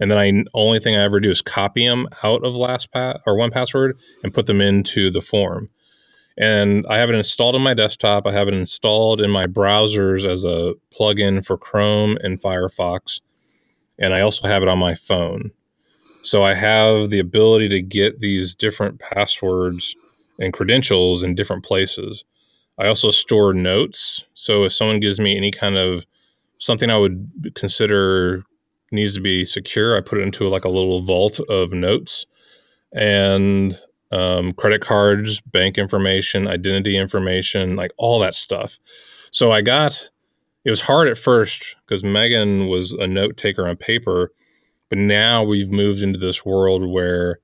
And 0.00 0.10
then 0.10 0.18
I 0.18 0.44
only 0.54 0.78
thing 0.78 0.96
I 0.96 1.02
ever 1.02 1.20
do 1.20 1.30
is 1.30 1.42
copy 1.42 1.86
them 1.86 2.08
out 2.22 2.44
of 2.44 2.54
LastPass 2.54 3.20
or 3.26 3.36
1Password 3.36 3.92
and 4.22 4.34
put 4.34 4.46
them 4.46 4.60
into 4.60 5.10
the 5.10 5.22
form 5.22 5.70
and 6.38 6.84
I 6.88 6.98
have 6.98 7.08
it 7.08 7.14
installed 7.14 7.54
on 7.54 7.62
my 7.62 7.74
desktop. 7.74 8.26
I 8.26 8.32
have 8.32 8.48
it 8.48 8.54
installed 8.54 9.20
in 9.20 9.30
my 9.30 9.46
browsers 9.46 10.30
as 10.30 10.44
a 10.44 10.74
plugin 10.92 11.44
for 11.44 11.56
Chrome 11.56 12.18
and 12.22 12.40
Firefox, 12.40 13.20
and 13.98 14.12
I 14.12 14.20
also 14.20 14.46
have 14.46 14.62
it 14.62 14.68
on 14.68 14.78
my 14.78 14.94
phone. 14.94 15.52
So 16.26 16.42
I 16.42 16.54
have 16.54 17.10
the 17.10 17.20
ability 17.20 17.68
to 17.68 17.80
get 17.80 18.18
these 18.18 18.56
different 18.56 18.98
passwords 18.98 19.94
and 20.40 20.52
credentials 20.52 21.22
in 21.22 21.36
different 21.36 21.64
places. 21.64 22.24
I 22.80 22.88
also 22.88 23.10
store 23.10 23.54
notes. 23.54 24.24
So 24.34 24.64
if 24.64 24.72
someone 24.72 24.98
gives 24.98 25.20
me 25.20 25.36
any 25.36 25.52
kind 25.52 25.76
of 25.76 26.04
something 26.58 26.90
I 26.90 26.98
would 26.98 27.52
consider 27.54 28.42
needs 28.90 29.14
to 29.14 29.20
be 29.20 29.44
secure, 29.44 29.96
I 29.96 30.00
put 30.00 30.18
it 30.18 30.22
into 30.22 30.48
like 30.48 30.64
a 30.64 30.68
little 30.68 31.00
vault 31.00 31.38
of 31.48 31.72
notes. 31.72 32.26
And 32.92 33.78
um, 34.10 34.52
credit 34.52 34.80
cards, 34.80 35.40
bank 35.40 35.78
information, 35.78 36.48
identity 36.48 36.96
information, 36.96 37.76
like 37.76 37.92
all 37.98 38.18
that 38.18 38.34
stuff. 38.34 38.80
So 39.30 39.52
I 39.52 39.60
got 39.60 40.10
it 40.64 40.70
was 40.70 40.80
hard 40.80 41.06
at 41.06 41.18
first 41.18 41.76
because 41.86 42.02
Megan 42.02 42.66
was 42.66 42.90
a 42.90 43.06
note 43.06 43.36
taker 43.36 43.68
on 43.68 43.76
paper, 43.76 44.32
but 44.88 44.98
now 44.98 45.42
we've 45.42 45.70
moved 45.70 46.02
into 46.02 46.18
this 46.18 46.44
world 46.44 46.86
where 46.86 47.38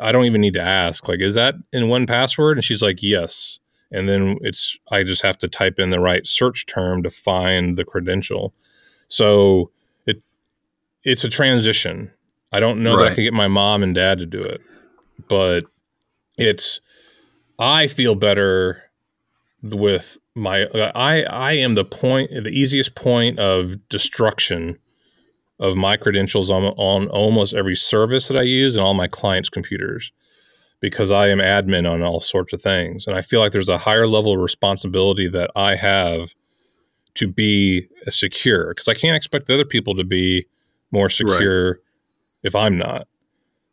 I 0.00 0.12
don't 0.12 0.24
even 0.24 0.40
need 0.40 0.54
to 0.54 0.62
ask, 0.62 1.08
like, 1.08 1.20
is 1.20 1.34
that 1.34 1.54
in 1.72 1.84
1Password? 1.84 2.52
And 2.52 2.64
she's 2.64 2.82
like, 2.82 3.02
yes. 3.02 3.58
And 3.90 4.08
then 4.08 4.38
it's 4.40 4.76
I 4.90 5.02
just 5.02 5.22
have 5.22 5.38
to 5.38 5.48
type 5.48 5.78
in 5.78 5.90
the 5.90 6.00
right 6.00 6.26
search 6.26 6.66
term 6.66 7.02
to 7.02 7.10
find 7.10 7.76
the 7.76 7.84
credential. 7.84 8.52
So 9.08 9.70
it 10.06 10.22
it's 11.04 11.24
a 11.24 11.28
transition. 11.28 12.10
I 12.52 12.60
don't 12.60 12.82
know 12.82 12.96
that 12.96 13.00
I 13.00 13.04
Right. 13.08 13.14
could 13.14 13.22
get 13.22 13.32
my 13.34 13.48
mom 13.48 13.82
and 13.82 13.94
dad 13.94 14.18
to 14.18 14.26
do 14.26 14.38
it 14.38 14.60
but 15.28 15.64
it's 16.36 16.80
I 17.58 17.86
feel 17.86 18.14
better 18.14 18.82
with 19.62 20.18
my 20.34 20.64
I 20.94 21.22
I 21.22 21.52
am 21.52 21.74
the 21.74 21.84
point 21.84 22.30
the 22.32 22.50
easiest 22.50 22.94
point 22.96 23.38
of 23.38 23.76
destruction 23.88 24.78
of 25.60 25.76
my 25.76 25.96
credentials 25.96 26.50
on 26.50 26.64
on 26.64 27.08
almost 27.08 27.54
every 27.54 27.76
service 27.76 28.28
that 28.28 28.36
I 28.36 28.42
use 28.42 28.76
and 28.76 28.84
all 28.84 28.94
my 28.94 29.06
clients' 29.06 29.48
computers 29.48 30.12
because 30.80 31.10
I 31.10 31.28
am 31.28 31.38
admin 31.38 31.90
on 31.90 32.02
all 32.02 32.20
sorts 32.20 32.52
of 32.52 32.60
things 32.60 33.06
and 33.06 33.16
I 33.16 33.20
feel 33.20 33.40
like 33.40 33.52
there's 33.52 33.68
a 33.68 33.78
higher 33.78 34.06
level 34.06 34.32
of 34.34 34.40
responsibility 34.40 35.28
that 35.28 35.50
I 35.54 35.76
have 35.76 36.34
to 37.14 37.28
be 37.28 37.88
uh, 38.06 38.10
secure 38.10 38.68
because 38.68 38.88
I 38.88 38.94
can't 38.94 39.16
expect 39.16 39.48
other 39.50 39.64
people 39.64 39.94
to 39.94 40.04
be 40.04 40.46
more 40.90 41.08
secure 41.08 41.72
right. 41.72 41.80
if 42.42 42.54
I'm 42.54 42.76
not. 42.76 43.06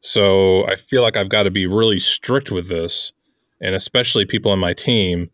So 0.02 0.66
I 0.68 0.76
feel 0.76 1.02
like 1.02 1.16
I've 1.16 1.30
got 1.30 1.44
to 1.44 1.52
be 1.52 1.68
really 1.68 2.00
strict 2.00 2.52
with 2.52 2.68
this, 2.68 3.14
and 3.62 3.76
especially 3.76 4.26
people 4.26 4.52
on 4.52 4.60
my 4.60 4.74
team. 4.74 5.30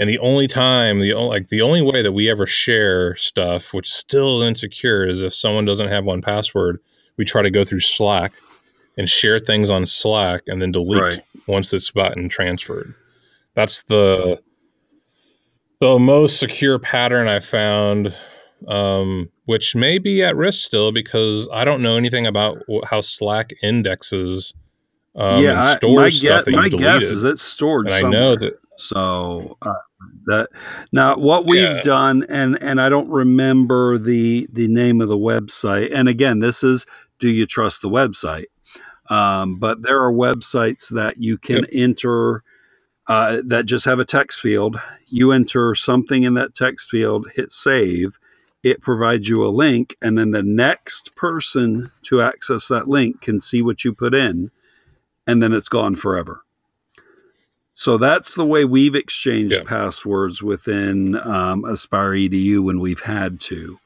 And 0.00 0.08
the 0.08 0.18
only 0.18 0.48
time, 0.48 1.00
the 1.00 1.12
only, 1.12 1.28
like 1.28 1.48
the 1.48 1.60
only 1.60 1.82
way 1.82 2.02
that 2.02 2.12
we 2.12 2.30
ever 2.30 2.46
share 2.46 3.14
stuff, 3.16 3.74
which 3.74 3.86
is 3.86 3.94
still 3.94 4.40
insecure, 4.40 5.06
is 5.06 5.20
if 5.20 5.34
someone 5.34 5.66
doesn't 5.66 5.88
have 5.88 6.04
1Password. 6.04 6.78
We 7.18 7.26
try 7.26 7.42
to 7.42 7.50
go 7.50 7.64
through 7.64 7.80
Slack 7.80 8.32
and 8.96 9.08
share 9.08 9.38
things 9.38 9.68
on 9.68 9.84
Slack, 9.84 10.42
and 10.46 10.62
then 10.62 10.72
delete 10.72 11.02
right. 11.02 11.20
once 11.46 11.72
it's 11.74 11.90
gotten 11.90 12.30
transferred. 12.30 12.94
That's 13.54 13.82
the 13.82 14.40
the 15.80 15.98
most 15.98 16.38
secure 16.40 16.78
pattern 16.78 17.28
I 17.28 17.40
found 17.40 18.14
um, 18.68 19.30
which 19.46 19.74
may 19.74 19.98
be 19.98 20.22
at 20.22 20.36
risk 20.36 20.64
still 20.64 20.92
because 20.92 21.48
I 21.52 21.64
don't 21.64 21.82
know 21.82 21.96
anything 21.96 22.26
about 22.26 22.62
how 22.84 23.00
Slack 23.00 23.50
indexes 23.62 24.54
um, 25.16 25.42
yeah, 25.42 25.70
and 25.70 25.78
stores 25.78 26.24
I, 26.24 26.26
stuff 26.26 26.44
that 26.44 26.50
my 26.52 26.64
you 26.66 26.78
guess 26.78 27.02
is 27.02 27.24
it's 27.24 27.42
stored. 27.42 27.90
I 27.90 28.02
know 28.02 28.36
that. 28.36 28.58
So 28.78 29.56
uh, 29.62 29.74
that 30.26 30.50
now 30.92 31.16
what 31.16 31.46
we've 31.46 31.62
yeah. 31.62 31.80
done, 31.82 32.24
and 32.28 32.60
and 32.62 32.80
I 32.80 32.88
don't 32.88 33.08
remember 33.08 33.98
the 33.98 34.46
the 34.52 34.68
name 34.68 35.00
of 35.00 35.08
the 35.08 35.18
website. 35.18 35.90
And 35.92 36.08
again, 36.08 36.40
this 36.40 36.62
is 36.62 36.86
do 37.18 37.28
you 37.28 37.46
trust 37.46 37.82
the 37.82 37.90
website? 37.90 38.46
Um, 39.08 39.58
but 39.58 39.82
there 39.82 40.02
are 40.02 40.12
websites 40.12 40.88
that 40.94 41.18
you 41.18 41.38
can 41.38 41.58
yep. 41.58 41.68
enter. 41.72 42.42
Uh, 43.08 43.42
that 43.44 43.66
just 43.66 43.86
have 43.86 43.98
a 43.98 44.04
text 44.04 44.40
field. 44.40 44.80
You 45.06 45.32
enter 45.32 45.74
something 45.74 46.22
in 46.22 46.34
that 46.34 46.54
text 46.54 46.90
field, 46.90 47.26
hit 47.34 47.50
save, 47.50 48.20
it 48.62 48.82
provides 48.82 49.28
you 49.28 49.44
a 49.44 49.48
link, 49.48 49.96
and 50.02 50.18
then 50.18 50.32
the 50.32 50.42
next 50.42 51.16
person 51.16 51.90
to 52.02 52.20
access 52.20 52.68
that 52.68 52.88
link 52.88 53.20
can 53.20 53.40
see 53.40 53.62
what 53.62 53.84
you 53.84 53.94
put 53.94 54.14
in, 54.14 54.50
and 55.26 55.42
then 55.42 55.52
it's 55.52 55.68
gone 55.68 55.96
forever. 55.96 56.42
So 57.80 57.96
that's 57.96 58.34
the 58.34 58.44
way 58.44 58.66
we've 58.66 58.94
exchanged 58.94 59.54
yeah. 59.54 59.64
passwords 59.66 60.42
within 60.42 61.16
um, 61.26 61.64
Aspire 61.64 62.12
EDU 62.12 62.62
when 62.62 62.78
we've 62.78 63.00
had 63.00 63.40
to. 63.40 63.78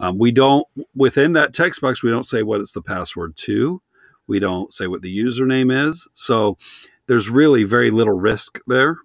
Um, 0.00 0.18
we 0.18 0.32
don't, 0.32 0.66
within 0.96 1.34
that 1.34 1.54
text 1.54 1.80
box, 1.80 2.02
we 2.02 2.10
don't 2.10 2.26
say 2.26 2.42
what 2.42 2.60
it's 2.60 2.72
the 2.72 2.82
password 2.82 3.36
to. 3.36 3.80
We 4.26 4.40
don't 4.40 4.72
say 4.72 4.88
what 4.88 5.02
the 5.02 5.16
username 5.16 5.72
is. 5.72 6.08
So 6.12 6.58
there's 7.06 7.30
really 7.30 7.62
very 7.62 7.92
little 7.92 8.18
risk 8.18 8.58
there. 8.66 8.96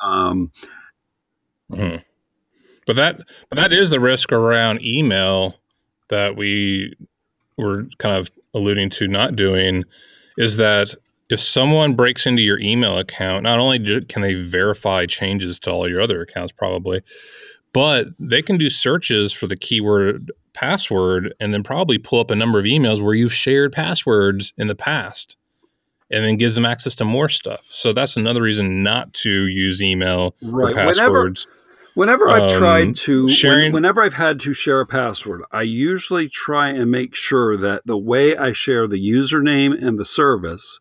Um, 0.00 0.52
mm-hmm. 1.68 1.96
But 2.86 2.94
that 2.94 3.22
but 3.48 3.56
that 3.56 3.72
is 3.72 3.90
the 3.90 3.98
risk 3.98 4.30
around 4.30 4.86
email 4.86 5.56
that 6.10 6.36
we 6.36 6.94
were 7.58 7.88
kind 7.98 8.16
of 8.16 8.30
alluding 8.54 8.90
to 8.90 9.08
not 9.08 9.34
doing 9.34 9.82
is 10.38 10.58
that 10.58 10.94
if 11.30 11.40
someone 11.40 11.94
breaks 11.94 12.26
into 12.26 12.42
your 12.42 12.58
email 12.58 12.98
account, 12.98 13.44
not 13.44 13.60
only 13.60 13.78
do, 13.78 14.00
can 14.02 14.20
they 14.20 14.34
verify 14.34 15.06
changes 15.06 15.60
to 15.60 15.70
all 15.70 15.88
your 15.88 16.00
other 16.00 16.20
accounts, 16.20 16.52
probably, 16.52 17.02
but 17.72 18.08
they 18.18 18.42
can 18.42 18.58
do 18.58 18.68
searches 18.68 19.32
for 19.32 19.46
the 19.46 19.56
keyword 19.56 20.32
password 20.54 21.32
and 21.38 21.54
then 21.54 21.62
probably 21.62 21.98
pull 21.98 22.18
up 22.18 22.32
a 22.32 22.34
number 22.36 22.58
of 22.58 22.64
emails 22.64 23.00
where 23.00 23.14
you've 23.14 23.32
shared 23.32 23.72
passwords 23.72 24.52
in 24.58 24.66
the 24.66 24.74
past 24.74 25.36
and 26.10 26.24
then 26.24 26.36
gives 26.36 26.56
them 26.56 26.66
access 26.66 26.96
to 26.96 27.04
more 27.04 27.28
stuff. 27.28 27.64
So 27.68 27.92
that's 27.92 28.16
another 28.16 28.42
reason 28.42 28.82
not 28.82 29.14
to 29.14 29.46
use 29.46 29.80
email 29.80 30.34
right. 30.42 30.72
or 30.72 30.74
passwords. 30.74 31.46
Whenever, 31.94 32.26
Whenever 32.26 32.28
I've 32.28 32.50
um, 32.50 32.58
tried 32.58 32.94
to, 32.96 33.28
sharing, 33.28 33.72
when, 33.72 33.82
whenever 33.82 34.02
I've 34.02 34.14
had 34.14 34.40
to 34.40 34.54
share 34.54 34.80
a 34.80 34.86
password, 34.86 35.42
I 35.52 35.62
usually 35.62 36.28
try 36.28 36.70
and 36.70 36.90
make 36.90 37.14
sure 37.14 37.56
that 37.56 37.82
the 37.84 37.98
way 37.98 38.36
I 38.36 38.52
share 38.52 38.88
the 38.88 38.96
username 38.96 39.80
and 39.80 39.98
the 39.98 40.04
service 40.04 40.80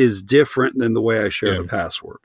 is 0.00 0.22
different 0.22 0.78
than 0.78 0.94
the 0.94 1.02
way 1.02 1.22
I 1.22 1.28
share 1.28 1.52
yeah. 1.52 1.62
the 1.62 1.68
password. 1.68 2.20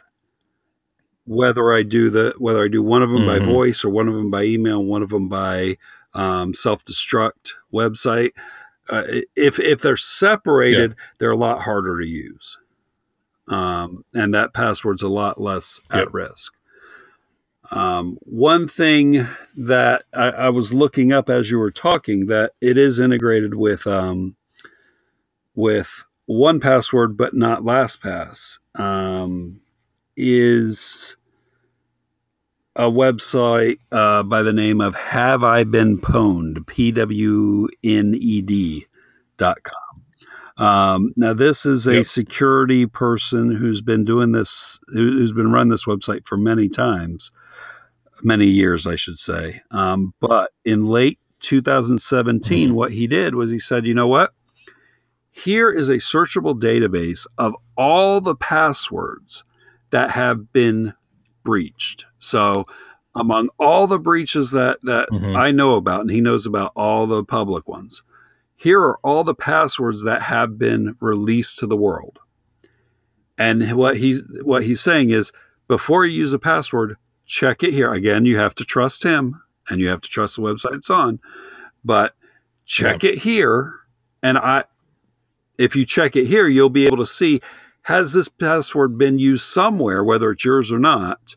Whether 1.25 1.73
I 1.73 1.83
do 1.83 2.09
the 2.09 2.33
whether 2.37 2.63
I 2.63 2.67
do 2.69 2.81
one 2.81 3.01
of 3.01 3.09
them 3.09 3.23
mm-hmm. 3.23 3.45
by 3.45 3.51
voice 3.51 3.83
or 3.83 3.89
one 3.89 4.07
of 4.07 4.13
them 4.13 4.31
by 4.31 4.43
email, 4.43 4.83
one 4.83 5.03
of 5.03 5.09
them 5.09 5.27
by 5.27 5.77
um, 6.13 6.53
self 6.53 6.85
destruct 6.85 7.53
website, 7.73 8.31
uh, 8.89 9.03
if 9.35 9.59
if 9.59 9.81
they're 9.81 9.97
separated, 9.97 10.91
yeah. 10.91 11.05
they're 11.19 11.31
a 11.31 11.37
lot 11.37 11.63
harder 11.63 11.99
to 11.99 12.07
use, 12.07 12.57
um, 13.47 14.05
and 14.13 14.33
that 14.33 14.53
password's 14.53 15.01
a 15.01 15.09
lot 15.09 15.41
less 15.41 15.81
at 15.91 16.13
risk. 16.13 16.53
Um, 17.71 18.19
one 18.21 18.67
thing 18.67 19.27
that 19.57 20.03
I, 20.13 20.29
I, 20.29 20.49
was 20.49 20.71
looking 20.71 21.11
up 21.11 21.31
as 21.31 21.49
you 21.49 21.57
were 21.57 21.71
talking 21.71 22.27
that 22.27 22.51
it 22.61 22.77
is 22.77 22.99
integrated 22.99 23.55
with 23.55 23.87
um, 23.87 24.35
with 25.55 26.07
1Password, 26.29 27.17
but 27.17 27.33
not 27.33 27.61
LastPass, 27.61 28.59
um, 28.75 29.61
is 30.17 31.17
a 32.75 32.89
website 32.89 33.77
uh, 33.91 34.23
by 34.23 34.41
the 34.41 34.53
name 34.53 34.81
of 34.81 34.95
Have 34.95 35.43
I 35.43 35.63
Been 35.63 35.97
Pwned? 35.97 36.65
P 36.67 36.91
W 36.91 37.67
N 37.83 38.15
E 38.17 38.41
D 38.41 38.85
dot 39.37 39.57
com. 39.63 39.75
Um, 40.57 41.13
now, 41.17 41.33
this 41.33 41.65
is 41.65 41.85
a 41.85 41.95
yep. 41.95 42.05
security 42.05 42.85
person 42.85 43.51
who's 43.51 43.81
been 43.81 44.05
doing 44.05 44.31
this, 44.31 44.79
who's 44.87 45.33
been 45.33 45.51
run 45.51 45.67
this 45.67 45.85
website 45.85 46.25
for 46.25 46.37
many 46.37 46.69
times 46.69 47.31
many 48.23 48.45
years, 48.45 48.87
I 48.87 48.95
should 48.95 49.19
say. 49.19 49.61
Um, 49.71 50.13
but 50.19 50.51
in 50.63 50.87
late 50.87 51.19
2017, 51.41 52.67
mm-hmm. 52.67 52.75
what 52.75 52.91
he 52.91 53.07
did 53.07 53.35
was 53.35 53.51
he 53.51 53.59
said, 53.59 53.85
you 53.85 53.93
know 53.93 54.07
what? 54.07 54.31
Here 55.35 55.69
is 55.69 55.89
a 55.89 55.95
searchable 55.95 56.57
database 56.57 57.27
of 57.37 57.53
all 57.75 58.21
the 58.21 58.37
passwords 58.37 59.43
that 59.89 60.11
have 60.11 60.53
been 60.53 60.93
breached. 61.43 62.05
So, 62.19 62.65
among 63.15 63.49
all 63.59 63.85
the 63.85 63.99
breaches 63.99 64.51
that 64.51 64.79
that 64.83 65.09
mm-hmm. 65.09 65.35
I 65.35 65.51
know 65.51 65.75
about, 65.75 66.01
and 66.01 66.09
he 66.09 66.21
knows 66.21 66.45
about 66.45 66.71
all 66.73 67.05
the 67.05 67.21
public 67.25 67.67
ones, 67.67 68.01
here 68.55 68.79
are 68.79 68.97
all 69.03 69.25
the 69.25 69.35
passwords 69.35 70.05
that 70.05 70.21
have 70.21 70.57
been 70.57 70.95
released 71.01 71.57
to 71.59 71.67
the 71.67 71.77
world. 71.77 72.17
And 73.37 73.73
what 73.73 73.97
he's 73.97 74.21
what 74.41 74.63
he's 74.63 74.79
saying 74.79 75.09
is, 75.09 75.33
before 75.67 76.05
you 76.05 76.17
use 76.17 76.31
a 76.31 76.39
password, 76.39 76.95
check 77.25 77.61
it 77.61 77.73
here. 77.73 77.91
Again, 77.91 78.23
you 78.23 78.37
have 78.37 78.55
to 78.55 78.63
trust 78.63 79.03
him 79.03 79.41
and 79.69 79.81
you 79.81 79.89
have 79.89 79.99
to 79.99 80.09
trust 80.09 80.37
the 80.37 80.41
website 80.43 80.75
it's 80.75 80.89
on, 80.89 81.19
but 81.83 82.15
check 82.65 83.03
yeah. 83.03 83.11
it 83.11 83.17
here. 83.17 83.73
And 84.23 84.37
I, 84.37 84.63
if 85.57 85.75
you 85.75 85.85
check 85.85 86.15
it 86.15 86.25
here, 86.25 86.47
you'll 86.47 86.69
be 86.69 86.85
able 86.85 86.97
to 86.97 87.05
see 87.05 87.41
has 87.83 88.13
this 88.13 88.27
password 88.27 88.97
been 88.97 89.19
used 89.19 89.43
somewhere, 89.43 90.03
whether 90.03 90.31
it's 90.31 90.43
yours 90.43 90.71
or 90.71 90.79
not, 90.79 91.35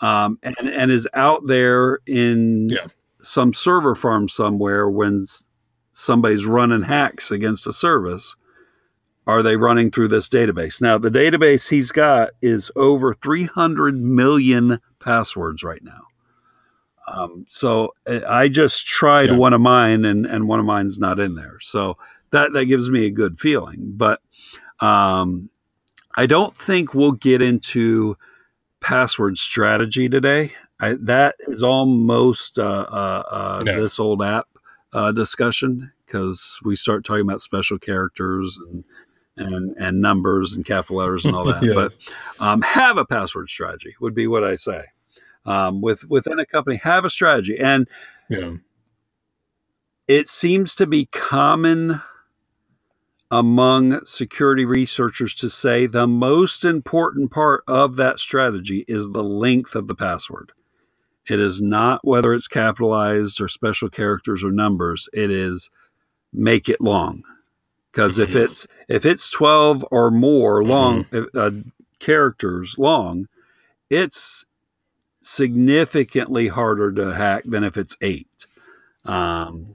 um, 0.00 0.38
and, 0.42 0.56
and 0.58 0.90
is 0.90 1.08
out 1.14 1.46
there 1.46 2.00
in 2.06 2.68
yeah. 2.68 2.86
some 3.22 3.54
server 3.54 3.94
farm 3.94 4.28
somewhere 4.28 4.90
when 4.90 5.24
somebody's 5.92 6.44
running 6.44 6.82
hacks 6.82 7.30
against 7.30 7.66
a 7.66 7.72
service 7.72 8.36
are 9.26 9.42
they 9.42 9.56
running 9.56 9.90
through 9.90 10.08
this 10.08 10.28
database? 10.28 10.80
Now, 10.80 10.98
the 10.98 11.10
database 11.10 11.68
he's 11.68 11.90
got 11.90 12.30
is 12.40 12.70
over 12.76 13.12
300 13.12 13.96
million 13.96 14.78
passwords 15.00 15.64
right 15.64 15.82
now. 15.82 16.02
Um, 17.12 17.46
so 17.50 17.94
eh, 18.06 18.20
I 18.28 18.48
just 18.48 18.86
tried 18.86 19.30
yeah. 19.30 19.36
one 19.36 19.52
of 19.52 19.60
mine, 19.60 20.04
and 20.04 20.26
and 20.26 20.48
one 20.48 20.58
of 20.58 20.66
mine's 20.66 20.98
not 20.98 21.20
in 21.20 21.36
there. 21.36 21.58
So 21.60 21.96
that 22.30 22.52
that 22.52 22.66
gives 22.66 22.90
me 22.90 23.06
a 23.06 23.10
good 23.10 23.38
feeling. 23.38 23.92
But 23.96 24.20
um, 24.80 25.50
I 26.16 26.26
don't 26.26 26.56
think 26.56 26.94
we'll 26.94 27.12
get 27.12 27.42
into 27.42 28.16
password 28.80 29.38
strategy 29.38 30.08
today. 30.08 30.52
I, 30.80 30.96
that 31.00 31.36
is 31.40 31.62
almost 31.62 32.58
uh, 32.58 32.86
uh, 32.88 33.22
uh, 33.30 33.62
no. 33.64 33.80
this 33.80 33.98
old 33.98 34.22
app 34.22 34.46
uh, 34.92 35.12
discussion 35.12 35.92
because 36.06 36.58
we 36.64 36.76
start 36.76 37.04
talking 37.04 37.22
about 37.22 37.40
special 37.40 37.78
characters 37.78 38.58
and 38.68 38.84
and 39.38 39.76
and 39.76 40.00
numbers 40.00 40.54
and 40.54 40.64
capital 40.64 40.96
letters 40.96 41.24
and 41.24 41.34
all 41.34 41.44
that. 41.52 41.62
yeah. 41.62 41.74
But 41.74 41.94
um, 42.40 42.62
have 42.62 42.96
a 42.96 43.04
password 43.04 43.48
strategy 43.48 43.94
would 44.00 44.14
be 44.14 44.26
what 44.26 44.44
I 44.44 44.56
say. 44.56 44.84
Um, 45.44 45.80
with 45.80 46.08
within 46.08 46.38
a 46.38 46.46
company, 46.46 46.76
have 46.76 47.04
a 47.04 47.10
strategy, 47.10 47.58
and 47.58 47.88
yeah. 48.28 48.54
it 50.08 50.28
seems 50.28 50.74
to 50.74 50.86
be 50.86 51.06
common 51.06 52.02
among 53.30 54.00
security 54.04 54.64
researchers 54.64 55.34
to 55.34 55.50
say 55.50 55.86
the 55.86 56.06
most 56.06 56.64
important 56.64 57.30
part 57.30 57.64
of 57.66 57.96
that 57.96 58.18
strategy 58.18 58.84
is 58.86 59.08
the 59.08 59.24
length 59.24 59.74
of 59.74 59.88
the 59.88 59.94
password. 59.94 60.52
It 61.28 61.40
is 61.40 61.60
not 61.60 62.04
whether 62.04 62.32
it's 62.32 62.46
capitalized 62.46 63.40
or 63.40 63.48
special 63.48 63.88
characters 63.88 64.44
or 64.44 64.52
numbers. 64.52 65.08
It 65.12 65.30
is 65.30 65.70
make 66.32 66.68
it 66.68 66.80
long 66.80 67.24
because 67.90 68.18
if 68.18 68.30
mm-hmm. 68.30 68.52
it's 68.52 68.66
if 68.88 69.04
it's 69.04 69.30
12 69.30 69.84
or 69.90 70.10
more 70.10 70.62
long 70.62 71.04
mm-hmm. 71.04 71.38
uh, 71.38 71.62
characters 71.98 72.76
long 72.78 73.26
it's 73.90 74.44
significantly 75.20 76.48
harder 76.48 76.92
to 76.92 77.14
hack 77.14 77.42
than 77.44 77.64
if 77.64 77.76
it's 77.76 77.96
eight. 78.00 78.46
Um, 79.04 79.66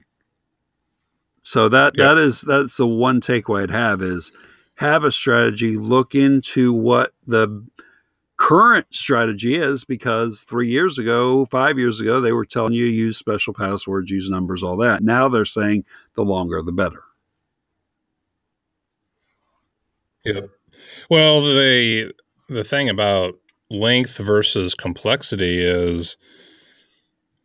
so 1.52 1.68
that 1.68 1.98
that 1.98 2.16
is 2.16 2.40
that's 2.40 2.78
the 2.78 2.86
one 2.86 3.20
takeaway 3.20 3.64
I'd 3.64 3.70
have 3.70 4.00
is 4.00 4.32
have 4.76 5.04
a 5.04 5.10
strategy, 5.10 5.76
look 5.76 6.14
into 6.14 6.72
what 6.72 7.12
the 7.26 7.66
current 8.38 8.86
strategy 8.90 9.56
is 9.56 9.84
because 9.84 10.46
three 10.48 10.70
years 10.70 10.98
ago, 10.98 11.44
five 11.44 11.78
years 11.78 12.00
ago, 12.00 12.22
they 12.22 12.32
were 12.32 12.46
telling 12.46 12.72
you 12.72 12.86
use 12.86 13.18
special 13.18 13.52
passwords, 13.52 14.10
use 14.10 14.30
numbers, 14.30 14.62
all 14.62 14.78
that. 14.78 15.02
Now 15.02 15.28
they're 15.28 15.44
saying 15.44 15.84
the 16.14 16.22
longer 16.22 16.62
the 16.62 16.72
better. 16.72 17.02
Yeah. 20.24 20.46
Well, 21.10 21.42
the 21.42 22.14
the 22.48 22.64
thing 22.64 22.88
about 22.88 23.34
length 23.68 24.16
versus 24.16 24.74
complexity 24.74 25.62
is 25.62 26.16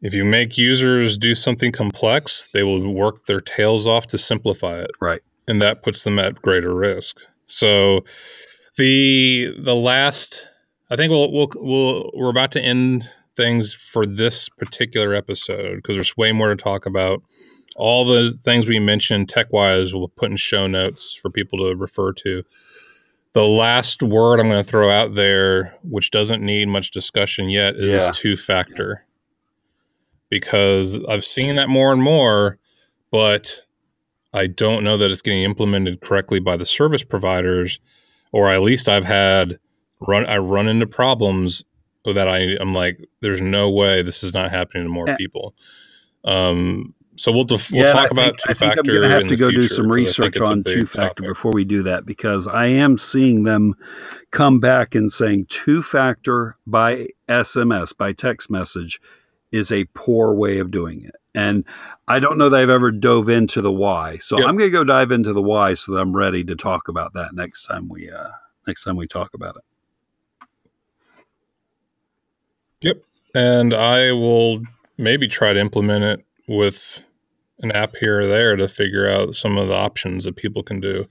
if 0.01 0.13
you 0.13 0.23
make 0.25 0.57
users 0.57 1.17
do 1.17 1.33
something 1.35 1.71
complex, 1.71 2.47
they 2.53 2.63
will 2.63 2.93
work 2.93 3.25
their 3.25 3.41
tails 3.41 3.87
off 3.87 4.07
to 4.07 4.17
simplify 4.17 4.79
it. 4.79 4.91
Right. 5.01 5.21
And 5.47 5.61
that 5.61 5.81
puts 5.83 6.03
them 6.03 6.19
at 6.19 6.41
greater 6.41 6.73
risk. 6.75 7.17
So 7.45 8.01
the 8.77 9.53
the 9.59 9.75
last 9.75 10.47
I 10.89 10.95
think 10.95 11.11
we'll 11.11 11.31
we'll, 11.31 11.49
we'll 11.55 12.11
we're 12.15 12.29
about 12.29 12.51
to 12.53 12.61
end 12.61 13.09
things 13.35 13.73
for 13.73 14.05
this 14.05 14.49
particular 14.49 15.13
episode 15.13 15.77
because 15.77 15.95
there's 15.95 16.17
way 16.17 16.31
more 16.31 16.49
to 16.49 16.55
talk 16.55 16.85
about. 16.85 17.21
All 17.75 18.05
the 18.05 18.37
things 18.43 18.67
we 18.67 18.79
mentioned 18.79 19.29
tech 19.29 19.53
wise, 19.53 19.93
we'll 19.93 20.07
put 20.07 20.31
in 20.31 20.37
show 20.37 20.65
notes 20.65 21.13
for 21.21 21.29
people 21.29 21.59
to 21.59 21.75
refer 21.75 22.11
to. 22.13 22.43
The 23.33 23.43
last 23.45 24.01
word 24.01 24.39
I'm 24.39 24.49
going 24.49 24.63
to 24.63 24.67
throw 24.69 24.89
out 24.89 25.13
there, 25.13 25.77
which 25.83 26.09
doesn't 26.09 26.41
need 26.41 26.67
much 26.69 26.89
discussion 26.89 27.49
yet, 27.51 27.75
is 27.75 27.91
Yeah. 27.91 28.11
two 28.15 28.35
factor. 28.35 29.05
Because 30.29 30.99
I've 31.07 31.23
seen 31.25 31.55
that 31.55 31.69
more 31.69 31.93
and 31.93 32.01
more, 32.01 32.57
but 33.11 33.61
I 34.33 34.47
don't 34.47 34.83
know 34.83 34.97
that 34.97 35.09
it's 35.09 35.21
getting 35.21 35.43
implemented 35.43 36.01
correctly 36.01 36.39
by 36.39 36.57
the 36.57 36.65
service 36.65 37.03
providers, 37.03 37.79
or 38.31 38.51
at 38.51 38.61
least 38.61 38.89
I've 38.89 39.05
had 39.05 39.57
run 40.01 40.25
I 40.25 40.37
run 40.37 40.67
into 40.67 40.85
problems 40.85 41.63
that 42.05 42.27
I 42.27 42.57
I'm 42.59 42.73
like, 42.73 42.99
there's 43.21 43.41
no 43.41 43.69
way 43.69 44.01
this 44.01 44.23
is 44.23 44.33
not 44.33 44.51
happening 44.51 44.83
to 44.83 44.89
more 44.89 45.05
people. 45.17 45.53
Um, 46.25 46.93
so 47.15 47.31
we'll 47.31 47.45
def- 47.45 47.71
we'll 47.71 47.83
Yeah, 47.85 47.93
talk 47.93 48.05
I 48.05 48.09
about 48.11 48.15
think, 48.15 48.37
two 48.39 48.49
I 48.49 48.53
think 48.53 48.69
factor. 48.75 48.79
I'm 48.81 48.85
going 48.85 49.01
to 49.01 49.09
have 49.09 49.27
to 49.27 49.35
go 49.35 49.49
do 49.49 49.61
future, 49.61 49.73
some 49.73 49.85
I 49.85 49.95
think 49.95 49.95
research 50.07 50.39
on 50.39 50.63
two 50.63 50.85
factor 50.85 51.23
topic. 51.23 51.25
before 51.25 51.51
we 51.51 51.65
do 51.65 51.81
that 51.83 52.05
because 52.05 52.47
I 52.47 52.67
am 52.67 52.97
seeing 52.97 53.43
them 53.43 53.73
come 54.31 54.59
back 54.59 54.93
and 54.93 55.11
saying 55.11 55.47
two 55.49 55.81
factor 55.81 56.57
by 56.67 57.07
SMS, 57.27 57.97
by 57.97 58.13
text 58.13 58.51
message, 58.51 58.99
is 59.51 59.71
a 59.71 59.85
poor 59.93 60.33
way 60.33 60.59
of 60.59 60.71
doing 60.71 61.03
it. 61.03 61.15
And 61.33 61.63
I 62.07 62.19
don't 62.19 62.37
know 62.37 62.49
that 62.49 62.59
I've 62.59 62.69
ever 62.69 62.91
dove 62.91 63.29
into 63.29 63.61
the 63.61 63.71
why. 63.71 64.17
So 64.17 64.39
Yep. 64.39 64.47
I'm 64.47 64.57
going 64.57 64.71
to 64.71 64.77
go 64.77 64.83
dive 64.83 65.11
into 65.11 65.33
the 65.33 65.41
why 65.41 65.75
so 65.75 65.93
that 65.93 65.99
I'm 65.99 66.15
ready 66.15 66.43
to 66.45 66.55
talk 66.55 66.87
about 66.87 67.13
that 67.13 67.33
next 67.33 67.65
time 67.65 67.89
we 67.89 68.09
uh, 68.09 68.29
next 68.65 68.83
time 68.83 68.95
we 68.95 69.07
talk 69.07 69.33
about 69.33 69.55
it. 69.55 70.47
Yep. 72.81 73.03
And 73.35 73.73
I 73.73 74.11
will 74.11 74.61
maybe 74.97 75.27
try 75.27 75.53
to 75.53 75.59
implement 75.59 76.03
it 76.03 76.25
with 76.47 77.03
an 77.59 77.71
app 77.71 77.95
here 77.99 78.21
or 78.21 78.27
there 78.27 78.55
to 78.55 78.67
figure 78.67 79.09
out 79.09 79.35
some 79.35 79.57
of 79.57 79.67
the 79.67 79.73
options 79.73 80.23
that 80.23 80.35
people 80.35 80.63
can 80.63 80.79
do. 80.79 81.05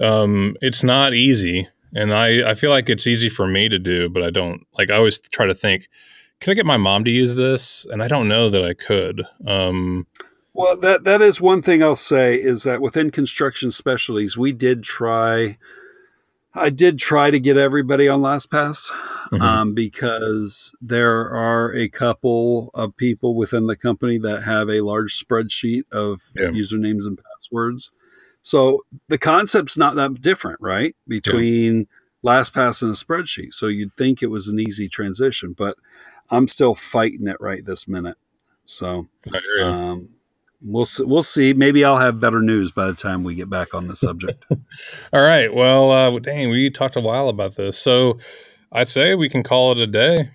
Um, 0.00 0.56
it's 0.60 0.82
not 0.82 1.14
easy. 1.14 1.68
And 1.94 2.14
I, 2.14 2.50
I 2.50 2.54
feel 2.54 2.70
like 2.70 2.88
it's 2.88 3.06
easy 3.06 3.28
for 3.28 3.46
me 3.46 3.68
to 3.68 3.78
do, 3.78 4.08
but 4.08 4.22
I 4.22 4.30
don't 4.30 4.66
like 4.78 4.90
I 4.90 4.96
always 4.96 5.20
try 5.20 5.46
to 5.46 5.54
think, 5.54 5.88
can 6.42 6.50
I 6.50 6.54
get 6.54 6.66
my 6.66 6.76
mom 6.76 7.04
to 7.04 7.10
use 7.10 7.36
this? 7.36 7.86
And 7.90 8.02
I 8.02 8.08
don't 8.08 8.26
know 8.26 8.50
that 8.50 8.64
I 8.64 8.74
could. 8.74 9.22
Um, 9.46 10.08
Well, 10.52 10.76
that 10.78 11.04
that 11.04 11.22
is 11.22 11.40
one 11.40 11.62
thing 11.62 11.82
I'll 11.82 11.96
say 11.96 12.34
is 12.34 12.64
that 12.64 12.82
within 12.82 13.10
construction 13.12 13.70
specialties, 13.70 14.36
we 14.36 14.52
did 14.52 14.82
try. 14.82 15.56
I 16.54 16.68
did 16.68 16.98
try 16.98 17.30
to 17.30 17.40
get 17.40 17.56
everybody 17.56 18.08
on 18.08 18.20
LastPass 18.20 18.90
Mhm. 19.30 19.40
um, 19.40 19.72
because 19.72 20.74
there 20.82 21.30
are 21.30 21.72
a 21.74 21.88
couple 21.88 22.70
of 22.74 22.94
people 22.96 23.34
within 23.36 23.66
the 23.68 23.76
company 23.76 24.18
that 24.18 24.42
have 24.42 24.68
a 24.68 24.82
large 24.82 25.18
spreadsheet 25.18 25.84
of 25.92 26.32
Yeah. 26.36 26.48
usernames 26.48 27.06
and 27.06 27.18
passwords. 27.22 27.92
So 28.42 28.84
the 29.08 29.16
concept's 29.16 29.78
not 29.78 29.94
that 29.94 30.20
different, 30.20 30.60
right? 30.60 30.94
Between 31.06 31.86
LastPass 32.24 32.82
and 32.82 32.90
a 32.90 32.94
spreadsheet. 32.94 33.54
So 33.54 33.68
you'd 33.68 33.96
think 33.96 34.22
it 34.22 34.30
was 34.30 34.48
an 34.48 34.58
easy 34.60 34.88
transition, 34.88 35.54
but 35.56 35.76
I'm 36.32 36.48
still 36.48 36.74
fighting 36.74 37.28
it 37.28 37.36
right 37.40 37.64
this 37.64 37.86
minute. 37.86 38.16
So 38.64 39.06
I 39.32 39.62
um, 39.62 40.08
we'll 40.62 40.86
see, 40.86 41.04
we'll 41.04 41.22
see. 41.22 41.52
Maybe 41.52 41.84
I'll 41.84 41.98
have 41.98 42.18
better 42.20 42.40
news 42.40 42.72
by 42.72 42.86
the 42.86 42.94
time 42.94 43.22
we 43.22 43.34
get 43.34 43.50
back 43.50 43.74
on 43.74 43.86
the 43.86 43.96
subject. 43.96 44.44
All 45.12 45.22
right. 45.22 45.52
Well, 45.54 45.90
uh, 45.90 46.18
dang, 46.18 46.50
we 46.50 46.70
talked 46.70 46.96
a 46.96 47.00
while 47.00 47.28
about 47.28 47.56
this. 47.56 47.78
So 47.78 48.18
I'd 48.72 48.88
say 48.88 49.14
we 49.14 49.28
can 49.28 49.42
call 49.42 49.72
it 49.72 49.78
a 49.78 49.86
day. 49.86 50.30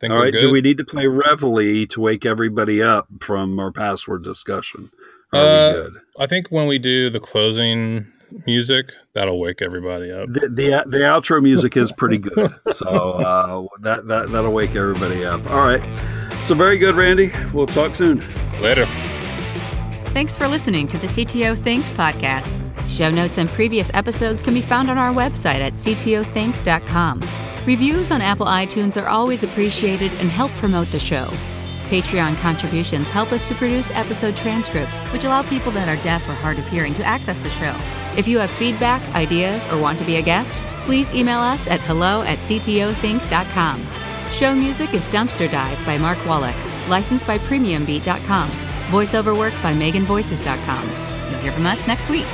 Think 0.00 0.12
All 0.12 0.22
good? 0.30 0.38
Do 0.40 0.50
we 0.52 0.60
need 0.60 0.78
to 0.78 0.84
play 0.84 1.06
Reveille 1.08 1.86
to 1.88 2.00
wake 2.00 2.24
everybody 2.24 2.80
up 2.80 3.08
from 3.20 3.58
our 3.58 3.72
password 3.72 4.22
discussion? 4.22 4.90
Are 5.32 5.40
Uh, 5.40 5.68
we 5.68 5.74
good? 5.74 5.92
I 6.20 6.26
think 6.26 6.48
when 6.48 6.68
we 6.68 6.78
do 6.78 7.10
the 7.10 7.20
closing 7.20 8.06
music, 8.46 8.92
that'll 9.12 9.38
wake 9.38 9.62
everybody 9.62 10.10
up. 10.10 10.28
The, 10.32 10.40
the 10.48 10.84
the 10.86 10.98
outro 10.98 11.42
music 11.42 11.76
is 11.76 11.92
pretty 11.92 12.18
good, 12.18 12.54
so 12.70 12.86
uh, 12.86 13.66
that 13.80 14.06
that 14.08 14.30
that'll 14.30 14.52
wake 14.52 14.76
everybody 14.76 15.24
up. 15.24 15.48
All 15.50 15.60
right. 15.60 15.82
So 16.44 16.54
very 16.54 16.78
good, 16.78 16.94
Randy. 16.94 17.32
We'll 17.52 17.66
talk 17.66 17.96
soon. 17.96 18.22
Later. 18.60 18.86
Thanks 20.12 20.36
for 20.36 20.48
listening 20.48 20.86
to 20.88 20.98
the 20.98 21.06
CTO 21.06 21.56
Think 21.56 21.84
podcast. 21.96 22.52
Show 22.88 23.10
notes 23.10 23.38
and 23.38 23.48
previous 23.50 23.90
episodes 23.94 24.42
can 24.42 24.54
be 24.54 24.62
found 24.62 24.90
on 24.90 24.98
our 24.98 25.12
website 25.12 25.60
at 25.60 25.74
ctothink.com. 25.74 27.22
Reviews 27.66 28.10
on 28.10 28.22
Apple 28.22 28.46
iTunes 28.46 29.00
are 29.00 29.08
always 29.08 29.44
appreciated 29.44 30.10
and 30.14 30.30
help 30.30 30.50
promote 30.52 30.88
the 30.88 30.98
show. 30.98 31.30
Patreon 31.88 32.36
contributions 32.38 33.08
help 33.08 33.32
us 33.32 33.46
to 33.48 33.54
produce 33.54 33.90
episode 33.92 34.36
transcripts, 34.36 34.94
which 35.12 35.24
allow 35.24 35.42
people 35.42 35.72
that 35.72 35.88
are 35.88 36.02
deaf 36.02 36.28
or 36.28 36.34
hard 36.34 36.58
of 36.58 36.68
hearing 36.68 36.94
to 36.94 37.04
access 37.04 37.40
the 37.40 37.50
show. 37.50 37.74
If 38.16 38.28
you 38.28 38.38
have 38.38 38.50
feedback, 38.50 39.02
ideas, 39.14 39.66
or 39.72 39.80
want 39.80 39.98
to 39.98 40.04
be 40.04 40.16
a 40.16 40.22
guest, 40.22 40.54
please 40.84 41.12
email 41.14 41.40
us 41.40 41.66
at 41.66 41.80
hello 41.80 42.22
at 42.22 42.38
ctothink.com. 42.38 43.86
Show 44.30 44.54
music 44.54 44.92
is 44.94 45.08
Dumpster 45.08 45.50
Dive 45.50 45.84
by 45.86 45.98
Mark 45.98 46.18
Wallach, 46.26 46.56
licensed 46.88 47.26
by 47.26 47.38
PremiumBeat.com. 47.38 48.48
Voiceover 48.88 49.36
work 49.36 49.54
by 49.62 49.72
MeganVoices.com. 49.74 50.88
You'll 51.30 51.40
hear 51.40 51.52
from 51.52 51.66
us 51.66 51.86
next 51.86 52.08
week. 52.08 52.26